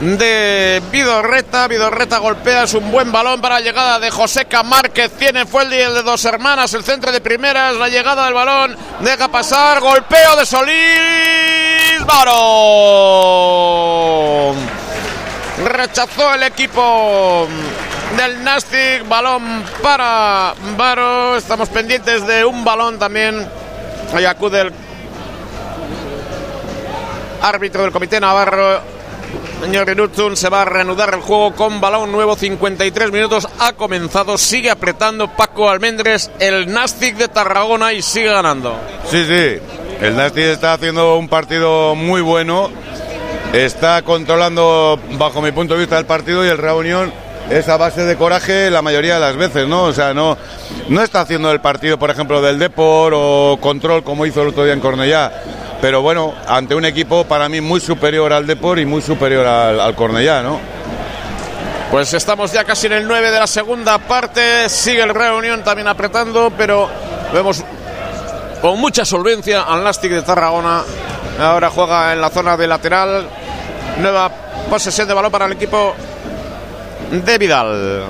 [0.00, 1.68] de Vidorreta.
[2.18, 5.12] golpea, es un buen balón para la llegada de José Márquez.
[5.12, 7.76] Tiene fue el de dos hermanas, el centro de primeras.
[7.76, 9.80] La llegada del balón deja pasar.
[9.80, 12.04] Golpeo de Solís.
[12.04, 12.36] Varón.
[15.64, 17.48] Rechazó el equipo
[18.16, 19.08] del Nastic.
[19.08, 21.36] Balón para Varo.
[21.36, 23.48] Estamos pendientes de un balón también.
[24.14, 24.72] Ahí acude el
[27.42, 28.95] árbitro del Comité Navarro
[29.60, 32.36] Señor Inutzun se va a reanudar el juego con balón nuevo.
[32.36, 34.38] 53 minutos ha comenzado.
[34.38, 38.78] Sigue apretando Paco Almendres, el Nastic de Tarragona y sigue ganando.
[39.10, 39.58] Sí, sí.
[40.00, 42.70] El Nastic está haciendo un partido muy bueno.
[43.52, 47.12] Está controlando, bajo mi punto de vista, el partido y el Reunión
[47.50, 49.84] es a base de coraje la mayoría de las veces, ¿no?
[49.84, 50.36] O sea, no,
[50.88, 54.64] no está haciendo el partido, por ejemplo, del Depor o control como hizo el otro
[54.64, 55.32] día en Cornellá
[55.80, 59.80] pero bueno, ante un equipo para mí muy superior al Depor y muy superior al,
[59.80, 59.94] al
[60.44, 60.58] ¿no?
[61.90, 65.86] Pues estamos ya casi en el 9 de la segunda parte, sigue el Reunión también
[65.86, 66.90] apretando, pero
[67.32, 67.62] vemos
[68.60, 70.82] con mucha solvencia al Nastic de Tarragona.
[71.38, 73.28] Ahora juega en la zona de lateral.
[73.98, 74.30] Nueva
[74.68, 75.94] posesión de balón para el equipo
[77.10, 78.04] de Vidal.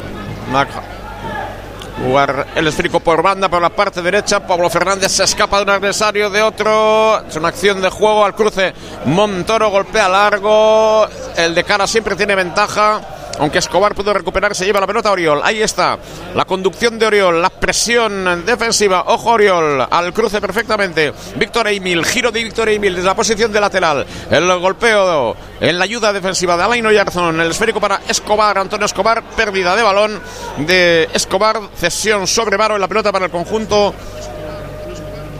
[2.04, 4.46] Jugar el esférico por banda por la parte derecha.
[4.46, 7.24] Pablo Fernández se escapa de un adversario de otro.
[7.26, 8.74] Es una acción de juego al cruce.
[9.06, 11.08] Montoro golpea largo.
[11.36, 13.00] El de cara siempre tiene ventaja.
[13.38, 15.40] Aunque Escobar pudo recuperar, se lleva la pelota a Oriol.
[15.42, 15.98] Ahí está.
[16.34, 19.04] La conducción de Oriol, la presión defensiva.
[19.08, 21.12] Ojo Oriol, al cruce perfectamente.
[21.36, 24.06] Víctor Emil, giro de Víctor Emil desde la posición de lateral.
[24.30, 27.40] El golpeo en la ayuda defensiva de Alain Oyarzón.
[27.40, 29.22] El esférico para Escobar, Antonio Escobar.
[29.36, 30.20] Pérdida de balón
[30.58, 31.60] de Escobar.
[31.76, 33.94] Cesión sobre Varo en la pelota para el conjunto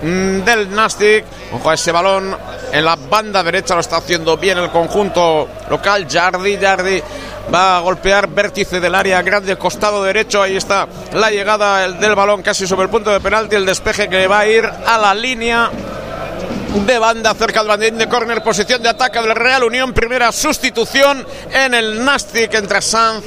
[0.02, 1.24] del Nastic.
[1.52, 2.36] Ojo a ese balón
[2.72, 6.06] en la banda derecha lo está haciendo bien el conjunto local.
[6.10, 7.02] Jardi, Jardi
[7.52, 10.42] va a golpear vértice del área grande, costado derecho.
[10.42, 13.56] Ahí está la llegada del balón casi sobre el punto de penalti.
[13.56, 15.70] El despeje que va a ir a la línea
[16.74, 21.26] de banda cerca del bandín de córner, posición de ataque del Real Unión, primera sustitución
[21.52, 23.24] en el Nastic entre Sanz,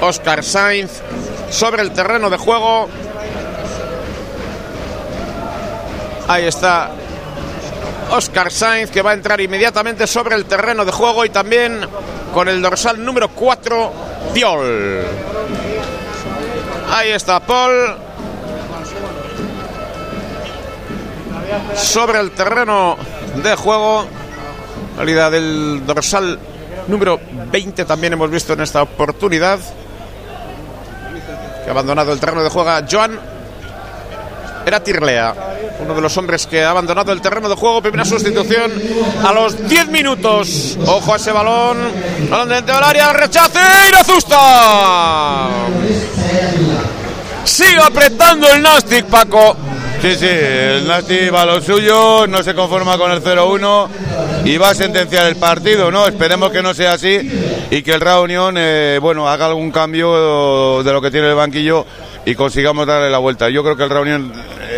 [0.00, 1.02] Oscar Sainz
[1.50, 2.88] sobre el terreno de juego.
[6.32, 6.90] Ahí está
[8.10, 11.80] Oscar Sainz que va a entrar inmediatamente sobre el terreno de juego y también
[12.32, 13.92] con el dorsal número 4,
[14.32, 15.02] Piol.
[16.90, 17.96] Ahí está Paul.
[21.76, 22.96] Sobre el terreno
[23.42, 24.06] de juego.
[24.96, 26.38] Realidad del dorsal
[26.88, 29.58] número 20 también hemos visto en esta oportunidad.
[31.62, 33.31] Que ha abandonado el terreno de juego Joan
[34.66, 35.34] era Tirlea,
[35.80, 37.82] uno de los hombres que ha abandonado el terreno de juego.
[37.82, 38.72] Primera sustitución
[39.24, 40.78] a los 10 minutos.
[40.86, 41.78] Ojo a ese balón.
[42.28, 45.48] Balón dentro del área, rechace y la zusta.
[47.44, 49.56] Sigue apretando el Nastic, Paco.
[50.00, 53.88] Sí, sí, el Nastic va a lo suyo, no se conforma con el 0-1
[54.44, 56.06] y va a sentenciar el partido, ¿no?
[56.08, 57.20] Esperemos que no sea así
[57.70, 61.86] y que el Reunión, eh, bueno, haga algún cambio de lo que tiene el banquillo
[62.24, 63.48] y consigamos darle la vuelta.
[63.48, 64.32] Yo creo que el Reunión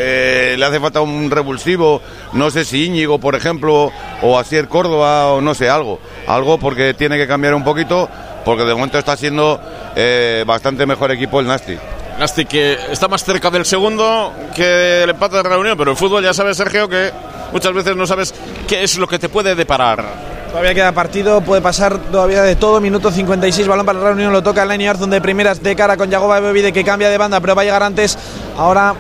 [0.07, 2.03] eh, le hace falta un revulsivo,
[2.35, 3.91] no sé si Íñigo, por ejemplo,
[4.21, 5.99] o Asier Córdoba, o no sé, algo.
[6.27, 8.09] Algo porque tiene que cambiar un poquito,
[8.45, 9.59] porque de momento está siendo
[9.97, 11.79] eh, bastante mejor equipo el Nastic.
[12.19, 16.23] Nastic que está más cerca del segundo que el empate de Reunión, pero el fútbol
[16.23, 17.11] ya sabes, Sergio, que
[17.53, 18.35] muchas veces no sabes
[18.69, 20.05] qué es lo que te puede deparar.
[20.51, 22.81] Todavía queda partido, puede pasar todavía de todo.
[22.81, 26.11] Minuto 56, balón para la reunión, lo toca Lenny Arzun de primeras de cara con
[26.11, 28.17] Yagoba Bebide que cambia de banda, pero va a llegar antes.
[28.57, 28.95] Ahora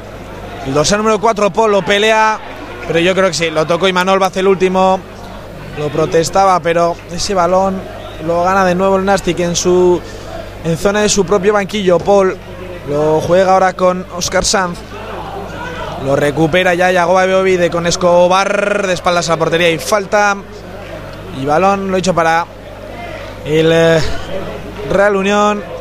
[0.66, 2.38] el dorsal número 4, Polo pelea,
[2.86, 5.00] pero yo creo que sí, lo tocó Imanol hace el último.
[5.78, 7.80] Lo protestaba, pero ese balón
[8.26, 10.00] lo gana de nuevo el Nastic en su
[10.64, 11.98] en zona de su propio banquillo.
[11.98, 12.36] Paul
[12.88, 14.78] lo juega ahora con Oscar Sanz.
[16.04, 20.36] Lo recupera ya Yagoba Beovide con Escobar de espaldas a la portería y falta.
[21.40, 22.46] Y balón lo he hecho para
[23.44, 24.00] el eh,
[24.90, 25.73] Real Unión.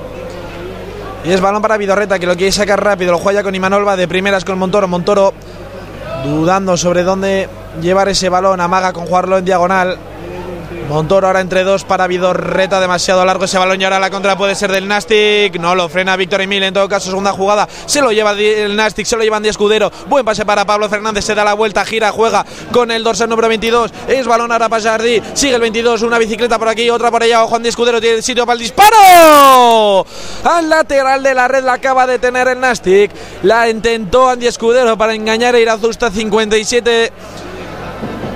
[1.25, 3.13] Y es balón para Vidorreta que lo quiere sacar rápido.
[3.13, 4.87] Lo juega ya con Imanolva de primeras con Montoro.
[4.87, 5.33] Montoro
[6.25, 7.47] dudando sobre dónde
[7.81, 8.59] llevar ese balón.
[8.59, 9.97] Amaga con jugarlo en diagonal.
[10.89, 14.53] Montoro ahora entre dos para Vidorreta, demasiado largo ese balón y ahora la contra puede
[14.53, 15.59] ser del Nastic.
[15.59, 17.67] No lo frena Víctor Emil, en todo caso, segunda jugada.
[17.85, 19.91] Se lo lleva el Nastic, se lo llevan de escudero.
[20.07, 23.47] Buen pase para Pablo Fernández, se da la vuelta, gira, juega con el dorsal número
[23.47, 23.91] 22.
[24.07, 27.43] Es balón ahora para Jardí, sigue el 22, una bicicleta por aquí, otra por allá.
[27.43, 30.05] Juan de Escudero tiene sitio para el disparo.
[30.43, 33.11] Al lateral de la red la acaba de tener el Nastic.
[33.43, 37.11] La intentó Andy Escudero para engañar a Irazusta 57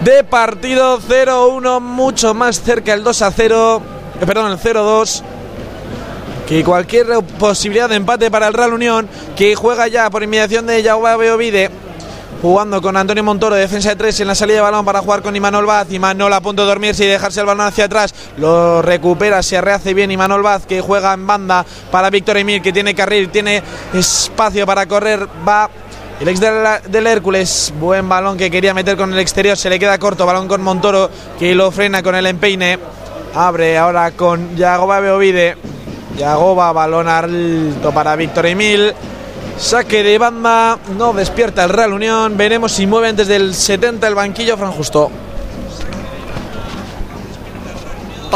[0.08, 3.82] de partido 0-1, mucho más cerca el 2-0,
[4.22, 5.22] eh, perdón, el 0-2
[6.48, 7.08] que cualquier
[7.38, 11.70] posibilidad de empate para el Real Unión, que juega ya por inmediación de Yagoba Beovide,
[12.42, 15.36] jugando con Antonio Montoro, defensa de tres en la salida de balón para jugar con
[15.36, 15.92] Imanol Vaz.
[15.92, 18.16] Imanol a punto de dormirse y dejarse el balón hacia atrás.
[18.38, 22.72] Lo recupera, se rehace bien Imanol Vaz, que juega en banda para Víctor Emil, que
[22.72, 23.62] tiene carril, tiene
[23.94, 25.28] espacio para correr.
[25.46, 25.70] Va
[26.20, 30.00] el ex del, Hércules, buen balón que quería meter con el exterior, se le queda
[30.00, 32.80] corto, balón con Montoro que lo frena con el empeine.
[33.36, 35.58] Abre ahora con Yagoba Beovide.
[36.18, 38.94] Yagoba, balón alto para Víctor Emil.
[39.60, 42.36] Saque de banda, no despierta el Real Unión.
[42.36, 45.12] Veremos si mueve antes del 70 el banquillo Fran Justo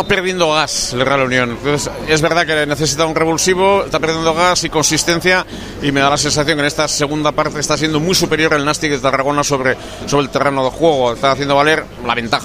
[0.01, 1.51] está perdiendo gas el Real Unión.
[1.51, 5.45] Entonces, es verdad que necesita un revulsivo, está perdiendo gas y consistencia
[5.81, 8.65] y me da la sensación que en esta segunda parte está siendo muy superior el
[8.65, 11.13] Nastic de Tarragona sobre, sobre el terreno de juego.
[11.13, 12.39] Está haciendo valer la ventaja